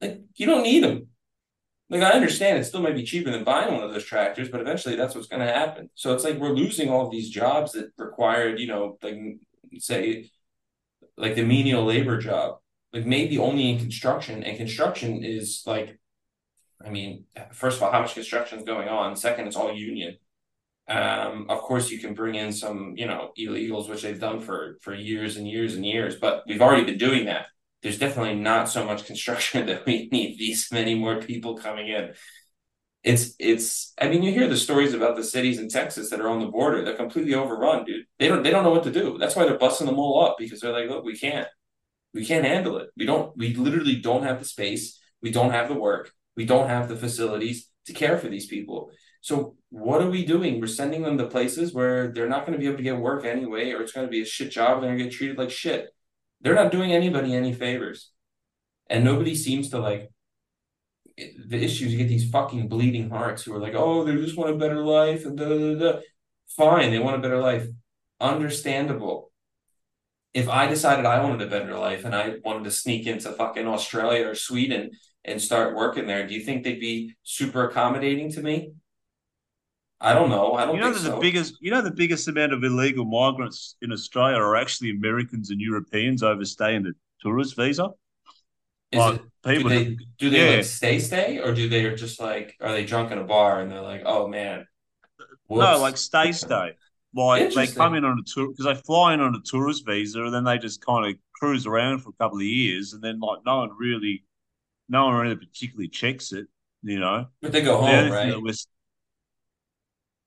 like 0.00 0.20
you 0.36 0.46
don't 0.46 0.62
need 0.62 0.84
them. 0.84 1.08
Like 1.90 2.02
I 2.02 2.10
understand 2.12 2.58
it 2.58 2.64
still 2.64 2.80
might 2.82 2.94
be 2.96 3.04
cheaper 3.04 3.30
than 3.30 3.44
buying 3.44 3.74
one 3.74 3.82
of 3.82 3.92
those 3.92 4.04
tractors, 4.04 4.48
but 4.48 4.60
eventually 4.60 4.96
that's 4.96 5.14
what's 5.14 5.28
going 5.28 5.46
to 5.46 5.52
happen. 5.52 5.90
So 5.94 6.14
it's 6.14 6.24
like 6.24 6.38
we're 6.38 6.50
losing 6.54 6.90
all 6.90 7.10
these 7.10 7.28
jobs 7.30 7.72
that 7.72 7.90
required, 7.98 8.58
you 8.60 8.66
know, 8.68 8.98
like 9.02 9.16
say, 9.80 10.30
like 11.16 11.34
the 11.34 11.44
menial 11.44 11.84
labor 11.84 12.18
job. 12.18 12.58
Like 12.92 13.06
maybe 13.06 13.38
only 13.38 13.70
in 13.70 13.78
construction, 13.78 14.44
and 14.44 14.56
construction 14.56 15.24
is 15.24 15.64
like 15.66 15.98
I 16.84 16.90
mean, 16.90 17.24
first 17.52 17.78
of 17.78 17.82
all, 17.82 17.92
how 17.92 18.02
much 18.02 18.14
construction 18.14 18.58
is 18.58 18.64
going 18.64 18.88
on? 18.88 19.16
Second, 19.16 19.46
it's 19.46 19.56
all 19.56 19.72
union. 19.72 20.16
Um, 20.86 21.46
of 21.48 21.60
course, 21.60 21.90
you 21.90 21.98
can 21.98 22.12
bring 22.14 22.34
in 22.34 22.52
some, 22.52 22.94
you 22.96 23.06
know, 23.06 23.30
illegals, 23.38 23.88
which 23.88 24.02
they've 24.02 24.20
done 24.20 24.40
for 24.40 24.76
for 24.82 24.94
years 24.94 25.36
and 25.36 25.48
years 25.48 25.74
and 25.74 25.84
years. 25.84 26.16
But 26.16 26.44
we've 26.46 26.60
already 26.60 26.84
been 26.84 26.98
doing 26.98 27.24
that. 27.26 27.46
There's 27.82 27.98
definitely 27.98 28.36
not 28.36 28.68
so 28.68 28.84
much 28.84 29.06
construction 29.06 29.66
that 29.66 29.86
we 29.86 30.08
need 30.12 30.38
these 30.38 30.68
many 30.70 30.94
more 30.94 31.20
people 31.20 31.56
coming 31.56 31.88
in. 31.88 32.12
It's 33.04 33.34
it's. 33.38 33.92
I 34.00 34.08
mean, 34.08 34.22
you 34.22 34.32
hear 34.32 34.48
the 34.48 34.56
stories 34.56 34.94
about 34.94 35.16
the 35.16 35.24
cities 35.24 35.58
in 35.58 35.68
Texas 35.68 36.10
that 36.10 36.20
are 36.20 36.28
on 36.28 36.40
the 36.40 36.46
border. 36.46 36.84
They're 36.84 36.96
completely 36.96 37.34
overrun, 37.34 37.84
dude. 37.84 38.06
They 38.18 38.28
don't 38.28 38.42
they 38.42 38.50
don't 38.50 38.64
know 38.64 38.70
what 38.70 38.84
to 38.84 38.90
do. 38.90 39.18
That's 39.18 39.36
why 39.36 39.44
they're 39.44 39.58
busting 39.58 39.86
them 39.86 39.98
all 39.98 40.24
up 40.24 40.36
because 40.38 40.60
they're 40.60 40.72
like, 40.72 40.88
look, 40.88 41.04
we 41.04 41.16
can't 41.16 41.46
we 42.14 42.24
can't 42.24 42.46
handle 42.46 42.78
it. 42.78 42.88
We 42.96 43.06
don't. 43.06 43.36
We 43.36 43.54
literally 43.54 43.96
don't 43.96 44.24
have 44.24 44.38
the 44.38 44.46
space. 44.46 44.98
We 45.22 45.30
don't 45.30 45.52
have 45.52 45.68
the 45.68 45.74
work 45.74 46.10
we 46.36 46.44
don't 46.44 46.68
have 46.68 46.88
the 46.88 46.96
facilities 46.96 47.70
to 47.86 47.92
care 47.92 48.18
for 48.18 48.28
these 48.28 48.46
people. 48.46 48.90
So 49.20 49.56
what 49.70 50.02
are 50.02 50.10
we 50.10 50.24
doing? 50.24 50.60
We're 50.60 50.66
sending 50.66 51.02
them 51.02 51.18
to 51.18 51.26
places 51.26 51.72
where 51.72 52.08
they're 52.08 52.28
not 52.28 52.46
going 52.46 52.52
to 52.52 52.58
be 52.58 52.66
able 52.66 52.78
to 52.78 52.82
get 52.82 52.98
work 52.98 53.24
anyway, 53.24 53.72
or 53.72 53.80
it's 53.80 53.92
going 53.92 54.06
to 54.06 54.10
be 54.10 54.22
a 54.22 54.26
shit 54.26 54.50
job 54.50 54.74
and 54.74 54.82
they're 54.82 54.90
going 54.90 54.98
to 54.98 55.04
get 55.04 55.14
treated 55.14 55.38
like 55.38 55.50
shit. 55.50 55.88
They're 56.40 56.54
not 56.54 56.72
doing 56.72 56.92
anybody 56.92 57.34
any 57.34 57.52
favors. 57.52 58.10
And 58.90 59.04
nobody 59.04 59.34
seems 59.34 59.70
to 59.70 59.78
like 59.78 60.10
the 61.16 61.62
issue 61.62 61.86
is 61.86 61.92
You 61.92 61.98
get 61.98 62.08
these 62.08 62.30
fucking 62.30 62.68
bleeding 62.68 63.10
hearts 63.10 63.42
who 63.42 63.54
are 63.54 63.58
like, 63.58 63.74
oh, 63.74 64.04
they 64.04 64.14
just 64.16 64.36
want 64.36 64.50
a 64.50 64.56
better 64.56 64.84
life 64.84 65.24
and 65.26 65.36
da 65.36 65.48
da 65.48 65.74
da. 65.74 66.00
Fine, 66.48 66.90
they 66.90 66.98
want 66.98 67.16
a 67.16 67.20
better 67.20 67.40
life. 67.40 67.66
Understandable. 68.20 69.30
If 70.32 70.48
I 70.48 70.66
decided 70.66 71.06
I 71.06 71.22
wanted 71.22 71.42
a 71.42 71.50
better 71.50 71.76
life 71.78 72.04
and 72.04 72.14
I 72.14 72.36
wanted 72.44 72.64
to 72.64 72.70
sneak 72.70 73.06
into 73.06 73.30
fucking 73.32 73.66
Australia 73.66 74.28
or 74.28 74.34
Sweden 74.34 74.90
and 75.24 75.40
start 75.40 75.76
working 75.76 76.06
there, 76.06 76.26
do 76.26 76.34
you 76.34 76.40
think 76.40 76.64
they'd 76.64 76.80
be 76.80 77.14
super 77.22 77.68
accommodating 77.68 78.32
to 78.32 78.42
me? 78.42 78.72
I 80.00 80.12
don't 80.12 80.28
know. 80.28 80.54
I 80.54 80.66
don't 80.66 80.74
You 80.74 80.80
know 80.82 80.92
think 80.92 81.04
that 81.04 81.10
the 81.12 81.20
biggest 81.20 81.54
you 81.60 81.70
know 81.70 81.80
the 81.80 81.92
biggest 81.92 82.28
amount 82.28 82.52
of 82.52 82.62
illegal 82.64 83.04
migrants 83.04 83.76
in 83.80 83.92
Australia 83.92 84.36
are 84.36 84.56
actually 84.56 84.90
Americans 84.90 85.50
and 85.50 85.60
Europeans 85.60 86.22
overstaying 86.22 86.82
the 86.82 86.92
tourist 87.20 87.56
visa. 87.56 87.90
Like 88.96 89.20
it 89.46 89.58
do 89.58 89.68
they 89.68 89.96
do 90.18 90.30
they 90.30 90.50
yeah. 90.50 90.56
like 90.56 90.64
stay 90.64 90.98
stay 90.98 91.38
or 91.38 91.52
do 91.52 91.68
they 91.68 91.94
just 91.94 92.20
like 92.20 92.56
are 92.60 92.72
they 92.72 92.84
drunk 92.84 93.12
in 93.12 93.18
a 93.18 93.24
bar 93.24 93.60
and 93.60 93.70
they're 93.70 93.82
like, 93.82 94.02
oh 94.06 94.28
man, 94.28 94.66
No, 95.48 95.78
like 95.78 95.96
stay 95.96 96.32
stay. 96.32 96.72
Like 97.14 97.54
they 97.54 97.66
come 97.68 97.94
in 97.94 98.04
on 98.04 98.18
a 98.18 98.22
tour 98.22 98.48
because 98.48 98.64
they 98.64 98.74
fly 98.74 99.14
in 99.14 99.20
on 99.20 99.34
a 99.34 99.40
tourist 99.44 99.86
visa 99.86 100.22
and 100.22 100.34
then 100.34 100.44
they 100.44 100.58
just 100.58 100.84
kind 100.84 101.06
of 101.06 101.14
cruise 101.34 101.66
around 101.66 102.00
for 102.00 102.10
a 102.10 102.12
couple 102.14 102.38
of 102.38 102.44
years, 102.44 102.92
and 102.92 103.02
then 103.02 103.20
like 103.20 103.40
no 103.44 103.58
one 103.58 103.70
really, 103.78 104.24
no 104.88 105.06
one 105.06 105.14
really 105.14 105.36
particularly 105.36 105.88
checks 105.88 106.32
it, 106.32 106.46
you 106.82 106.98
know. 106.98 107.26
But 107.42 107.52
they 107.52 107.62
go 107.62 107.80
home, 107.80 108.10
right? 108.10 108.34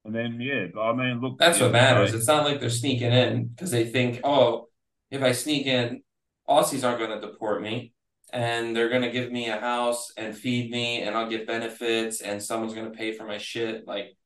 and 0.06 0.16
then 0.16 0.40
yeah, 0.40 0.68
but 0.74 0.82
I 0.82 0.94
mean, 0.94 1.20
look, 1.20 1.38
That's 1.38 1.60
what 1.60 1.68
know, 1.68 1.74
matters. 1.74 2.14
It's 2.14 2.28
not 2.28 2.46
like 2.46 2.60
they're 2.60 2.70
sneaking 2.70 3.12
in 3.12 3.48
because 3.48 3.72
they 3.72 3.86
think, 3.86 4.22
oh, 4.24 4.68
if 5.12 5.22
I 5.22 5.32
sneak 5.34 5.66
in, 5.66 6.02
Aussies 6.48 6.88
aren't 6.88 7.00
going 7.00 7.20
to 7.20 7.28
deport 7.28 7.62
me 7.62 7.94
and 8.34 8.76
they're 8.76 8.90
going 8.90 9.04
to 9.04 9.12
give 9.12 9.32
me 9.32 9.50
a 9.50 9.60
house 9.60 10.12
and 10.18 10.38
feed 10.38 10.70
me 10.72 11.02
and 11.02 11.16
I'll 11.16 11.30
get 11.30 11.48
benefits 11.48 12.22
and 12.22 12.42
someone's 12.42 12.74
going 12.74 12.92
to 12.92 12.98
pay 12.98 13.14
for 13.14 13.26
my 13.26 13.38
shit. 13.38 13.88
Like, 13.88 14.18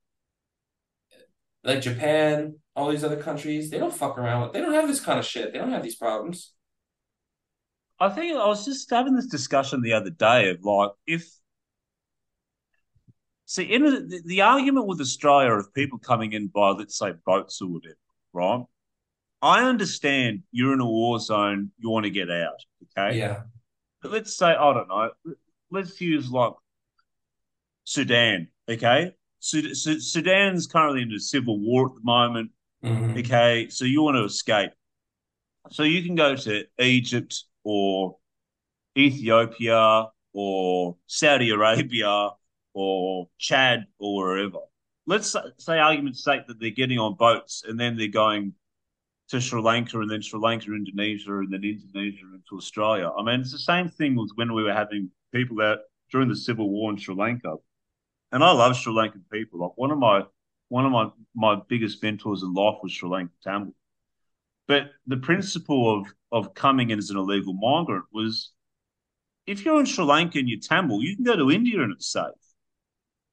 like 1.63 1.81
Japan, 1.81 2.55
all 2.75 2.89
these 2.89 3.03
other 3.03 3.21
countries, 3.21 3.69
they 3.69 3.77
don't 3.77 3.93
fuck 3.93 4.17
around 4.17 4.41
with, 4.41 4.53
they 4.53 4.61
don't 4.61 4.73
have 4.73 4.87
this 4.87 4.99
kind 4.99 5.19
of 5.19 5.25
shit. 5.25 5.53
They 5.53 5.59
don't 5.59 5.71
have 5.71 5.83
these 5.83 5.95
problems. 5.95 6.53
I 7.99 8.09
think 8.09 8.35
I 8.35 8.47
was 8.47 8.65
just 8.65 8.89
having 8.89 9.15
this 9.15 9.27
discussion 9.27 9.81
the 9.81 9.93
other 9.93 10.09
day 10.09 10.49
of 10.49 10.63
like 10.63 10.89
if 11.05 11.29
see 13.45 13.63
in 13.63 13.83
the, 13.83 14.21
the 14.25 14.41
argument 14.41 14.87
with 14.87 14.99
Australia 14.99 15.51
of 15.51 15.71
people 15.75 15.99
coming 15.99 16.33
in 16.33 16.47
by 16.47 16.69
let's 16.69 16.97
say 16.97 17.13
boats 17.27 17.61
or 17.61 17.67
whatever, 17.67 17.95
right? 18.33 18.63
I 19.43 19.69
understand 19.69 20.41
you're 20.51 20.73
in 20.73 20.79
a 20.79 20.85
war 20.85 21.19
zone, 21.19 21.71
you 21.77 21.91
want 21.91 22.05
to 22.05 22.09
get 22.09 22.31
out, 22.31 22.63
okay? 22.97 23.19
Yeah. 23.19 23.41
But 24.01 24.11
let's 24.11 24.35
say 24.35 24.47
I 24.47 24.73
don't 24.73 24.87
know, 24.87 25.11
let's 25.69 25.99
use 26.01 26.29
like 26.29 26.53
Sudan, 27.83 28.47
okay? 28.69 29.13
Sud- 29.39 29.75
Sud- 29.75 30.01
Sudan's 30.01 30.67
currently 30.67 31.01
in 31.01 31.11
a 31.11 31.19
civil 31.19 31.59
war 31.59 31.87
at 31.87 31.95
the 31.95 32.03
moment. 32.03 32.51
Mhm. 32.83 33.19
Okay, 33.19 33.69
so 33.69 33.85
you 33.85 34.01
want 34.01 34.17
to 34.17 34.23
escape. 34.23 34.71
So 35.69 35.83
you 35.83 36.03
can 36.03 36.15
go 36.15 36.35
to 36.35 36.65
Egypt 36.79 37.43
or 37.63 38.17
Ethiopia 38.97 40.07
or 40.33 40.97
Saudi 41.07 41.49
Arabia 41.51 42.29
or 42.73 43.29
Chad 43.37 43.85
or 43.99 44.15
wherever. 44.15 44.59
Let's 45.05 45.31
say, 45.31 45.41
say 45.57 45.77
argument's 45.79 46.23
sake 46.23 46.47
that 46.47 46.59
they're 46.59 46.69
getting 46.71 46.99
on 46.99 47.15
boats 47.15 47.63
and 47.67 47.79
then 47.79 47.97
they're 47.97 48.07
going 48.07 48.53
to 49.31 49.39
Sri 49.39 49.61
Lanka 49.61 49.99
and 49.99 50.11
then 50.11 50.21
Sri 50.21 50.39
Lanka, 50.39 50.73
Indonesia, 50.73 51.39
and 51.39 51.51
then 51.51 51.63
Indonesia 51.63 52.25
into 52.33 52.57
Australia. 52.57 53.09
I 53.17 53.23
mean, 53.23 53.39
it's 53.39 53.53
the 53.53 53.59
same 53.59 53.87
thing 53.87 54.15
with 54.15 54.31
when 54.35 54.53
we 54.53 54.61
were 54.61 54.73
having 54.73 55.09
people 55.33 55.61
out 55.61 55.79
during 56.11 56.27
the 56.27 56.35
civil 56.35 56.69
war 56.69 56.91
in 56.91 56.97
Sri 56.97 57.15
Lanka. 57.15 57.55
And 58.33 58.43
I 58.43 58.51
love 58.51 58.75
Sri 58.75 58.93
Lankan 58.93 59.23
people. 59.31 59.61
Like 59.61 59.71
one 59.75 59.91
of 59.91 59.97
my 59.97 60.23
one 60.67 60.85
of 60.85 60.91
my 60.91 61.09
my 61.33 61.61
biggest 61.69 62.03
mentors 62.03 62.43
in 62.43 62.53
life 62.53 62.79
was 62.83 62.91
Sri 62.91 63.09
Lankan 63.09 63.29
Tamil. 63.41 63.73
But 64.67 64.91
the 65.07 65.17
principle 65.17 65.99
of 65.99 66.07
of 66.31 66.53
coming 66.53 66.89
in 66.89 66.99
as 66.99 67.09
an 67.09 67.17
illegal 67.17 67.53
migrant 67.53 68.05
was 68.11 68.51
if 69.47 69.63
you're 69.63 69.79
in 69.79 69.85
Sri 69.85 70.03
Lanka 70.03 70.39
and 70.39 70.49
you're 70.49 70.59
Tamil, 70.59 71.01
you 71.01 71.15
can 71.15 71.23
go 71.23 71.37
to 71.37 71.51
India 71.51 71.81
and 71.81 71.93
it's 71.93 72.11
safe. 72.11 72.25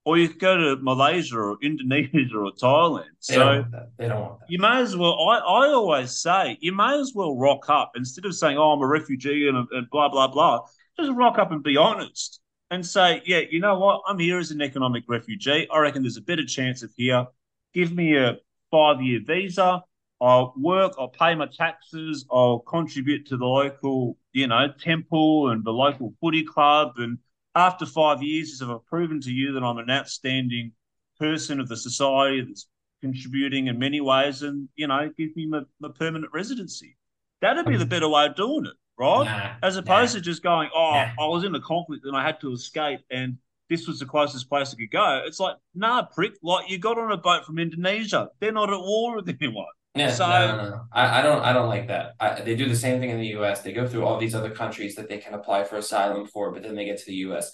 Or 0.09 0.17
you 0.19 0.29
could 0.29 0.39
go 0.41 0.57
to 0.57 0.77
Malaysia 0.83 1.39
or 1.39 1.59
Indonesia 1.63 2.37
or 2.37 2.53
Thailand. 2.53 3.05
They 3.29 3.35
So 3.35 3.39
don't 3.45 3.57
want 3.59 3.71
that. 3.73 3.91
They 3.99 4.09
don't 4.09 4.21
want 4.21 4.41
that. 4.41 4.47
you 4.51 4.59
may 4.59 4.81
as 4.81 4.97
well, 4.97 5.15
I, 5.29 5.39
I 5.39 5.69
always 5.73 6.11
say, 6.17 6.57
you 6.61 6.73
may 6.75 6.99
as 6.99 7.13
well 7.15 7.37
rock 7.37 7.69
up 7.69 7.93
instead 7.97 8.25
of 8.25 8.35
saying, 8.35 8.57
oh, 8.59 8.73
I'm 8.73 8.83
a 8.83 8.87
refugee 8.87 9.49
and, 9.49 9.67
and 9.71 9.91
blah, 9.91 10.09
blah, 10.09 10.29
blah. 10.29 10.61
Just 10.99 11.13
rock 11.13 11.39
up 11.39 11.53
and 11.53 11.63
be 11.63 11.77
honest 11.77 12.41
and 12.71 12.85
say, 12.85 13.23
yeah, 13.27 13.41
you 13.51 13.61
know 13.61 13.79
what? 13.79 14.03
I'm 14.07 14.19
here 14.19 14.39
as 14.39 14.51
an 14.51 14.63
economic 14.63 15.05
refugee. 15.09 15.69
I 15.71 15.79
reckon 15.79 16.03
there's 16.03 16.17
a 16.17 16.23
better 16.23 16.45
chance 16.45 16.83
of 16.83 16.91
here. 16.97 17.27
Give 17.75 17.93
me 17.93 18.17
a 18.17 18.39
five 18.71 19.03
year 19.03 19.21
visa. 19.27 19.83
I'll 20.21 20.53
work, 20.57 20.95
I'll 20.99 21.09
pay 21.11 21.35
my 21.37 21.47
taxes, 21.47 22.27
I'll 22.31 22.59
contribute 22.61 23.27
to 23.29 23.37
the 23.37 23.47
local, 23.47 24.17
you 24.33 24.49
know, 24.49 24.67
temple 24.81 25.51
and 25.51 25.63
the 25.65 25.71
local 25.71 26.13
footy 26.21 26.45
club. 26.45 26.95
And 26.97 27.19
after 27.55 27.87
five 27.87 28.23
years, 28.23 28.61
if 28.61 28.69
I've 28.69 28.85
proven 28.87 29.21
to 29.23 29.31
you 29.31 29.53
that 29.53 29.63
I'm 29.63 29.79
an 29.79 29.91
outstanding 29.91 30.73
person 31.19 31.61
of 31.61 31.69
the 31.69 31.77
society 31.77 32.43
that's 32.43 32.69
contributing 33.01 33.67
in 33.69 33.79
many 33.79 34.01
ways 34.01 34.43
and, 34.43 34.69
you 34.77 34.87
know, 34.87 35.11
give 35.17 35.35
me 35.37 35.47
my, 35.47 35.63
my 35.81 35.89
permanent 35.99 36.33
residency. 36.33 36.97
That'd 37.41 37.67
be 37.67 37.77
the 37.77 37.85
mm. 37.85 37.89
better 37.89 38.09
way 38.09 38.27
of 38.27 38.35
doing 38.35 38.67
it, 38.67 38.75
right? 38.99 39.25
Nah, 39.25 39.55
As 39.63 39.77
opposed 39.77 40.15
nah. 40.15 40.19
to 40.19 40.25
just 40.25 40.43
going, 40.43 40.71
oh, 40.75 40.93
Nah. 40.93 41.25
I 41.25 41.27
was 41.29 41.45
in 41.45 41.55
a 41.55 41.61
conflict 41.61 42.05
and 42.05 42.17
I 42.17 42.25
had 42.25 42.41
to 42.41 42.53
escape 42.53 43.01
and 43.11 43.39
this 43.69 43.87
was 43.87 43.99
the 43.99 44.07
closest 44.07 44.49
place 44.49 44.73
I 44.73 44.77
could 44.77 44.91
go. 44.91 45.23
It's 45.27 45.39
like, 45.39 45.57
nah, 45.75 46.03
prick, 46.03 46.35
like 46.43 46.71
you 46.71 46.79
got 46.79 46.99
on 46.99 47.13
a 47.13 47.17
boat 47.17 47.45
from 47.45 47.59
Indonesia. 47.59 48.31
They're 48.41 48.53
not 48.53 48.73
at 48.73 48.81
war 48.81 49.17
with 49.17 49.29
anyone. 49.41 49.67
Yeah, 49.95 50.11
So- 50.13 50.29
no, 50.29 50.57
no, 50.57 50.71
no. 50.71 50.81
I, 50.93 51.19
I 51.19 51.23
don't 51.23 51.43
I 51.43 51.53
don't 51.53 51.69
like 51.69 51.89
that. 51.89 52.13
I, 52.21 52.41
they 52.43 52.55
do 52.55 52.69
the 52.69 52.77
same 52.77 53.01
thing 53.01 53.11
in 53.11 53.19
the 53.19 53.29
US. 53.39 53.63
They 53.63 53.73
go 53.73 53.87
through 53.89 54.05
all 54.05 54.19
these 54.19 54.35
other 54.35 54.51
countries 54.51 54.95
that 54.95 55.09
they 55.09 55.19
can 55.19 55.35
apply 55.35 55.65
for 55.65 55.77
asylum 55.77 56.27
for, 56.27 56.53
but 56.53 56.63
then 56.63 56.75
they 56.77 56.85
get 56.85 56.99
to 56.99 57.07
the 57.07 57.15
US. 57.29 57.51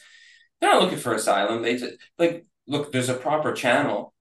They're 0.61 0.73
not 0.73 0.83
looking 0.83 0.99
for 0.99 1.15
asylum. 1.15 1.63
They 1.63 1.77
just 1.77 1.95
like 2.19 2.45
look, 2.67 2.93
there's 2.93 3.09
a 3.09 3.15
proper 3.15 3.53
channel. 3.53 4.13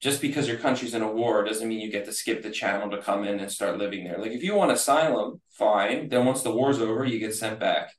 Just 0.00 0.20
because 0.20 0.46
your 0.46 0.58
country's 0.58 0.94
in 0.94 1.02
a 1.02 1.10
war 1.10 1.42
doesn't 1.44 1.66
mean 1.66 1.80
you 1.80 1.90
get 1.90 2.04
to 2.04 2.12
skip 2.12 2.42
the 2.42 2.50
channel 2.50 2.88
to 2.90 3.02
come 3.02 3.24
in 3.24 3.40
and 3.40 3.50
start 3.50 3.78
living 3.78 4.04
there. 4.04 4.18
Like 4.18 4.30
if 4.32 4.44
you 4.44 4.54
want 4.54 4.70
asylum, 4.70 5.40
fine. 5.50 6.08
Then 6.08 6.24
once 6.24 6.42
the 6.42 6.52
war's 6.54 6.78
over, 6.80 7.04
you 7.04 7.18
get 7.18 7.34
sent 7.34 7.58
back. 7.58 7.90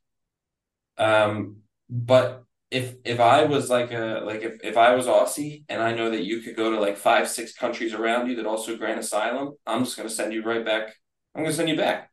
Um, 0.98 1.58
but 1.90 2.44
if 2.72 2.96
if 3.04 3.20
I 3.20 3.46
was 3.46 3.70
like 3.70 3.92
a 3.92 4.22
like 4.24 4.42
if, 4.42 4.64
if 4.64 4.78
I 4.78 4.94
was 4.96 5.08
Aussie 5.08 5.64
and 5.70 5.82
I 5.82 5.94
know 5.94 6.12
that 6.12 6.24
you 6.24 6.42
could 6.42 6.56
go 6.56 6.72
to 6.72 6.80
like 6.80 6.98
five, 6.98 7.28
six 7.28 7.54
countries 7.54 7.94
around 7.94 8.28
you 8.28 8.36
that 8.36 8.46
also 8.46 8.78
grant 8.78 9.00
asylum, 9.00 9.54
I'm 9.66 9.84
just 9.84 9.98
gonna 9.98 10.10
send 10.10 10.34
you 10.34 10.44
right 10.44 10.64
back. 10.64 10.96
I'm 11.34 11.44
gonna 11.44 11.54
send 11.54 11.70
you 11.70 11.78
back. 11.78 12.12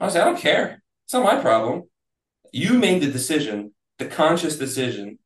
Honestly, 0.00 0.20
I 0.20 0.24
don't 0.24 0.38
care. 0.38 0.82
It's 1.04 1.12
not 1.12 1.24
my 1.24 1.40
problem. 1.40 1.84
You 2.52 2.78
made 2.78 3.02
the 3.02 3.10
decision, 3.10 3.74
the 3.98 4.06
conscious 4.06 4.56
decision, 4.56 5.18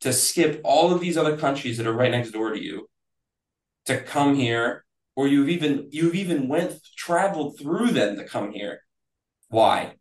to 0.00 0.12
skip 0.12 0.60
all 0.64 0.92
of 0.92 1.00
these 1.00 1.16
other 1.16 1.36
countries 1.36 1.78
that 1.78 1.86
are 1.86 1.92
right 1.92 2.10
next 2.10 2.32
door 2.32 2.52
to 2.52 2.62
you 2.62 2.88
to 3.86 4.00
come 4.00 4.34
here, 4.34 4.84
or 5.16 5.28
you've 5.28 5.48
even 5.48 5.88
you've 5.90 6.14
even 6.14 6.48
went 6.48 6.78
traveled 6.96 7.58
through 7.58 7.88
them 7.92 8.16
to 8.16 8.24
come 8.24 8.52
here. 8.52 8.80
Why? 9.48 9.94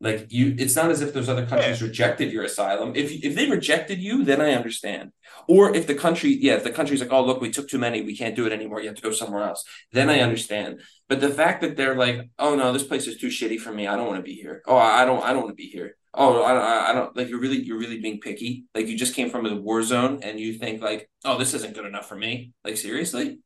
Like 0.00 0.26
you, 0.30 0.54
it's 0.56 0.76
not 0.76 0.90
as 0.90 1.00
if 1.00 1.12
those 1.12 1.28
other 1.28 1.44
countries 1.44 1.82
rejected 1.82 2.32
your 2.32 2.44
asylum. 2.44 2.92
If 2.94 3.10
if 3.24 3.34
they 3.34 3.50
rejected 3.50 3.98
you, 3.98 4.24
then 4.24 4.40
I 4.40 4.52
understand. 4.52 5.10
Or 5.48 5.74
if 5.74 5.88
the 5.88 5.94
country, 5.94 6.30
yeah, 6.40 6.54
if 6.54 6.62
the 6.62 6.70
country's 6.70 7.00
like, 7.00 7.12
oh 7.12 7.24
look, 7.24 7.40
we 7.40 7.50
took 7.50 7.68
too 7.68 7.78
many, 7.78 8.02
we 8.02 8.16
can't 8.16 8.36
do 8.36 8.46
it 8.46 8.52
anymore. 8.52 8.80
You 8.80 8.88
have 8.88 8.96
to 8.96 9.02
go 9.02 9.10
somewhere 9.10 9.42
else. 9.42 9.64
Then 9.92 10.08
I 10.08 10.20
understand. 10.20 10.82
But 11.08 11.20
the 11.20 11.30
fact 11.30 11.62
that 11.62 11.76
they're 11.76 11.96
like, 11.96 12.30
oh 12.38 12.54
no, 12.54 12.72
this 12.72 12.84
place 12.84 13.08
is 13.08 13.16
too 13.16 13.26
shitty 13.26 13.58
for 13.58 13.72
me. 13.72 13.88
I 13.88 13.96
don't 13.96 14.06
want 14.06 14.18
to 14.18 14.22
be 14.22 14.34
here. 14.34 14.62
Oh, 14.66 14.76
I 14.76 15.04
don't, 15.04 15.22
I 15.24 15.32
don't 15.32 15.42
want 15.42 15.56
to 15.56 15.62
be 15.62 15.68
here. 15.68 15.96
Oh, 16.14 16.42
I, 16.42 16.54
I, 16.54 16.90
I 16.90 16.92
don't 16.94 17.16
like. 17.16 17.28
You're 17.28 17.40
really, 17.40 17.62
you're 17.62 17.78
really 17.78 18.00
being 18.00 18.20
picky. 18.20 18.66
Like 18.74 18.86
you 18.86 18.96
just 18.96 19.14
came 19.14 19.30
from 19.30 19.46
a 19.46 19.56
war 19.56 19.82
zone 19.82 20.20
and 20.22 20.38
you 20.38 20.54
think 20.54 20.80
like, 20.80 21.10
oh, 21.24 21.38
this 21.38 21.54
isn't 21.54 21.74
good 21.74 21.86
enough 21.86 22.08
for 22.08 22.16
me. 22.16 22.52
Like 22.64 22.76
seriously, 22.76 23.40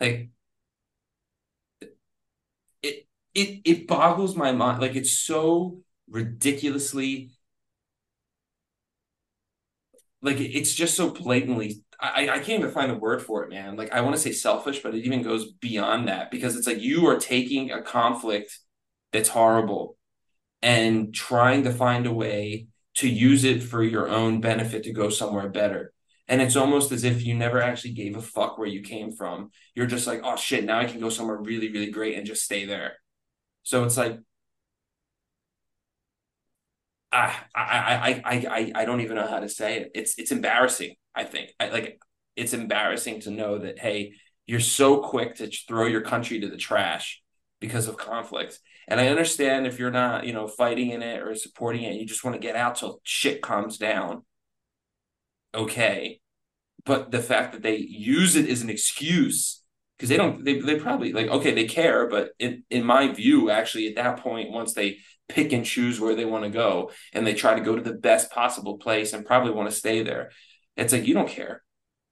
like 0.00 0.30
it, 3.34 3.60
it, 3.64 3.86
boggles 3.88 4.36
my 4.36 4.52
mind. 4.52 4.80
Like 4.80 4.96
it's 4.96 5.18
so 5.18 5.78
ridiculously 6.08 7.30
like 10.22 10.38
it's 10.40 10.74
just 10.74 10.96
so 10.96 11.10
blatantly 11.10 11.84
I, 12.00 12.28
I 12.28 12.38
can't 12.38 12.60
even 12.60 12.70
find 12.70 12.90
a 12.90 12.96
word 12.96 13.22
for 13.22 13.44
it, 13.44 13.50
man. 13.50 13.76
Like 13.76 13.92
I 13.92 14.00
want 14.00 14.16
to 14.16 14.20
say 14.20 14.32
selfish, 14.32 14.82
but 14.82 14.94
it 14.94 15.04
even 15.04 15.22
goes 15.22 15.52
beyond 15.52 16.08
that 16.08 16.30
because 16.30 16.56
it's 16.56 16.66
like 16.66 16.80
you 16.80 17.06
are 17.06 17.18
taking 17.18 17.70
a 17.70 17.82
conflict 17.82 18.58
that's 19.12 19.28
horrible 19.28 19.96
and 20.60 21.14
trying 21.14 21.64
to 21.64 21.72
find 21.72 22.06
a 22.06 22.12
way 22.12 22.66
to 22.96 23.08
use 23.08 23.44
it 23.44 23.62
for 23.62 23.82
your 23.82 24.08
own 24.08 24.40
benefit 24.40 24.84
to 24.84 24.92
go 24.92 25.08
somewhere 25.08 25.48
better. 25.48 25.92
And 26.26 26.40
it's 26.40 26.56
almost 26.56 26.90
as 26.90 27.04
if 27.04 27.24
you 27.24 27.34
never 27.34 27.60
actually 27.60 27.92
gave 27.92 28.16
a 28.16 28.22
fuck 28.22 28.56
where 28.58 28.68
you 28.68 28.82
came 28.82 29.12
from. 29.12 29.50
You're 29.74 29.86
just 29.86 30.06
like, 30.06 30.20
oh 30.24 30.36
shit, 30.36 30.64
now 30.64 30.78
I 30.78 30.86
can 30.86 31.00
go 31.00 31.10
somewhere 31.10 31.36
really, 31.36 31.70
really 31.70 31.90
great 31.90 32.16
and 32.16 32.26
just 32.26 32.44
stay 32.44 32.64
there. 32.64 32.94
So 33.64 33.84
it's 33.84 33.96
like 33.96 34.20
ah, 37.12 37.46
I 37.54 37.62
I 37.62 38.10
I 38.10 38.22
I 38.24 38.46
I 38.58 38.72
I 38.82 38.84
don't 38.84 39.00
even 39.00 39.16
know 39.16 39.26
how 39.26 39.40
to 39.40 39.48
say 39.48 39.78
it. 39.80 39.90
It's 39.94 40.18
it's 40.18 40.32
embarrassing. 40.32 40.94
I 41.14 41.24
think 41.24 41.50
I, 41.60 41.68
like 41.68 41.98
it's 42.36 42.52
embarrassing 42.52 43.20
to 43.20 43.30
know 43.30 43.58
that 43.58 43.78
hey, 43.78 44.14
you're 44.46 44.60
so 44.60 44.98
quick 45.00 45.36
to 45.36 45.50
throw 45.68 45.86
your 45.86 46.02
country 46.02 46.40
to 46.40 46.48
the 46.48 46.56
trash 46.56 47.22
because 47.60 47.88
of 47.88 47.96
conflicts. 47.96 48.60
And 48.88 49.00
I 49.00 49.08
understand 49.08 49.66
if 49.66 49.78
you're 49.78 49.90
not 49.90 50.26
you 50.26 50.32
know 50.32 50.46
fighting 50.48 50.90
in 50.90 51.02
it 51.02 51.22
or 51.22 51.34
supporting 51.34 51.82
it, 51.82 51.94
you 51.96 52.06
just 52.06 52.24
want 52.24 52.34
to 52.34 52.40
get 52.40 52.56
out 52.56 52.76
till 52.76 53.00
shit 53.04 53.42
calms 53.42 53.78
down. 53.78 54.22
Okay, 55.54 56.20
but 56.86 57.12
the 57.12 57.22
fact 57.22 57.54
that 57.54 57.62
they 57.62 57.76
use 57.78 58.36
it 58.36 58.50
as 58.50 58.62
an 58.62 58.70
excuse 58.70 59.63
because 59.96 60.08
they 60.08 60.16
don't 60.16 60.44
they, 60.44 60.60
they 60.60 60.78
probably 60.78 61.12
like 61.12 61.28
okay 61.28 61.52
they 61.54 61.66
care 61.66 62.08
but 62.08 62.30
in, 62.38 62.62
in 62.70 62.84
my 62.84 63.12
view 63.12 63.50
actually 63.50 63.88
at 63.88 63.96
that 63.96 64.20
point 64.20 64.50
once 64.50 64.74
they 64.74 64.98
pick 65.28 65.52
and 65.52 65.64
choose 65.64 66.00
where 66.00 66.14
they 66.14 66.24
want 66.24 66.44
to 66.44 66.50
go 66.50 66.90
and 67.12 67.26
they 67.26 67.34
try 67.34 67.54
to 67.54 67.60
go 67.60 67.74
to 67.76 67.82
the 67.82 67.92
best 67.94 68.30
possible 68.30 68.78
place 68.78 69.12
and 69.12 69.24
probably 69.26 69.52
want 69.52 69.68
to 69.70 69.76
stay 69.76 70.02
there 70.02 70.30
it's 70.76 70.92
like 70.92 71.06
you 71.06 71.14
don't 71.14 71.28
care 71.28 71.62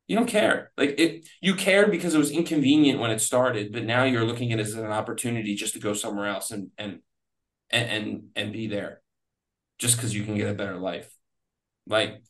you 0.09 0.17
don't 0.17 0.29
care 0.29 0.73
like 0.77 0.95
it 0.99 1.29
you 1.41 1.55
cared 1.55 1.91
because 1.91 2.15
it 2.15 2.19
was 2.19 2.31
inconvenient 2.31 3.01
when 3.01 3.11
it 3.11 3.21
started 3.21 3.73
but 3.73 3.85
now 3.85 4.05
you're 4.05 4.25
looking 4.25 4.53
at 4.53 4.59
it 4.61 4.67
as 4.67 4.75
an 4.75 4.87
opportunity 4.87 5.55
just 5.55 5.75
to 5.75 5.81
go 5.81 5.95
somewhere 5.95 6.27
else 6.27 6.51
and 6.51 6.71
and 6.79 7.01
and 7.71 7.91
and, 7.91 8.23
and 8.37 8.53
be 8.53 8.69
there 8.69 9.01
just 9.79 9.97
because 9.97 10.15
you 10.15 10.25
can 10.25 10.37
get 10.37 10.51
a 10.51 10.55
better 10.55 10.79
life. 10.79 11.13
Like 11.87 12.23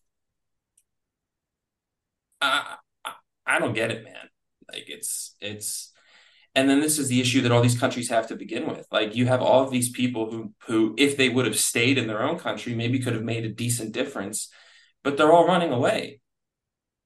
I, 2.40 2.76
I 3.04 3.12
I 3.46 3.58
don't 3.58 3.74
get 3.74 3.90
it, 3.90 4.04
man. 4.04 4.28
Like 4.70 4.84
it's 4.88 5.34
it's 5.40 5.92
and 6.54 6.68
then 6.68 6.80
this 6.80 6.98
is 6.98 7.08
the 7.08 7.20
issue 7.20 7.40
that 7.42 7.52
all 7.52 7.62
these 7.62 7.78
countries 7.78 8.10
have 8.10 8.28
to 8.28 8.36
begin 8.36 8.66
with. 8.68 8.86
Like 8.90 9.14
you 9.14 9.26
have 9.26 9.40
all 9.40 9.64
of 9.64 9.70
these 9.70 9.90
people 9.90 10.30
who 10.30 10.52
who 10.66 10.94
if 10.98 11.16
they 11.16 11.28
would 11.28 11.46
have 11.46 11.58
stayed 11.58 11.98
in 11.98 12.06
their 12.06 12.22
own 12.22 12.38
country, 12.38 12.74
maybe 12.74 12.98
could 12.98 13.14
have 13.14 13.22
made 13.22 13.44
a 13.44 13.52
decent 13.52 13.92
difference, 13.92 14.48
but 15.02 15.16
they're 15.16 15.32
all 15.32 15.46
running 15.46 15.72
away 15.72 16.20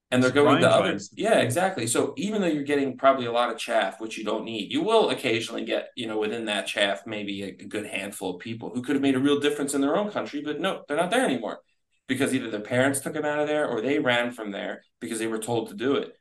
and 0.09 0.23
they're 0.23 0.31
going 0.31 0.61
to 0.61 0.69
others. 0.69 1.09
Yeah, 1.15 1.39
exactly. 1.39 1.85
So 1.85 2.13
even 2.15 2.41
though 2.41 2.47
you're 2.47 2.63
getting 2.63 2.97
probably 2.97 3.25
a 3.25 3.31
lot 3.31 3.51
of 3.51 3.57
chaff, 3.57 3.99
which 3.99 4.17
you 4.17 4.23
don't 4.23 4.45
need, 4.45 4.71
you 4.71 4.81
will 4.81 5.09
occasionally 5.09 5.65
get, 5.65 5.89
you 5.95 6.07
know, 6.07 6.17
within 6.17 6.45
that 6.45 6.67
chaff, 6.67 7.01
maybe 7.05 7.43
a, 7.43 7.51
good 7.51 7.85
handful 7.85 8.35
of 8.35 8.39
people 8.39 8.71
who 8.73 8.81
could 8.81 8.95
have 8.95 9.01
made 9.01 9.15
a 9.15 9.19
real 9.19 9.39
difference 9.39 9.73
in 9.73 9.81
their 9.81 9.97
own 9.97 10.09
country, 10.09 10.41
but 10.41 10.61
no, 10.61 10.83
they're 10.87 10.95
not 10.95 11.11
there 11.11 11.25
anymore 11.25 11.59
because 12.07 12.33
either 12.33 12.49
their 12.49 12.61
parents 12.61 13.01
took 13.01 13.13
them 13.13 13.25
out 13.25 13.39
of 13.39 13.47
there 13.47 13.67
or 13.67 13.81
they 13.81 13.99
ran 13.99 14.31
from 14.31 14.51
there 14.51 14.81
because 15.01 15.19
they 15.19 15.27
were 15.27 15.39
told 15.39 15.69
to 15.69 15.75
do 15.75 15.95
it. 15.95 16.13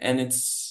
And 0.00 0.20
it's, 0.20 0.67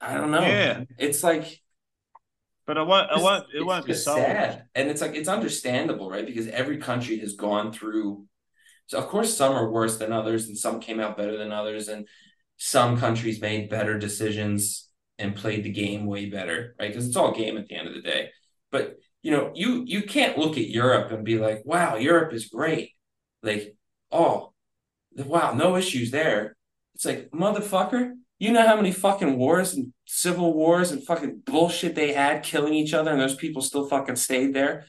I 0.00 0.14
don't 0.14 0.30
know. 0.30 0.40
Yeah. 0.40 0.84
It's 0.98 1.22
like, 1.22 1.60
but 2.66 2.78
I 2.78 2.82
won't. 2.82 3.10
It 3.10 3.22
won't. 3.22 3.46
It 3.54 3.64
won't 3.64 3.86
be 3.86 3.94
sad. 3.94 4.64
And 4.74 4.90
it's 4.90 5.00
like 5.00 5.14
it's 5.14 5.28
understandable, 5.28 6.10
right? 6.10 6.26
Because 6.26 6.48
every 6.48 6.78
country 6.78 7.18
has 7.18 7.34
gone 7.34 7.72
through 7.72 8.26
so 8.86 8.98
of 8.98 9.08
course 9.08 9.36
some 9.36 9.52
are 9.52 9.70
worse 9.70 9.98
than 9.98 10.12
others 10.12 10.46
and 10.46 10.56
some 10.56 10.80
came 10.80 11.00
out 11.00 11.16
better 11.16 11.36
than 11.36 11.52
others 11.52 11.88
and 11.88 12.06
some 12.56 12.96
countries 12.96 13.40
made 13.40 13.68
better 13.68 13.98
decisions 13.98 14.88
and 15.18 15.34
played 15.34 15.64
the 15.64 15.72
game 15.72 16.06
way 16.06 16.26
better, 16.26 16.74
right? 16.78 16.88
Because 16.88 17.06
it's 17.06 17.16
all 17.16 17.32
game 17.32 17.56
at 17.56 17.66
the 17.66 17.74
end 17.74 17.88
of 17.88 17.94
the 17.94 18.02
day. 18.02 18.30
But 18.70 18.96
you 19.22 19.30
know, 19.30 19.50
you 19.54 19.82
you 19.86 20.02
can't 20.02 20.38
look 20.38 20.56
at 20.56 20.68
Europe 20.68 21.10
and 21.10 21.24
be 21.24 21.38
like, 21.38 21.62
"Wow, 21.64 21.96
Europe 21.96 22.32
is 22.32 22.46
great." 22.46 22.92
Like, 23.42 23.76
"Oh, 24.12 24.52
wow, 25.16 25.52
no 25.52 25.76
issues 25.76 26.10
there." 26.10 26.56
It's 26.94 27.04
like, 27.04 27.30
"Motherfucker, 27.30 28.12
you 28.38 28.52
know 28.52 28.66
how 28.66 28.76
many 28.76 28.92
fucking 28.92 29.36
wars 29.38 29.74
and 29.74 29.92
civil 30.06 30.52
wars 30.52 30.90
and 30.90 31.04
fucking 31.04 31.42
bullshit 31.46 31.94
they 31.94 32.12
had 32.12 32.42
killing 32.42 32.74
each 32.74 32.92
other 32.94 33.10
and 33.10 33.20
those 33.20 33.34
people 33.34 33.62
still 33.62 33.88
fucking 33.88 34.16
stayed 34.16 34.54
there? 34.54 34.86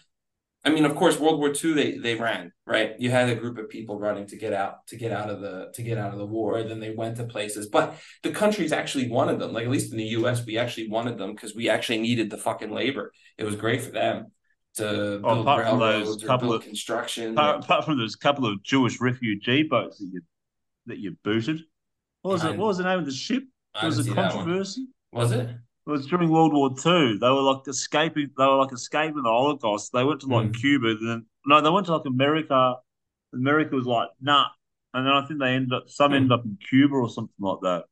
I 0.65 0.69
mean, 0.69 0.83
of 0.83 0.95
course, 0.95 1.17
World 1.17 1.39
War 1.39 1.53
II 1.53 1.73
they 1.73 1.97
they 1.97 2.15
ran 2.15 2.51
right. 2.65 2.93
You 2.99 3.09
had 3.09 3.29
a 3.29 3.35
group 3.35 3.57
of 3.57 3.69
people 3.69 3.97
running 3.97 4.27
to 4.27 4.35
get 4.35 4.51
out 4.51 4.85
to 4.87 4.97
get 4.97 5.13
out 5.13 5.29
of 5.29 5.39
the 5.39 5.71
to 5.75 5.81
get 5.81 5.97
out 5.97 6.11
of 6.11 6.17
the 6.17 6.25
war. 6.25 6.57
And 6.57 6.69
then 6.69 6.81
they 6.81 6.93
went 6.93 7.15
to 7.17 7.23
places, 7.23 7.67
but 7.67 7.95
the 8.21 8.31
countries 8.31 8.73
actually 8.73 9.09
wanted 9.09 9.39
them. 9.39 9.53
Like 9.53 9.63
at 9.63 9.71
least 9.71 9.91
in 9.91 9.97
the 9.97 10.03
U.S., 10.19 10.45
we 10.45 10.57
actually 10.57 10.89
wanted 10.89 11.17
them 11.17 11.33
because 11.33 11.55
we 11.55 11.69
actually 11.69 11.99
needed 11.99 12.29
the 12.29 12.37
fucking 12.37 12.71
labor. 12.71 13.13
It 13.37 13.45
was 13.45 13.55
great 13.55 13.81
for 13.81 13.91
them 13.91 14.25
to 14.75 15.21
oh, 15.23 15.43
build 15.43 15.47
railroads 15.47 16.23
or 16.23 16.37
build 16.37 16.55
of, 16.55 16.63
construction. 16.63 17.31
Apart, 17.31 17.63
apart, 17.63 17.85
from 17.85 17.97
those 17.97 18.17
couple 18.17 18.45
of 18.45 18.61
Jewish 18.61 18.99
refugee 18.99 19.63
boats 19.63 19.99
that 19.99 20.07
you 20.11 20.21
that 20.87 20.97
you 20.97 21.15
booted. 21.23 21.61
What 22.27 22.33
was 22.33 22.43
it? 22.43 22.57
What 22.57 22.67
was 22.67 22.77
the 22.77 22.83
name 22.83 22.99
of 22.99 23.05
the 23.05 23.13
ship? 23.13 23.43
It 23.81 23.85
was 23.85 24.05
a 24.05 24.13
controversy. 24.13 24.87
Was 25.13 25.31
it? 25.31 25.49
It 25.49 25.89
was 25.89 26.07
during 26.07 26.29
World 26.29 26.51
War 26.51 26.75
Two. 26.75 27.17
They 27.17 27.29
were 27.29 27.41
like 27.41 27.65
escaping. 27.69 28.31
They 28.37 28.45
were 28.45 28.57
like 28.57 28.73
escaping 28.73 29.23
the 29.23 29.29
Holocaust. 29.29 29.93
They 29.93 30.03
went 30.03 30.19
to 30.21 30.27
like 30.27 30.47
mm. 30.47 30.59
Cuba. 30.59 30.95
Then 30.97 31.25
no, 31.45 31.61
they 31.61 31.69
went 31.69 31.85
to 31.85 31.95
like 31.95 32.05
America. 32.05 32.75
America 33.33 33.75
was 33.75 33.85
like 33.85 34.09
nah, 34.19 34.47
and 34.93 35.07
then 35.07 35.13
I 35.13 35.25
think 35.25 35.39
they 35.39 35.53
ended 35.53 35.71
up. 35.71 35.85
Some 35.87 36.11
mm. 36.11 36.15
ended 36.15 36.33
up 36.33 36.43
in 36.43 36.57
Cuba 36.67 36.95
or 36.95 37.09
something 37.09 37.33
like 37.39 37.59
that, 37.61 37.85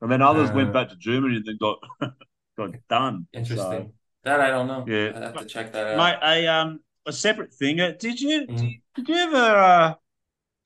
and 0.00 0.10
then 0.10 0.22
others 0.22 0.48
uh, 0.48 0.54
went 0.54 0.72
back 0.72 0.88
to 0.88 0.96
Germany 0.96 1.36
and 1.36 1.44
then 1.44 1.58
got 1.60 1.78
got 2.56 2.70
done. 2.88 3.26
Interesting. 3.34 3.58
So, 3.58 3.92
that 4.24 4.40
I 4.40 4.48
don't 4.48 4.68
know. 4.68 4.86
Yeah, 4.88 5.12
I 5.14 5.20
have 5.20 5.36
to 5.36 5.44
check 5.44 5.70
that 5.72 5.98
out. 5.98 5.98
Mate, 5.98 6.18
a 6.22 6.46
um 6.46 6.80
a 7.04 7.12
separate 7.12 7.52
thing. 7.52 7.78
Uh, 7.78 7.92
did 7.98 8.18
you 8.18 8.46
mm. 8.46 8.80
did 8.94 9.06
you 9.06 9.14
ever 9.16 9.36
uh, 9.36 9.94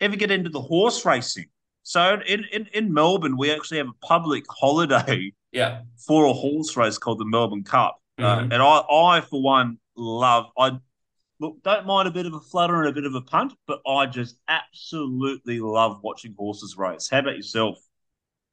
ever 0.00 0.14
get 0.14 0.30
into 0.30 0.50
the 0.50 0.62
horse 0.62 1.04
racing? 1.04 1.46
So 1.82 2.20
in, 2.26 2.44
in, 2.52 2.68
in 2.72 2.92
Melbourne, 2.92 3.36
we 3.36 3.50
actually 3.50 3.78
have 3.78 3.88
a 3.88 4.06
public 4.06 4.44
holiday 4.48 5.32
yeah. 5.52 5.82
for 6.06 6.26
a 6.26 6.32
horse 6.32 6.76
race 6.76 6.98
called 6.98 7.18
the 7.18 7.24
Melbourne 7.24 7.64
Cup. 7.64 8.00
Uh, 8.18 8.22
mm-hmm. 8.22 8.52
Uh, 8.52 8.54
and 8.54 8.62
I, 8.62 8.78
I, 8.78 9.20
for 9.22 9.42
one, 9.42 9.78
love, 9.96 10.46
I 10.58 10.78
look, 11.40 11.62
don't 11.62 11.86
mind 11.86 12.06
a 12.06 12.10
bit 12.10 12.26
of 12.26 12.34
a 12.34 12.40
flutter 12.40 12.80
and 12.80 12.88
a 12.88 12.92
bit 12.92 13.04
of 13.04 13.14
a 13.14 13.22
punt, 13.22 13.54
but 13.66 13.80
I 13.86 14.06
just 14.06 14.36
absolutely 14.46 15.60
love 15.60 16.00
watching 16.02 16.34
horses 16.38 16.76
race. 16.76 17.08
How 17.10 17.20
about 17.20 17.36
yourself? 17.36 17.78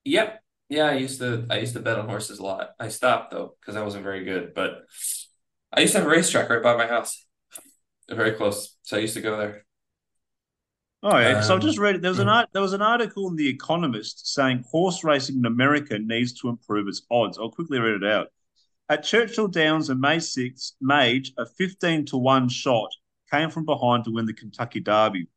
Yep. 0.05 0.41
Yeah, 0.69 0.85
I 0.85 0.93
used 0.95 1.19
to 1.19 1.45
I 1.49 1.59
used 1.59 1.73
to 1.73 1.79
bet 1.79 1.97
on 1.97 2.09
horses 2.09 2.39
a 2.39 2.43
lot. 2.43 2.71
I 2.77 2.89
stopped 2.89 3.31
though 3.31 3.55
because 3.61 3.77
I 3.77 3.83
wasn't 3.83 4.03
very 4.03 4.25
good, 4.25 4.53
but 4.53 4.81
I 5.71 5.81
used 5.81 5.93
to 5.93 5.99
have 5.99 6.07
a 6.07 6.09
racetrack 6.09 6.49
right 6.49 6.63
by 6.63 6.75
my 6.75 6.87
house. 6.87 7.25
Very 8.09 8.33
close. 8.33 8.75
So 8.83 8.97
I 8.97 9.01
used 9.01 9.13
to 9.13 9.21
go 9.21 9.37
there. 9.37 9.65
Oh 11.03 11.17
yeah, 11.17 11.41
so 11.41 11.53
I 11.53 11.55
um, 11.57 11.62
just 11.62 11.77
read 11.77 12.01
there 12.01 12.10
was 12.10 12.19
an 12.19 12.27
art, 12.27 12.49
there 12.53 12.62
was 12.62 12.73
an 12.73 12.81
article 12.81 13.29
in 13.29 13.36
the 13.36 13.47
Economist 13.47 14.33
saying 14.33 14.63
horse 14.69 15.03
racing 15.03 15.38
in 15.38 15.45
America 15.45 15.99
needs 15.99 16.33
to 16.41 16.49
improve 16.49 16.88
its 16.88 17.03
odds. 17.12 17.38
I'll 17.38 17.51
quickly 17.51 17.79
read 17.79 18.01
it 18.01 18.10
out. 18.10 18.27
At 18.89 19.03
Churchill 19.03 19.47
Downs 19.47 19.89
on 19.89 19.99
May 19.99 20.17
6th, 20.17 20.71
Mage, 20.81 21.33
a 21.38 21.45
15 21.45 22.05
to 22.05 22.17
1 22.17 22.49
shot, 22.49 22.89
came 23.31 23.49
from 23.51 23.65
behind 23.65 24.05
to 24.05 24.12
win 24.12 24.25
the 24.25 24.33
Kentucky 24.33 24.79
Derby. 24.79 25.27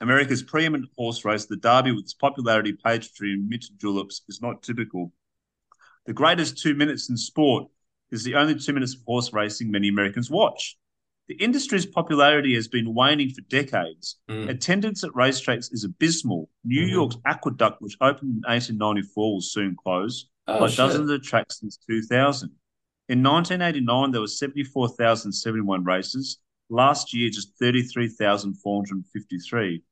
America's 0.00 0.42
preeminent 0.42 0.90
horse 0.96 1.24
race, 1.24 1.46
the 1.46 1.56
Derby, 1.56 1.92
with 1.92 2.04
its 2.04 2.14
popularity, 2.14 2.74
pageantry, 2.74 3.32
and 3.32 3.48
minted 3.48 3.78
juleps, 3.80 4.22
is 4.28 4.42
not 4.42 4.62
typical. 4.62 5.12
The 6.04 6.12
greatest 6.12 6.58
two 6.58 6.74
minutes 6.74 7.08
in 7.08 7.16
sport 7.16 7.64
is 8.10 8.22
the 8.22 8.34
only 8.34 8.54
two 8.54 8.74
minutes 8.74 8.94
of 8.94 9.00
horse 9.06 9.32
racing 9.32 9.70
many 9.70 9.88
Americans 9.88 10.30
watch. 10.30 10.76
The 11.28 11.34
industry's 11.34 11.86
popularity 11.86 12.54
has 12.54 12.68
been 12.68 12.94
waning 12.94 13.30
for 13.30 13.40
decades. 13.42 14.20
Mm. 14.30 14.48
Attendance 14.48 15.02
at 15.02 15.10
racetracks 15.10 15.72
is 15.72 15.82
abysmal. 15.82 16.48
New 16.64 16.82
mm-hmm. 16.82 16.92
York's 16.92 17.16
Aqueduct, 17.26 17.82
which 17.82 17.96
opened 18.00 18.30
in 18.30 18.42
1894, 18.46 19.32
will 19.32 19.40
soon 19.40 19.74
close, 19.74 20.28
oh, 20.46 20.60
like 20.60 20.70
shit. 20.70 20.76
dozens 20.76 21.10
of 21.10 21.20
tracks 21.22 21.58
since 21.58 21.76
2000. 21.88 22.52
In 23.08 23.22
1989, 23.22 24.10
there 24.12 24.20
were 24.20 24.28
74,071 24.28 25.84
races. 25.84 26.38
Last 26.68 27.12
year, 27.12 27.28
just 27.30 27.58
33,453. 27.58 29.82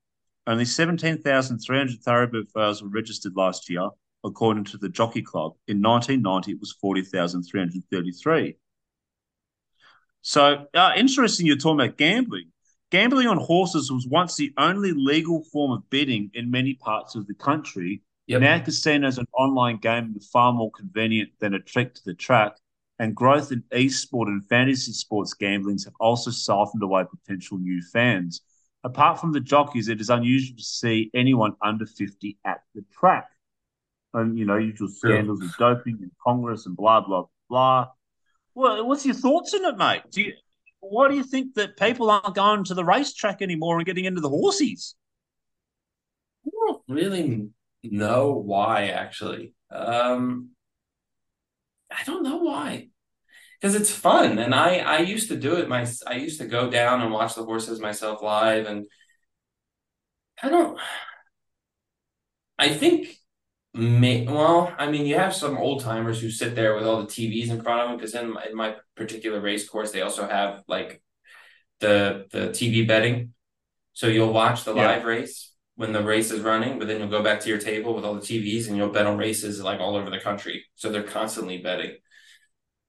Only 0.47 0.65
17,300 0.65 2.03
thoroughbred 2.03 2.49
fails 2.53 2.83
were 2.83 2.89
registered 2.89 3.35
last 3.35 3.71
year, 3.71 3.89
according 4.25 4.65
to 4.65 4.79
the 4.79 4.89
Jockey 4.89 5.23
Club. 5.23 5.53
In 5.69 5.81
1990, 5.81 6.53
it 6.53 6.61
was 6.61 6.73
40,333. 6.81 8.57
So 10.25 10.67
uh, 10.73 10.93
interesting 10.97 11.45
you're 11.45 11.59
talking 11.59 11.85
about 11.85 11.99
gambling. 11.99 12.51
Gambling 12.91 13.29
on 13.29 13.37
horses 13.37 13.93
was 13.93 14.07
once 14.07 14.37
the 14.37 14.55
only 14.57 14.93
legal 14.93 15.45
form 15.53 15.73
of 15.73 15.89
betting 15.91 16.31
in 16.33 16.51
many 16.51 16.75
parts 16.75 17.15
of 17.15 17.27
the 17.27 17.35
country. 17.35 18.03
Yep. 18.29 18.41
Now 18.41 18.59
casinos 18.59 19.19
and 19.19 19.29
online 19.39 19.77
gaming 19.77 20.17
are 20.17 20.25
far 20.33 20.55
more 20.55 20.71
convenient 20.71 21.29
than 21.41 21.53
a 21.53 21.61
trek 21.61 21.93
to 21.95 22.01
the 22.07 22.15
track, 22.15 22.57
and 22.99 23.15
growth 23.15 23.53
in 23.53 23.63
e-sport 23.77 24.29
and 24.29 24.43
fantasy 24.49 24.93
sports 24.93 25.35
gamblings 25.35 25.85
have 25.85 25.95
also 26.01 26.31
softened 26.31 26.83
away 26.83 27.05
potential 27.05 27.59
new 27.59 27.83
fans. 27.93 28.41
Apart 28.83 29.21
from 29.21 29.33
the 29.33 29.41
jockeys, 29.41 29.89
it 29.89 30.01
is 30.01 30.09
unusual 30.09 30.57
to 30.57 30.65
see 30.65 31.11
anyone 31.13 31.53
under 31.63 31.85
50 31.85 32.39
at 32.47 32.63
the 32.75 32.83
track. 32.99 33.29
And, 34.15 34.39
you 34.39 34.47
know, 34.47 34.57
usual 34.57 34.89
scandals 34.89 35.43
of 35.43 35.55
doping 35.59 35.99
in 36.01 36.11
Congress 36.25 36.65
and 36.65 36.77
blah, 36.77 37.03
blah, 37.03 37.25
blah. 37.51 37.89
Well, 38.55 38.87
what's 38.87 39.05
your 39.05 39.15
thoughts 39.15 39.55
on 39.55 39.65
it, 39.65 39.77
mate? 39.77 40.03
Do 40.11 40.23
you, 40.23 40.33
why 40.81 41.09
do 41.09 41.17
you 41.17 41.25
think 41.25 41.55
that 41.55 41.77
people 41.77 42.11
aren't 42.11 42.35
going 42.35 42.65
to 42.65 42.75
the 42.75 42.85
racetrack 42.85 43.43
anymore 43.43 43.79
and 43.79 43.87
getting 43.87 44.05
into 44.05 44.21
the 44.21 44.29
horses? 44.29 44.95
I 46.47 46.51
don't 46.67 46.83
really 46.89 47.49
know 47.83 48.33
why, 48.33 48.89
actually. 48.89 49.55
Um, 49.71 50.51
I 51.91 52.03
don't 52.05 52.23
know 52.23 52.39
why. 52.39 52.89
Because 53.61 53.75
it's 53.75 53.91
fun, 53.91 54.39
and 54.39 54.55
I 54.55 54.79
I 54.79 54.99
used 54.99 55.29
to 55.29 55.37
do 55.37 55.57
it. 55.57 55.69
My 55.69 55.87
I 56.07 56.15
used 56.17 56.41
to 56.41 56.47
go 56.47 56.69
down 56.69 57.01
and 57.01 57.13
watch 57.13 57.35
the 57.35 57.45
horses 57.45 57.81
myself 57.81 58.21
live, 58.21 58.67
and 58.67 58.85
I 60.43 60.51
don't. 60.51 60.79
I 62.59 62.69
think 62.69 63.17
May, 63.77 64.25
well, 64.25 64.73
I 64.79 64.89
mean, 64.89 65.05
you 65.05 65.17
have 65.17 65.35
some 65.35 65.59
old 65.59 65.83
timers 65.83 66.21
who 66.21 66.31
sit 66.31 66.55
there 66.55 66.77
with 66.77 66.87
all 66.87 67.01
the 67.01 67.09
TVs 67.09 67.51
in 67.51 67.61
front 67.61 67.81
of 67.81 67.89
them 67.89 67.97
because 67.97 68.15
in 68.15 68.33
my, 68.33 68.45
in 68.45 68.55
my 68.55 68.77
particular 68.95 69.41
race 69.41 69.69
course, 69.69 69.91
they 69.91 70.03
also 70.03 70.29
have 70.29 70.63
like 70.69 71.03
the 71.81 72.27
the 72.31 72.49
TV 72.51 72.87
betting. 72.87 73.35
So 73.93 74.07
you'll 74.07 74.33
watch 74.33 74.63
the 74.65 74.75
yeah. 74.75 74.87
live 74.87 75.05
race 75.05 75.53
when 75.75 75.93
the 75.93 76.05
race 76.05 76.31
is 76.31 76.41
running, 76.41 76.79
but 76.79 76.87
then 76.87 77.01
you'll 77.01 77.09
go 77.09 77.23
back 77.23 77.41
to 77.41 77.49
your 77.49 77.59
table 77.59 77.95
with 77.95 78.05
all 78.05 78.15
the 78.15 78.21
TVs 78.21 78.69
and 78.69 78.77
you'll 78.77 78.91
bet 78.91 79.07
on 79.07 79.19
races 79.19 79.61
like 79.61 79.81
all 79.81 79.97
over 79.97 80.09
the 80.09 80.21
country. 80.21 80.65
So 80.77 80.91
they're 80.91 81.03
constantly 81.03 81.59
betting. 81.59 81.97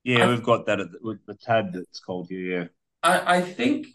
Yeah, 0.03 0.25
I, 0.25 0.27
we've 0.27 0.43
got 0.43 0.67
that 0.67 0.79
with 1.01 1.25
the 1.25 1.33
tab 1.33 1.73
that's 1.73 1.99
called 1.99 2.27
here. 2.29 2.59
Yeah, 2.59 2.67
I 3.01 3.37
I 3.37 3.41
think 3.41 3.87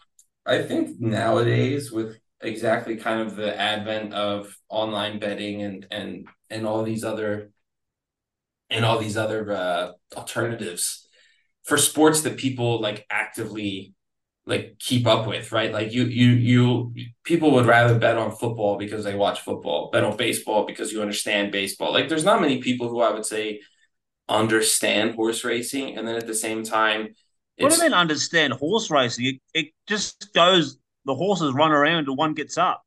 I 0.45 0.61
think 0.61 0.99
nowadays 0.99 1.89
with 1.89 2.17
exactly 2.41 2.95
kind 2.95 3.21
of 3.21 3.35
the 3.35 3.57
advent 3.59 4.13
of 4.13 4.55
online 4.69 5.19
betting 5.19 5.61
and 5.61 5.87
and 5.91 6.27
and 6.49 6.65
all 6.65 6.83
these 6.83 7.03
other 7.03 7.51
and 8.69 8.85
all 8.85 8.97
these 8.97 9.17
other 9.17 9.51
uh, 9.51 9.91
alternatives 10.15 11.07
for 11.63 11.77
sports 11.77 12.21
that 12.21 12.37
people 12.37 12.81
like 12.81 13.05
actively 13.09 13.93
like 14.45 14.77
keep 14.79 15.05
up 15.05 15.27
with, 15.27 15.51
right? 15.51 15.71
Like 15.71 15.93
you 15.93 16.03
you 16.05 16.29
you 16.31 16.93
people 17.23 17.51
would 17.51 17.65
rather 17.65 17.97
bet 17.97 18.17
on 18.17 18.31
football 18.31 18.77
because 18.77 19.03
they 19.03 19.15
watch 19.15 19.41
football, 19.41 19.91
bet 19.91 20.03
on 20.03 20.17
baseball 20.17 20.65
because 20.65 20.91
you 20.91 21.01
understand 21.01 21.51
baseball. 21.51 21.93
Like 21.93 22.09
there's 22.09 22.25
not 22.25 22.41
many 22.41 22.59
people 22.59 22.89
who 22.89 23.01
I 23.01 23.11
would 23.11 23.25
say 23.25 23.61
understand 24.27 25.15
horse 25.15 25.43
racing 25.43 25.97
and 25.97 26.07
then 26.07 26.15
at 26.15 26.25
the 26.25 26.33
same 26.33 26.63
time 26.63 27.09
what 27.61 27.69
do 27.69 27.75
you 27.75 27.83
mean 27.83 27.93
understand 27.93 28.53
horse 28.53 28.89
racing? 28.89 29.25
It, 29.25 29.41
it 29.53 29.67
just 29.87 30.33
goes 30.33 30.77
the 31.05 31.15
horses 31.15 31.53
run 31.53 31.71
around 31.71 32.07
and 32.07 32.17
one 32.17 32.33
gets 32.33 32.57
up. 32.57 32.83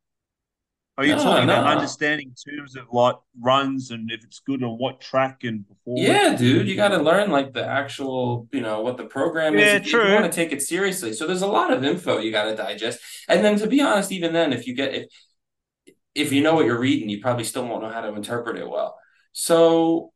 Are 0.97 1.05
you 1.05 1.17
no, 1.17 1.23
talking 1.25 1.49
no. 1.49 1.55
about 1.55 1.77
understanding 1.77 2.33
terms 2.49 2.77
of 2.77 2.85
like 2.93 3.17
runs 3.41 3.91
and 3.91 4.09
if 4.13 4.23
it's 4.23 4.39
good 4.39 4.63
on 4.63 4.79
what 4.79 5.01
track 5.01 5.43
and 5.43 5.67
before? 5.67 5.99
Yeah, 5.99 6.37
dude, 6.37 6.69
you 6.69 6.77
got 6.77 6.91
to 6.91 6.99
learn 6.99 7.31
like 7.31 7.53
the 7.53 7.67
actual, 7.67 8.49
you 8.53 8.61
know, 8.61 8.81
what 8.81 8.97
the 8.97 9.05
program 9.05 9.57
is. 9.57 9.61
yeah, 9.61 9.81
is. 9.81 9.91
True. 9.91 10.07
You 10.07 10.15
want 10.15 10.27
to 10.27 10.33
take 10.33 10.53
it 10.53 10.63
seriously. 10.63 11.13
So 11.13 11.27
there's 11.27 11.43
a 11.43 11.49
lot 11.49 11.73
of 11.73 11.83
info 11.83 12.19
you 12.19 12.31
got 12.31 12.45
to 12.45 12.55
digest. 12.55 13.01
And 13.29 13.45
then 13.45 13.59
to 13.59 13.67
be 13.67 13.81
honest, 13.81 14.13
even 14.13 14.33
then, 14.33 14.53
if 14.53 14.69
you 14.69 14.75
get 14.75 14.95
if 14.95 15.07
if 16.15 16.33
you 16.33 16.45
know 16.45 16.55
what 16.55 16.65
you're 16.65 16.79
reading, 16.79 17.09
you 17.09 17.21
probably 17.21 17.45
still 17.45 17.67
won't 17.67 17.83
know 17.83 17.91
how 17.91 18.03
to 18.03 18.15
interpret 18.15 18.57
it 18.57 18.71
well. 18.71 18.97
So 19.33 20.13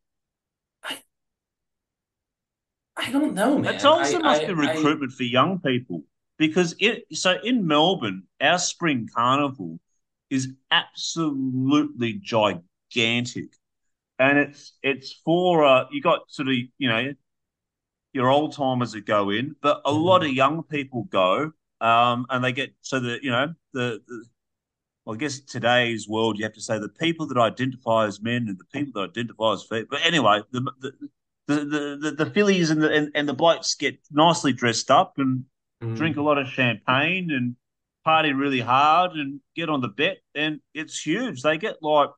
I 0.84 0.98
I 2.96 3.10
don't 3.10 3.34
know, 3.34 3.58
man. 3.58 3.74
It's 3.74 3.84
also 3.84 4.20
I, 4.20 4.22
must 4.22 4.42
I, 4.42 4.46
be 4.46 4.52
recruitment 4.54 5.12
I, 5.12 5.16
for 5.16 5.24
young 5.24 5.58
people 5.58 6.04
because 6.38 6.74
it 6.78 7.04
so 7.12 7.36
in 7.42 7.66
Melbourne, 7.66 8.24
our 8.40 8.58
spring 8.58 9.08
carnival 9.14 9.78
is 10.30 10.48
absolutely 10.70 12.14
gigantic, 12.14 13.52
and 14.18 14.38
it's 14.38 14.74
it's 14.82 15.12
for 15.24 15.64
uh, 15.64 15.84
you 15.90 16.00
got 16.00 16.30
sort 16.30 16.48
of 16.48 16.54
you 16.54 16.88
know 16.88 17.12
your 18.12 18.30
old 18.30 18.54
timers 18.54 18.92
that 18.92 19.04
go 19.04 19.30
in, 19.30 19.54
but 19.60 19.82
a 19.84 19.90
mm-hmm. 19.90 20.00
lot 20.00 20.24
of 20.24 20.32
young 20.32 20.62
people 20.62 21.04
go, 21.04 21.52
um, 21.80 22.26
and 22.30 22.42
they 22.42 22.52
get 22.52 22.72
so 22.80 23.00
that 23.00 23.22
you 23.22 23.30
know 23.30 23.54
the, 23.72 24.00
the 24.06 24.24
well, 25.04 25.14
I 25.14 25.18
guess 25.18 25.40
today's 25.40 26.08
world 26.08 26.38
you 26.38 26.44
have 26.44 26.54
to 26.54 26.60
say 26.60 26.78
the 26.78 26.88
people 26.88 27.26
that 27.26 27.38
identify 27.38 28.06
as 28.06 28.20
men 28.20 28.46
and 28.48 28.58
the 28.58 28.64
people 28.72 29.00
that 29.00 29.10
identify 29.10 29.54
as 29.54 29.64
female. 29.64 29.86
But 29.90 30.00
anyway, 30.04 30.42
the 30.52 30.60
the 30.80 30.92
the 31.46 31.98
the, 32.00 32.10
the, 32.24 32.30
fillies 32.30 32.70
and 32.70 32.82
the 32.82 32.92
and, 32.92 33.10
and 33.14 33.28
the 33.28 33.34
blokes 33.34 33.74
get 33.74 33.98
nicely 34.10 34.52
dressed 34.52 34.90
up 34.90 35.14
and 35.16 35.44
mm. 35.82 35.96
drink 35.96 36.16
a 36.16 36.22
lot 36.22 36.38
of 36.38 36.48
champagne 36.48 37.30
and 37.30 37.56
party 38.04 38.32
really 38.32 38.60
hard 38.60 39.12
and 39.12 39.40
get 39.54 39.68
on 39.68 39.80
the 39.80 39.88
bet, 39.88 40.18
and 40.34 40.60
it's 40.74 41.00
huge. 41.00 41.42
They 41.42 41.58
get 41.58 41.82
like 41.82 42.10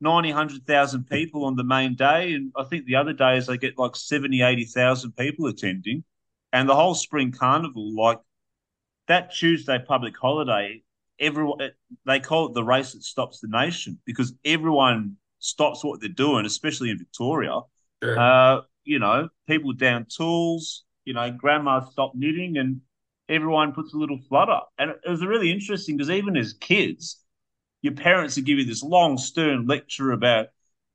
90, 0.00 0.28
100,000 0.30 1.04
people 1.04 1.44
on 1.44 1.56
the 1.56 1.64
main 1.64 1.94
day. 1.94 2.32
And 2.32 2.52
I 2.56 2.64
think 2.64 2.86
the 2.86 2.96
other 2.96 3.12
days 3.12 3.46
they 3.46 3.58
get 3.58 3.78
like 3.78 3.96
70, 3.96 4.42
80,000 4.42 5.12
people 5.12 5.46
attending. 5.46 6.04
And 6.52 6.68
the 6.68 6.74
whole 6.74 6.94
spring 6.94 7.32
carnival, 7.32 7.94
like 7.94 8.20
that 9.08 9.34
Tuesday 9.34 9.78
public 9.78 10.16
holiday, 10.16 10.82
everyone, 11.18 11.70
they 12.06 12.20
call 12.20 12.46
it 12.46 12.54
the 12.54 12.64
race 12.64 12.92
that 12.92 13.02
stops 13.02 13.40
the 13.40 13.48
nation 13.48 13.98
because 14.06 14.32
everyone 14.44 15.16
stops 15.40 15.84
what 15.84 16.00
they're 16.00 16.08
doing, 16.08 16.46
especially 16.46 16.90
in 16.90 16.98
Victoria. 16.98 17.60
Sure. 18.02 18.18
Uh, 18.18 18.60
you 18.84 18.98
know, 18.98 19.28
people 19.46 19.72
down 19.72 20.06
tools, 20.08 20.84
you 21.08 21.14
know, 21.14 21.30
grandma 21.30 21.80
stopped 21.80 22.14
knitting 22.14 22.58
and 22.58 22.82
everyone 23.30 23.72
puts 23.72 23.94
a 23.94 23.96
little 23.96 24.18
flutter. 24.28 24.60
And 24.78 24.90
it 24.90 25.08
was 25.08 25.24
really 25.24 25.50
interesting 25.50 25.96
because 25.96 26.10
even 26.10 26.36
as 26.36 26.52
kids, 26.52 27.24
your 27.80 27.94
parents 27.94 28.36
would 28.36 28.44
give 28.44 28.58
you 28.58 28.66
this 28.66 28.82
long, 28.82 29.16
stern 29.16 29.66
lecture 29.66 30.12
about 30.12 30.48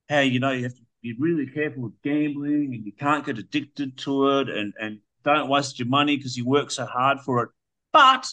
how, 0.07 0.19
you 0.19 0.39
know, 0.39 0.51
you 0.51 0.63
have 0.63 0.75
to 0.75 0.81
be 1.01 1.15
really 1.17 1.47
careful 1.47 1.81
with 1.81 1.99
gambling 2.03 2.75
and 2.75 2.85
you 2.85 2.91
can't 2.91 3.25
get 3.25 3.39
addicted 3.39 3.97
to 3.97 4.37
it 4.37 4.49
and, 4.49 4.73
and 4.79 4.99
don't 5.23 5.49
waste 5.49 5.79
your 5.79 5.87
money 5.87 6.15
because 6.15 6.37
you 6.37 6.45
work 6.45 6.69
so 6.69 6.85
hard 6.85 7.19
for 7.21 7.41
it. 7.41 7.49
But 7.91 8.31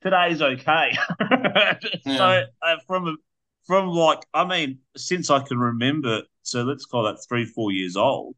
today's 0.00 0.40
okay. 0.40 0.96
yeah. 1.30 1.78
So 2.06 2.44
uh, 2.62 2.76
from 2.86 3.18
from 3.66 3.88
like, 3.88 4.24
I 4.32 4.46
mean, 4.46 4.78
since 4.96 5.28
I 5.28 5.40
can 5.40 5.58
remember, 5.58 6.22
so 6.42 6.62
let's 6.62 6.86
call 6.86 7.04
that 7.04 7.18
three, 7.28 7.44
four 7.44 7.72
years 7.72 7.94
old, 7.94 8.36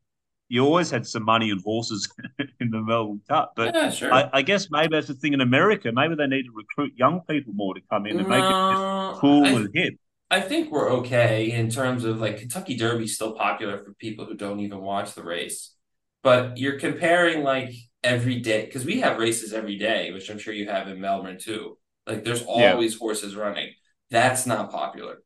you 0.48 0.64
always 0.64 0.90
had 0.90 1.06
some 1.06 1.24
money 1.24 1.50
and 1.50 1.61
horses 1.62 2.09
in 2.61 2.70
the 2.70 2.80
Melbourne 2.80 3.20
Cup. 3.28 3.52
But 3.56 3.74
yeah, 3.74 3.90
sure. 3.90 4.12
I, 4.12 4.30
I, 4.32 4.42
guess 4.42 4.68
maybe 4.70 4.88
that's 4.92 5.09
the 5.09 5.14
thing 5.14 5.32
in 5.32 5.40
America. 5.40 5.90
Maybe 5.92 6.14
they 6.14 6.26
need 6.26 6.44
to 6.44 6.52
recruit 6.54 6.92
young 6.96 7.20
people 7.28 7.52
more 7.54 7.74
to 7.74 7.80
come 7.90 8.06
in 8.06 8.18
and 8.18 8.28
no, 8.28 8.35
make 8.35 9.16
it 9.16 9.20
cool 9.20 9.44
I, 9.44 9.48
and 9.50 9.70
hip. 9.74 9.94
I 10.30 10.40
think 10.40 10.70
we're 10.70 10.90
okay 10.94 11.52
in 11.52 11.70
terms 11.70 12.04
of 12.04 12.20
like 12.20 12.38
Kentucky 12.38 12.76
Derby 12.76 13.06
still 13.06 13.32
popular 13.32 13.78
for 13.78 13.92
people 13.94 14.24
who 14.24 14.35
don't 14.35 14.61
even 14.61 14.80
watch 14.80 15.14
the 15.14 15.22
race. 15.22 15.74
But 16.22 16.59
you're 16.59 16.78
comparing 16.78 17.42
like 17.44 17.72
every 18.02 18.40
day 18.40 18.64
because 18.64 18.85
we 18.85 19.00
have 19.00 19.18
races 19.18 19.52
every 19.52 19.78
day, 19.78 20.12
which 20.12 20.30
I'm 20.30 20.38
sure 20.38 20.54
you 20.54 20.68
have 20.68 20.88
in 20.88 21.00
Melbourne 21.00 21.38
too. 21.40 21.78
Like 22.06 22.24
there's 22.24 22.42
always 22.42 22.92
yeah. 22.92 22.98
horses 22.98 23.37
running. 23.37 23.72
That's 24.11 24.46
not 24.46 24.70
popular. 24.70 25.22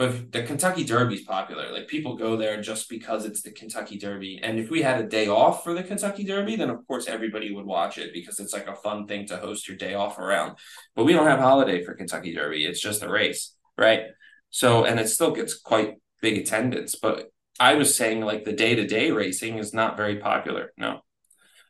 But 0.00 0.32
the 0.32 0.44
Kentucky 0.44 0.84
Derby 0.84 1.16
is 1.16 1.24
popular. 1.24 1.70
Like 1.70 1.86
people 1.86 2.16
go 2.16 2.34
there 2.34 2.62
just 2.62 2.88
because 2.88 3.26
it's 3.26 3.42
the 3.42 3.50
Kentucky 3.50 3.98
Derby. 3.98 4.40
And 4.42 4.58
if 4.58 4.70
we 4.70 4.80
had 4.80 4.98
a 4.98 5.06
day 5.06 5.28
off 5.28 5.62
for 5.62 5.74
the 5.74 5.82
Kentucky 5.82 6.24
Derby, 6.24 6.56
then 6.56 6.70
of 6.70 6.86
course 6.86 7.06
everybody 7.06 7.52
would 7.54 7.66
watch 7.66 7.98
it 7.98 8.14
because 8.14 8.40
it's 8.40 8.54
like 8.54 8.66
a 8.66 8.74
fun 8.74 9.06
thing 9.06 9.26
to 9.26 9.36
host 9.36 9.68
your 9.68 9.76
day 9.76 9.92
off 9.92 10.18
around. 10.18 10.56
But 10.96 11.04
we 11.04 11.12
don't 11.12 11.26
have 11.26 11.38
holiday 11.38 11.84
for 11.84 11.92
Kentucky 11.92 12.34
Derby. 12.34 12.64
It's 12.64 12.80
just 12.80 13.02
a 13.02 13.10
race, 13.10 13.54
right? 13.76 14.04
So 14.48 14.86
and 14.86 14.98
it 14.98 15.10
still 15.10 15.32
gets 15.32 15.52
quite 15.52 15.96
big 16.22 16.38
attendance. 16.38 16.94
But 16.94 17.30
I 17.58 17.74
was 17.74 17.94
saying 17.94 18.22
like 18.22 18.44
the 18.44 18.54
day 18.54 18.74
to 18.76 18.86
day 18.86 19.10
racing 19.10 19.58
is 19.58 19.74
not 19.74 19.98
very 19.98 20.16
popular. 20.16 20.72
No 20.78 21.02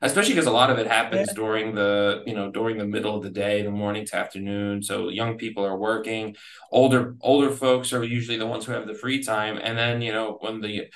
especially 0.03 0.35
because 0.35 0.47
a 0.47 0.53
lot 0.53 0.71
of 0.71 0.79
it 0.79 0.87
happens 0.87 1.29
yeah. 1.29 1.35
during 1.35 1.75
the 1.75 2.23
you 2.27 2.35
know 2.35 2.51
during 2.51 2.79
the 2.79 2.87
middle 2.87 3.17
of 3.17 3.23
the 3.23 3.31
day 3.31 3.63
the 3.63 3.71
morning 3.71 4.05
to 4.07 4.17
afternoon. 4.17 4.83
So 4.83 5.09
young 5.09 5.37
people 5.37 5.65
are 5.65 5.77
working. 5.77 6.37
Older 6.73 7.17
older 7.21 7.51
folks 7.51 7.93
are 7.93 8.05
usually 8.05 8.39
the 8.39 8.47
ones 8.47 8.65
who 8.65 8.73
have 8.73 8.87
the 8.87 8.95
free 8.95 9.23
time. 9.23 9.59
And 9.63 9.77
then 9.77 10.03
you 10.03 10.13
know 10.13 10.39
when 10.41 10.61
the 10.61 10.87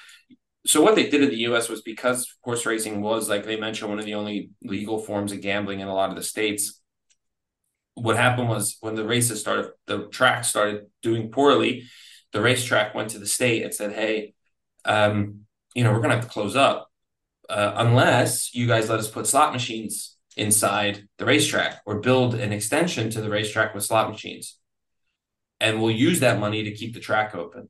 so 0.67 0.81
what 0.81 0.95
they 0.95 1.11
did 1.11 1.23
in 1.23 1.31
the 1.31 1.37
us 1.37 1.69
was 1.69 1.83
because 1.83 2.35
horse 2.43 2.64
racing 2.64 3.03
was 3.03 3.29
like 3.29 3.45
they 3.45 3.57
mentioned 3.57 3.90
one 3.90 3.99
of 3.99 4.07
the 4.07 4.14
only 4.14 4.51
legal 4.62 4.99
forms 4.99 5.33
of 5.33 5.40
gambling 5.40 5.81
in 5.81 5.88
a 5.88 5.95
lot 5.95 6.11
of 6.11 6.17
the 6.17 6.23
states 6.23 6.81
what 7.95 8.17
happened 8.17 8.49
was 8.49 8.77
when 8.81 8.95
the 8.95 9.05
races 9.05 9.40
started 9.40 9.71
the 9.87 10.07
track 10.09 10.45
started 10.45 10.87
doing 11.03 11.31
poorly 11.31 11.85
the 12.33 12.40
racetrack 12.40 12.95
went 12.95 13.11
to 13.11 13.19
the 13.19 13.27
state 13.27 13.62
and 13.62 13.75
said 13.75 13.93
hey 13.93 14.35
um, 14.85 15.40
you 15.75 15.85
know 15.85 15.93
we're 15.93 15.99
going 15.99 16.11
to 16.11 16.17
have 16.17 16.25
to 16.25 16.31
close 16.31 16.57
up 16.57 16.90
uh, 17.48 17.72
unless 17.76 18.54
you 18.54 18.66
guys 18.66 18.88
let 18.88 18.98
us 18.98 19.11
put 19.11 19.26
slot 19.26 19.52
machines 19.52 20.16
inside 20.37 21.09
the 21.18 21.24
racetrack 21.24 21.80
or 21.87 22.00
build 22.00 22.35
an 22.35 22.52
extension 22.52 23.11
to 23.11 23.20
the 23.20 23.30
racetrack 23.30 23.74
with 23.74 23.85
slot 23.85 24.11
machines. 24.11 24.59
And 25.61 25.80
we'll 25.80 25.92
use 25.92 26.20
that 26.20 26.40
money 26.40 26.64
to 26.64 26.74
keep 26.74 26.94
the 26.94 27.00
track 27.00 27.35
open. 27.35 27.68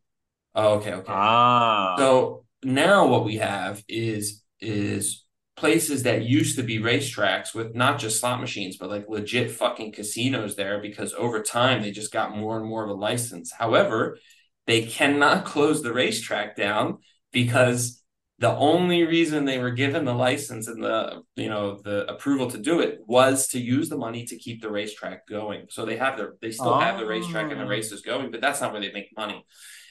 Oh, 0.55 0.75
okay, 0.75 0.93
okay. 0.95 1.13
Ah. 1.13 1.97
So 1.99 2.45
now 2.63 3.07
what 3.07 3.25
we 3.25 3.37
have 3.37 3.83
is 3.89 4.43
is 4.61 5.25
places 5.57 6.03
that 6.03 6.25
used 6.25 6.57
to 6.57 6.63
be 6.63 6.79
racetracks 6.79 7.55
with 7.55 7.75
not 7.75 7.99
just 7.99 8.19
slot 8.19 8.41
machines, 8.41 8.77
but 8.77 8.91
like 8.91 9.09
legit 9.09 9.51
fucking 9.51 9.93
casinos 9.93 10.57
there 10.57 10.81
because 10.81 11.13
over 11.15 11.43
time 11.43 11.83
they 11.83 11.91
just 11.91 12.13
got 12.13 12.37
more 12.37 12.59
and 12.59 12.67
more 12.67 12.83
of 12.83 12.91
a 12.91 12.95
license. 12.95 13.53
However, 13.53 14.19
they 14.67 14.83
cannot 14.87 15.45
close 15.45 15.83
the 15.83 15.93
racetrack 15.93 16.57
down 16.57 16.99
because 17.33 18.03
the 18.45 18.55
only 18.59 19.05
reason 19.05 19.47
they 19.47 19.59
were 19.59 19.71
given 19.71 20.05
the 20.05 20.13
license 20.13 20.69
and 20.69 20.85
the 20.85 21.23
you 21.35 21.49
know 21.49 21.81
the 21.83 22.07
approval 22.13 22.51
to 22.51 22.59
do 22.59 22.81
it 22.81 22.99
was 23.07 23.49
to 23.49 23.59
use 23.59 23.89
the 23.89 23.97
money 23.97 24.27
to 24.27 24.37
keep 24.37 24.61
the 24.61 24.71
racetrack 24.71 25.27
going. 25.27 25.65
So 25.71 25.87
they 25.87 25.97
have 25.97 26.19
their 26.19 26.35
they 26.43 26.51
still 26.51 26.75
oh. 26.75 26.79
have 26.79 26.99
the 26.99 27.07
racetrack 27.07 27.51
and 27.51 27.59
the 27.59 27.65
oh. 27.65 27.69
races 27.69 28.03
going 28.03 28.31
but 28.31 28.43
that's 28.43 28.61
not 28.61 28.73
where 28.73 28.83
they 28.83 28.93
make 28.93 29.17
money. 29.17 29.47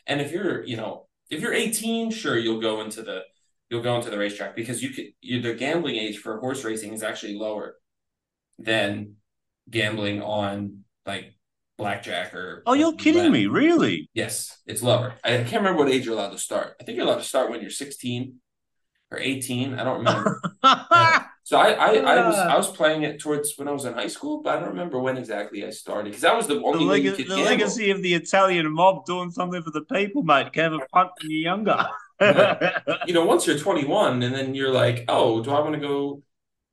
And 0.06 0.22
if 0.22 0.32
you're 0.32 0.64
you 0.66 0.78
know 0.78 1.08
if 1.32 1.42
you're 1.42 1.52
18 1.52 2.12
sure 2.12 2.38
you'll 2.38 2.62
go 2.62 2.82
into 2.82 3.02
the 3.02 3.22
you'll 3.72 3.82
go 3.82 3.96
into 3.96 4.12
the 4.12 4.20
racetrack 4.20 4.56
because 4.56 4.84
you 4.84 4.92
could 4.92 5.08
you, 5.20 5.42
the 5.42 5.56
gambling 5.56 5.96
age 5.96 6.20
for 6.20 6.40
horse 6.40 6.64
racing 6.64 6.94
is 6.94 7.02
actually 7.02 7.34
lower 7.34 7.78
than 8.60 9.16
gambling 9.68 10.22
on 10.22 10.84
like 11.08 11.34
blackjack 11.80 12.36
or 12.36 12.62
oh 12.68 12.74
you're 12.74 12.94
kidding 12.94 13.32
me 13.32 13.48
really? 13.48 14.12
Yes 14.14 14.60
it's 14.68 14.84
lower. 14.84 15.16
I 15.24 15.38
can't 15.38 15.64
remember 15.64 15.80
what 15.80 15.92
age 15.92 16.06
you're 16.06 16.14
allowed 16.14 16.34
to 16.34 16.38
start. 16.38 16.76
I 16.80 16.84
think 16.84 16.98
you're 16.98 17.08
allowed 17.08 17.18
to 17.18 17.24
start 17.24 17.50
when 17.50 17.62
you're 17.62 17.72
16 17.72 18.42
or 19.14 19.20
18. 19.20 19.80
I 19.80 19.84
don't 19.84 20.00
remember. 20.00 20.42
yeah. 20.64 21.26
So 21.46 21.58
I, 21.58 21.72
I, 21.72 21.90
I 21.96 22.28
was 22.28 22.38
uh. 22.38 22.48
I 22.50 22.56
was 22.56 22.72
playing 22.72 23.04
it 23.04 23.20
towards 23.20 23.58
when 23.58 23.68
I 23.68 23.72
was 23.72 23.84
in 23.84 23.94
high 23.94 24.08
school, 24.08 24.42
but 24.42 24.56
I 24.56 24.60
don't 24.62 24.70
remember 24.70 25.00
when 25.00 25.18
exactly 25.18 25.66
I 25.66 25.72
started 25.72 26.06
because 26.06 26.22
that 26.22 26.36
was 26.36 26.48
the 26.48 26.62
only 26.64 26.80
the, 26.80 26.86
leg- 26.86 27.28
the 27.28 27.36
legacy 27.36 27.92
of 27.92 28.02
the 28.02 28.14
Italian 28.14 28.72
mob 28.72 29.06
doing 29.06 29.30
something 29.30 29.62
for 29.62 29.72
the 29.72 29.82
people, 29.82 30.24
mate. 30.24 30.54
Can 30.54 30.72
have 30.72 30.82
a 30.82 30.86
punt 30.94 31.12
when 31.22 31.32
you're 31.32 31.42
younger. 31.42 31.86
you 33.06 33.14
know, 33.14 33.26
once 33.26 33.46
you're 33.46 33.58
21, 33.58 34.24
and 34.24 34.34
then 34.34 34.56
you're 34.56 34.72
like, 34.72 35.04
oh, 35.10 35.44
do 35.44 35.52
I 35.52 35.60
want 35.60 35.74
to 35.74 35.82
go? 35.82 36.24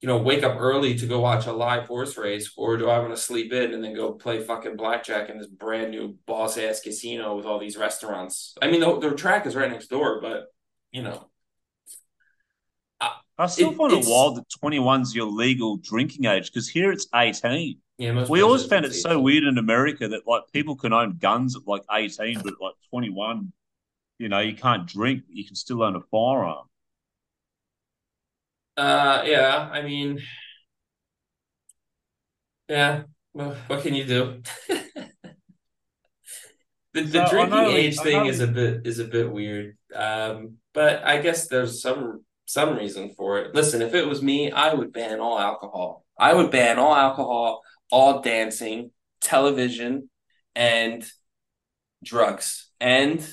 You 0.02 0.06
know, 0.06 0.18
wake 0.18 0.44
up 0.44 0.56
early 0.58 0.94
to 0.94 1.06
go 1.06 1.20
watch 1.20 1.46
a 1.46 1.52
live 1.52 1.88
horse 1.88 2.16
race, 2.16 2.52
or 2.56 2.76
do 2.76 2.88
I 2.88 3.00
want 3.00 3.10
to 3.10 3.20
sleep 3.20 3.52
in 3.52 3.74
and 3.74 3.82
then 3.82 3.94
go 3.94 4.12
play 4.12 4.40
fucking 4.40 4.76
blackjack 4.76 5.28
in 5.28 5.36
this 5.38 5.48
brand 5.48 5.90
new 5.90 6.16
boss 6.26 6.56
ass 6.56 6.80
casino 6.80 7.36
with 7.36 7.44
all 7.44 7.58
these 7.58 7.76
restaurants? 7.76 8.54
I 8.62 8.70
mean, 8.70 8.80
the, 8.80 8.98
the 9.00 9.10
track 9.16 9.46
is 9.46 9.56
right 9.56 9.70
next 9.70 9.88
door, 9.88 10.20
but 10.22 10.44
you 10.92 11.02
know, 11.02 11.29
I 13.40 13.46
still 13.46 13.70
It- 13.72 13.76
find 13.76 13.92
it 13.92 14.04
wild 14.06 14.36
that 14.36 14.44
21's 14.62 15.14
your 15.14 15.26
legal 15.26 15.78
drinking 15.78 16.26
age 16.26 16.46
because 16.52 16.68
here 16.68 16.92
it's 16.92 17.06
18. 17.14 17.78
Yeah, 17.96 18.12
most 18.12 18.28
We 18.28 18.42
always 18.42 18.66
found 18.66 18.84
it 18.84 18.88
it's 18.88 19.00
so 19.02 19.18
weird 19.18 19.44
in 19.44 19.56
America 19.56 20.08
that 20.08 20.26
like 20.26 20.42
people 20.52 20.76
can 20.76 20.92
own 20.92 21.16
guns 21.18 21.56
at 21.56 21.66
like 21.66 21.82
18, 21.90 22.40
but 22.42 22.52
at 22.54 22.60
like 22.60 22.74
21, 22.90 23.52
you 24.18 24.28
know, 24.28 24.40
you 24.40 24.54
can't 24.54 24.86
drink, 24.86 25.24
but 25.26 25.34
you 25.34 25.44
can 25.46 25.54
still 25.56 25.82
own 25.82 25.96
a 25.96 26.00
firearm. 26.10 26.66
Uh, 28.76 29.22
yeah, 29.26 29.68
I 29.72 29.82
mean, 29.82 30.20
yeah. 32.68 33.02
Well, 33.32 33.54
what 33.68 33.82
can 33.82 33.94
you 33.94 34.04
do? 34.04 34.42
The 36.92 37.02
the 37.02 37.24
So, 37.24 37.30
drinking 37.30 37.50
know 37.56 37.68
we- 37.68 37.74
age 37.76 37.98
thing 38.00 38.24
know 38.24 38.28
is 38.28 38.40
a 38.40 38.48
bit 38.48 38.84
is 38.84 38.98
a 38.98 39.04
bit 39.04 39.30
weird. 39.30 39.78
Um, 39.94 40.56
but 40.74 41.04
I 41.04 41.22
guess 41.22 41.46
there's 41.46 41.80
some 41.80 42.24
some 42.52 42.76
reason 42.76 43.10
for 43.16 43.38
it. 43.38 43.54
Listen, 43.54 43.82
if 43.82 43.94
it 43.94 44.06
was 44.06 44.22
me, 44.22 44.50
I 44.50 44.74
would 44.74 44.92
ban 44.92 45.20
all 45.20 45.38
alcohol. 45.38 46.04
I 46.18 46.34
would 46.34 46.50
ban 46.50 46.78
all 46.78 46.94
alcohol, 46.94 47.62
all 47.90 48.20
dancing, 48.20 48.90
television, 49.20 50.10
and 50.54 51.04
drugs. 52.04 52.70
And 52.80 53.26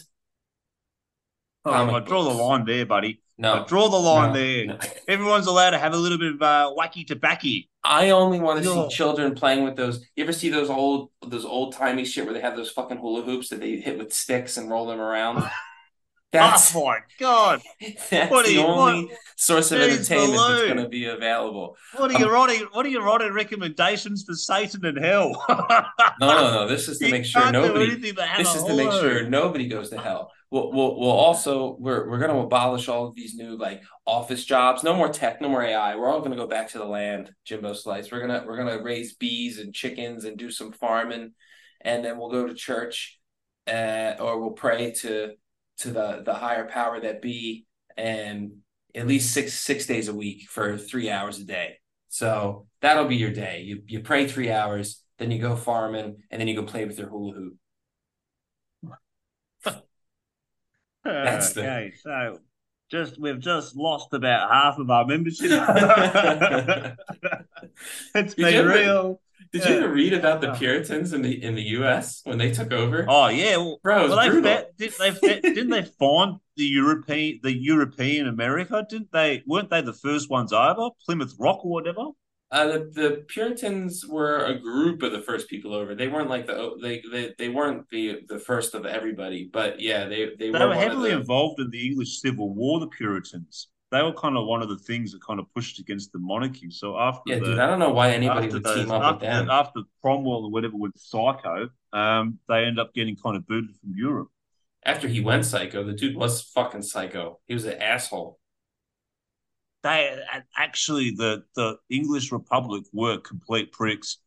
Oh, 1.66 1.72
I 1.72 2.00
draw 2.00 2.24
the 2.24 2.30
line 2.30 2.64
there, 2.66 2.86
buddy. 2.86 3.20
I 3.40 3.42
no, 3.42 3.66
draw 3.68 3.90
the 3.90 3.98
line 3.98 4.32
no, 4.32 4.40
there. 4.40 4.66
no. 4.68 4.78
Everyone's 5.10 5.48
allowed 5.48 5.72
to 5.72 5.78
have 5.78 5.94
a 5.94 5.98
little 5.98 6.18
bit 6.18 6.36
of 6.36 6.42
uh, 6.42 6.72
wacky 6.78 7.06
tobacco. 7.06 7.50
I 7.84 8.12
only 8.12 8.40
want 8.40 8.64
to 8.64 8.66
No. 8.66 8.88
see 8.90 8.96
children 8.96 9.36
playing 9.36 9.64
with 9.66 9.76
those. 9.76 10.00
You 10.16 10.24
ever 10.24 10.32
see 10.34 10.50
those 10.50 10.70
old 10.70 11.12
those 11.26 11.44
old 11.46 11.74
timey 11.74 12.06
shit 12.06 12.24
where 12.24 12.34
they 12.34 12.40
have 12.40 12.56
those 12.56 12.72
fucking 12.72 12.98
hula 12.98 13.24
hoops 13.24 13.50
that 13.50 13.60
they 13.60 13.76
hit 13.78 13.98
with 13.98 14.14
sticks 14.14 14.56
and 14.58 14.70
roll 14.70 14.86
them 14.88 15.00
around? 15.02 15.44
That's 16.32 16.76
oh 16.76 16.86
my 16.86 17.00
god! 17.20 17.62
that's 18.12 18.30
What 18.32 18.46
are 18.46 18.48
the 18.50 18.56
you? 18.56 18.62
only 18.62 19.06
What, 19.06 19.18
source 19.38 19.72
of 19.72 19.80
entertainment 19.80 20.34
that's 20.34 20.64
going 20.64 20.78
to 20.78 20.90
be 20.90 21.06
available. 21.06 21.78
what 21.96 22.12
are 22.14 22.20
you 22.20 22.30
writing? 22.30 22.68
What 22.74 22.86
are 22.86 22.90
your 22.90 23.04
writing 23.04 23.32
recommendations 23.34 24.24
for 24.26 24.34
Satan 24.34 24.86
and 24.86 24.98
hell? 25.04 25.32
No, 26.20 26.28
no, 26.28 26.52
no. 26.52 26.68
This 26.68 26.88
is 26.90 26.98
to 27.00 27.06
You 27.06 27.12
make 27.12 27.26
sure 27.26 27.52
nobody. 27.52 27.92
anything 27.92 28.14
but 28.16 28.28
have 28.28 28.40
This 28.40 28.56
is 28.56 28.64
to 28.64 28.76
make 28.76 28.92
sure 28.92 29.30
nobody 29.30 29.68
goes 29.68 29.90
to 29.92 29.98
hell. 30.00 30.32
We'll, 30.50 30.72
we'll, 30.72 31.00
we'll 31.00 31.10
also 31.12 31.76
we're 31.80 32.10
we're 32.10 32.20
going 32.20 32.32
to 32.32 32.38
abolish 32.40 32.88
all 32.88 33.08
of 33.08 33.16
these 33.16 33.36
new 33.36 33.58
like 33.58 33.84
office 34.06 34.44
jobs. 34.44 34.84
No 34.84 34.96
more 34.96 35.10
tech, 35.10 35.42
no 35.42 35.50
more 35.50 35.62
AI. 35.64 35.96
We're 35.96 36.10
all 36.10 36.20
going 36.20 36.32
to 36.32 36.38
go 36.38 36.48
back 36.48 36.70
to 36.70 36.78
the 36.78 36.86
land, 36.86 37.32
Jimbo 37.46 37.74
Slice. 37.74 38.12
We're 38.12 38.22
gonna 38.22 38.44
we're 38.48 38.58
gonna 38.58 38.82
raise 38.82 39.16
bees 39.16 39.60
and 39.60 39.74
chickens 39.74 40.24
and 40.26 40.38
do 40.38 40.50
some 40.52 40.72
farming, 40.72 41.34
and 41.82 42.04
then 42.04 42.18
we'll 42.18 42.32
go 42.32 42.48
to 42.48 42.54
church, 42.54 43.20
uh, 43.68 44.16
or 44.20 44.40
we'll 44.40 44.52
pray 44.52 44.92
to 45.02 45.34
to 45.80 45.92
the 45.92 46.22
the 46.26 46.34
higher 46.34 46.68
power 46.68 47.00
that 47.00 47.22
be, 47.22 47.66
and 47.96 48.52
at 48.96 49.08
least 49.08 49.34
six 49.34 49.54
six 49.54 49.86
days 49.86 50.08
a 50.08 50.14
week 50.14 50.48
for 50.50 50.78
three 50.78 51.10
hours 51.10 51.40
a 51.40 51.44
day. 51.46 51.78
So 52.10 52.68
that'll 52.82 53.08
be 53.08 53.16
your 53.16 53.32
day. 53.32 53.62
You 53.62 53.84
you 53.88 54.02
pray 54.02 54.28
three 54.28 54.52
hours, 54.52 55.04
then 55.18 55.32
you 55.32 55.40
go 55.40 55.56
farming, 55.56 56.24
and 56.32 56.42
then 56.42 56.48
you 56.48 56.56
go 56.56 56.64
play 56.64 56.86
with 56.86 56.98
your 56.98 57.10
hula 57.10 57.34
hoop. 57.34 57.58
That's 61.04 61.54
the- 61.54 61.62
okay. 61.62 61.94
So, 62.02 62.40
just 62.90 63.20
we've 63.20 63.40
just 63.40 63.76
lost 63.76 64.14
about 64.14 64.52
half 64.52 64.78
of 64.78 64.90
our 64.90 65.06
membership. 65.06 65.52
it's 68.16 68.34
been 68.36 68.66
real. 68.66 69.22
Did 69.52 69.66
you 69.66 69.76
ever 69.78 69.90
read 69.94 70.14
about 70.14 70.42
the 70.42 70.52
Oh. 70.52 70.56
Puritans 70.56 71.14
in 71.14 71.22
the 71.22 71.44
in 71.44 71.56
the 71.56 71.64
U.S. 71.80 72.22
when 72.24 72.38
they 72.38 72.52
took 72.52 72.72
over? 72.74 73.06
Oh 73.08 73.28
yeah, 73.28 73.58
well, 73.58 73.80
Bro, 73.84 74.00
it 74.00 74.02
was 74.04 74.12
well, 74.12 74.20
they 74.22 74.30
brutal. 74.30 74.52
fa- 74.52 74.68
did 74.78 74.94
they 75.00 75.12
fa- 75.12 75.42
didn't 75.42 75.70
they 75.70 75.84
find 76.00 76.38
the 76.56 76.66
European 76.66 77.40
the 77.44 77.56
European 77.56 78.28
America? 78.28 78.86
Didn't 78.90 79.12
they? 79.12 79.44
Weren't 79.48 79.70
they 79.70 79.82
the 79.82 79.94
first 79.94 80.30
ones 80.30 80.52
over 80.54 80.90
Plymouth 81.06 81.34
Rock 81.40 81.64
or 81.66 81.72
whatever? 81.72 82.06
Uh, 82.50 82.66
the, 82.66 82.80
the 82.94 83.26
Puritans 83.28 84.06
were 84.08 84.46
a 84.46 84.58
group 84.58 85.04
of 85.04 85.12
the 85.12 85.22
first 85.22 85.50
people 85.50 85.74
over. 85.74 85.94
They 85.96 86.08
weren't 86.08 86.30
like 86.30 86.48
the 86.48 86.78
they 86.82 87.04
they, 87.12 87.34
they 87.38 87.50
weren't 87.50 87.90
the 87.90 88.22
the 88.30 88.40
first 88.40 88.74
of 88.74 88.86
everybody, 88.86 89.50
but 89.52 89.80
yeah, 89.82 90.06
they 90.08 90.28
they, 90.40 90.52
They 90.52 90.52
were 90.52 90.70
were 90.70 90.76
heavily 90.76 91.12
involved 91.12 91.60
in 91.60 91.70
the 91.72 91.86
English 91.88 92.22
Civil 92.22 92.54
War. 92.54 92.80
The 92.80 92.88
Puritans. 92.88 93.68
They 93.90 94.04
were 94.04 94.14
kind 94.14 94.36
of 94.36 94.46
one 94.46 94.62
of 94.62 94.68
the 94.70 94.78
things 94.78 95.14
that 95.14 95.22
kind 95.24 95.40
of 95.40 95.46
pushed 95.54 95.80
against 95.80 96.12
the 96.12 96.20
monarchy. 96.20 96.70
So 96.72 96.98
after 96.98 97.22
Yeah, 97.28 97.40
the, 97.40 97.46
dude, 97.46 97.60
I 97.60 97.68
don't 97.68 97.80
know 97.80 97.92
why 97.94 98.12
anybody 98.12 98.50
would 98.50 98.64
those- 98.64 98.76
team 98.84 98.92
up 98.92 99.02
after, 99.02 99.14
with 99.14 99.22
them. 99.22 99.50
after 99.50 99.80
Cromwell 100.02 100.46
or 100.46 100.52
whatever 100.52 100.76
with 100.76 100.92
Psycho, 100.98 101.70
um, 101.94 102.40
they 102.50 102.66
end 102.66 102.80
up 102.80 102.94
getting 102.94 103.16
kind 103.16 103.38
of 103.38 103.48
booted 103.48 103.76
from 103.78 103.94
Europe. 103.96 104.30
After 104.84 105.08
he 105.08 105.20
went 105.22 105.46
psycho, 105.46 105.84
the 105.84 105.94
dude 105.94 106.16
was 106.16 106.42
fucking 106.42 106.82
psycho. 106.82 107.40
He 107.48 107.54
was 107.54 107.66
an 107.66 107.82
asshole. 107.82 108.40
They 109.84 110.18
actually 110.56 111.12
the 111.12 111.44
the 111.56 111.78
English 111.90 112.32
Republic 112.32 112.84
were 112.94 113.18
complete 113.20 113.72
pricks. 113.72 114.18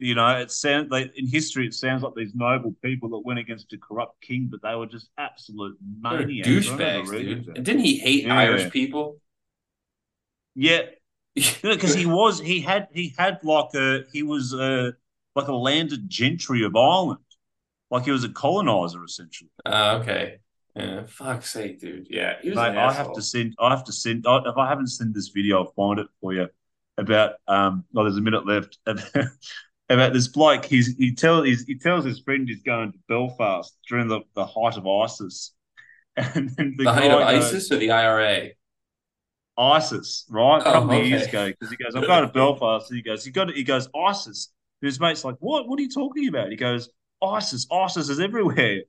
You 0.00 0.14
know, 0.16 0.38
it 0.38 0.50
sounds 0.50 0.90
like 0.90 1.12
in 1.16 1.26
history 1.26 1.66
it 1.66 1.74
sounds 1.74 2.02
like 2.02 2.14
these 2.16 2.34
noble 2.34 2.74
people 2.82 3.10
that 3.10 3.20
went 3.24 3.38
against 3.38 3.72
a 3.72 3.78
corrupt 3.78 4.20
king, 4.20 4.48
but 4.50 4.60
they 4.62 4.74
were 4.74 4.86
just 4.86 5.08
absolute 5.16 5.78
They 5.80 6.26
maniacs. 6.26 6.48
Douchebags, 6.48 7.10
dude. 7.10 7.56
And 7.56 7.64
didn't 7.64 7.82
he 7.82 7.98
hate 7.98 8.24
Yeah. 8.24 8.34
Irish 8.38 8.70
people? 8.70 9.18
Yeah, 10.54 10.82
because 11.34 11.94
he 11.94 12.06
was 12.06 12.40
he 12.40 12.60
had 12.60 12.88
he 12.92 13.14
had 13.16 13.38
like 13.44 13.74
a 13.74 14.04
he 14.12 14.22
was 14.22 14.52
a 14.52 14.94
like 15.34 15.48
a 15.48 15.54
landed 15.54 16.08
gentry 16.08 16.64
of 16.64 16.76
Ireland, 16.76 17.20
like 17.90 18.04
he 18.04 18.10
was 18.10 18.24
a 18.24 18.28
colonizer 18.28 19.02
essentially. 19.04 19.50
Uh, 19.64 19.98
okay. 20.00 20.38
Yeah, 20.76 21.04
fuck's 21.06 21.50
sake, 21.50 21.80
dude. 21.80 22.08
Yeah, 22.10 22.34
he 22.42 22.50
was 22.50 22.56
Mate, 22.56 22.70
an 22.70 22.78
I 22.78 22.84
asshole. 22.86 23.06
have 23.06 23.14
to 23.14 23.22
send. 23.22 23.54
I 23.60 23.70
have 23.70 23.84
to 23.84 23.92
send. 23.92 24.26
I, 24.26 24.38
if 24.44 24.56
I 24.56 24.68
haven't 24.68 24.88
sent 24.88 25.14
this 25.14 25.28
video, 25.28 25.58
I'll 25.58 25.72
find 25.72 26.00
it 26.00 26.08
for 26.20 26.32
you. 26.32 26.48
About 26.98 27.34
um, 27.46 27.84
well, 27.92 28.04
there's 28.04 28.16
a 28.16 28.20
minute 28.20 28.46
left. 28.46 28.78
About, 28.86 29.04
this 29.88 30.28
bloke, 30.28 30.64
he's 30.64 30.96
he 30.96 31.14
tells 31.14 31.46
he's, 31.46 31.64
he 31.64 31.76
tells 31.78 32.04
his 32.04 32.20
friend 32.20 32.48
he's 32.48 32.62
going 32.62 32.92
to 32.92 32.98
Belfast 33.08 33.76
during 33.88 34.08
the, 34.08 34.20
the 34.34 34.46
height 34.46 34.76
of 34.76 34.86
ISIS, 34.86 35.52
and 36.16 36.50
then 36.50 36.74
the, 36.78 36.84
The 36.84 36.92
height 36.92 37.10
of 37.10 37.20
goes- 37.20 37.44
ISIS 37.44 37.72
or 37.72 37.76
the 37.76 37.90
IRA? 37.90 38.50
ISIS, 39.56 40.24
right? 40.30 40.60
A 40.62 40.68
Oh, 40.68 40.72
couple 40.72 40.98
of 41.00 41.06
years 41.06 41.26
ago, 41.26 41.46
because 41.48 41.70
he 41.70 41.76
goes, 41.76 41.94
I'm 41.94 42.02
going 42.02 42.26
to 42.26 42.32
Belfast. 42.32 42.90
And 42.90 42.96
he 42.96 43.02
goes, 43.02 43.24
he 43.24 43.30
got 43.30 43.50
he 43.52 43.62
goes, 43.62 43.88
ISIS. 43.94 44.52
And 44.82 44.88
his 44.88 44.98
mate's 44.98 45.24
like, 45.24 45.36
What? 45.40 45.68
What 45.68 45.78
are 45.78 45.82
you 45.82 45.90
talking 45.90 46.28
about? 46.28 46.50
He 46.50 46.56
goes, 46.56 46.88
ISIS, 47.22 47.66
ISIS 47.70 48.08
is 48.08 48.20
everywhere. 48.20 48.80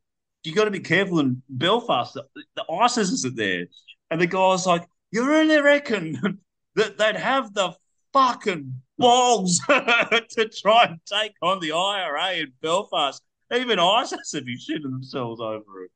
You 0.43 0.53
got 0.53 0.65
to 0.65 0.71
be 0.71 0.79
careful 0.79 1.19
in 1.19 1.41
Belfast. 1.49 2.13
The, 2.15 2.23
the 2.55 2.63
ISIS 2.71 3.11
isn't 3.11 3.35
there. 3.35 3.65
And 4.09 4.19
the 4.19 4.27
guy's 4.27 4.65
like, 4.65 4.87
You 5.11 5.27
really 5.27 5.59
reckon 5.61 6.39
that 6.75 6.97
they'd 6.97 7.15
have 7.15 7.53
the 7.53 7.73
fucking 8.15 8.81
balls 8.97 9.59
to 9.67 10.49
try 10.61 10.85
and 10.85 10.99
take 11.05 11.33
on 11.41 11.59
the 11.59 11.73
IRA 11.73 12.33
in 12.37 12.53
Belfast? 12.61 13.21
Even 13.53 13.77
ISIS 13.77 14.31
would 14.33 14.45
be 14.45 14.57
shitting 14.57 14.83
themselves 14.83 15.41
over 15.41 15.83
it. 15.83 15.91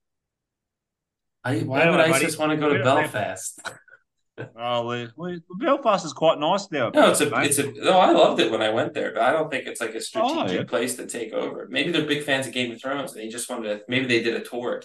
I, 1.43 1.59
why 1.59 1.81
Anyway, 1.81 1.97
would 1.97 2.11
buddy, 2.11 2.25
ISIS 2.25 2.37
want 2.37 2.51
to 2.51 2.57
go 2.57 2.73
to 2.77 2.83
Belfast? 2.83 3.59
Oh, 4.57 4.87
we, 4.87 5.09
we, 5.17 5.41
Belfast 5.59 6.05
is 6.05 6.13
quite 6.13 6.39
nice 6.39 6.71
now. 6.71 6.91
No, 6.91 7.11
it's 7.11 7.19
a, 7.19 7.29
mate. 7.29 7.47
it's 7.47 7.57
a. 7.57 7.73
No, 7.73 7.99
I 7.99 8.11
loved 8.13 8.39
it 8.39 8.49
when 8.49 8.61
I 8.61 8.69
went 8.69 8.93
there, 8.93 9.11
but 9.13 9.21
I 9.21 9.33
don't 9.33 9.51
think 9.51 9.67
it's 9.67 9.81
like 9.81 9.93
a 9.95 9.99
strategic 9.99 10.37
Oh, 10.37 10.53
yeah. 10.61 10.63
place 10.63 10.95
to 10.95 11.05
take 11.07 11.33
over. 11.33 11.67
Maybe 11.69 11.91
they're 11.91 12.05
big 12.05 12.23
fans 12.23 12.47
of 12.47 12.53
Game 12.53 12.71
of 12.71 12.81
Thrones, 12.81 13.11
and 13.11 13.21
they 13.21 13.27
just 13.27 13.49
wanted 13.49 13.67
to. 13.67 13.81
Maybe 13.89 14.05
they 14.07 14.23
did 14.23 14.35
a 14.37 14.39
tour, 14.41 14.81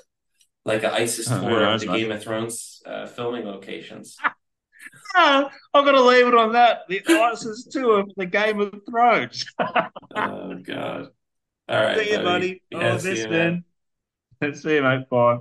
like 0.65 0.83
an 0.83 0.91
ISIS 0.91 1.31
Oh, 1.31 1.37
who 1.37 1.51
tour 1.51 1.65
of 1.69 1.81
the. 1.81 1.87
Game 1.87 2.11
of 2.11 2.21
Thrones 2.21 2.83
uh, 2.85 3.07
filming 3.07 3.45
locations. 3.47 4.17
Ah, 5.17 5.49
I'm 5.73 5.85
going 5.85 5.95
to 5.95 6.03
leave 6.03 6.27
it 6.27 6.35
on 6.35 6.53
that. 6.55 6.81
The 6.89 7.01
ISIS 7.07 7.69
tour 7.71 8.01
of 8.01 8.11
the 8.17 8.27
Game 8.27 8.61
of 8.61 8.75
Thrones. 8.91 9.45
oh 9.61 10.55
God! 10.57 11.11
All 11.69 11.81
right, 11.83 11.99
see 11.99 12.11
you, 12.13 12.19
buddy. 12.19 12.63
Yeah, 12.71 12.93
All 12.93 12.99
see 12.99 13.11
this 13.11 13.21
you, 13.21 13.29
man. 13.29 13.65
See 14.55 14.75
you, 14.75 14.83
mate. 14.83 15.09
Bye. 15.09 15.39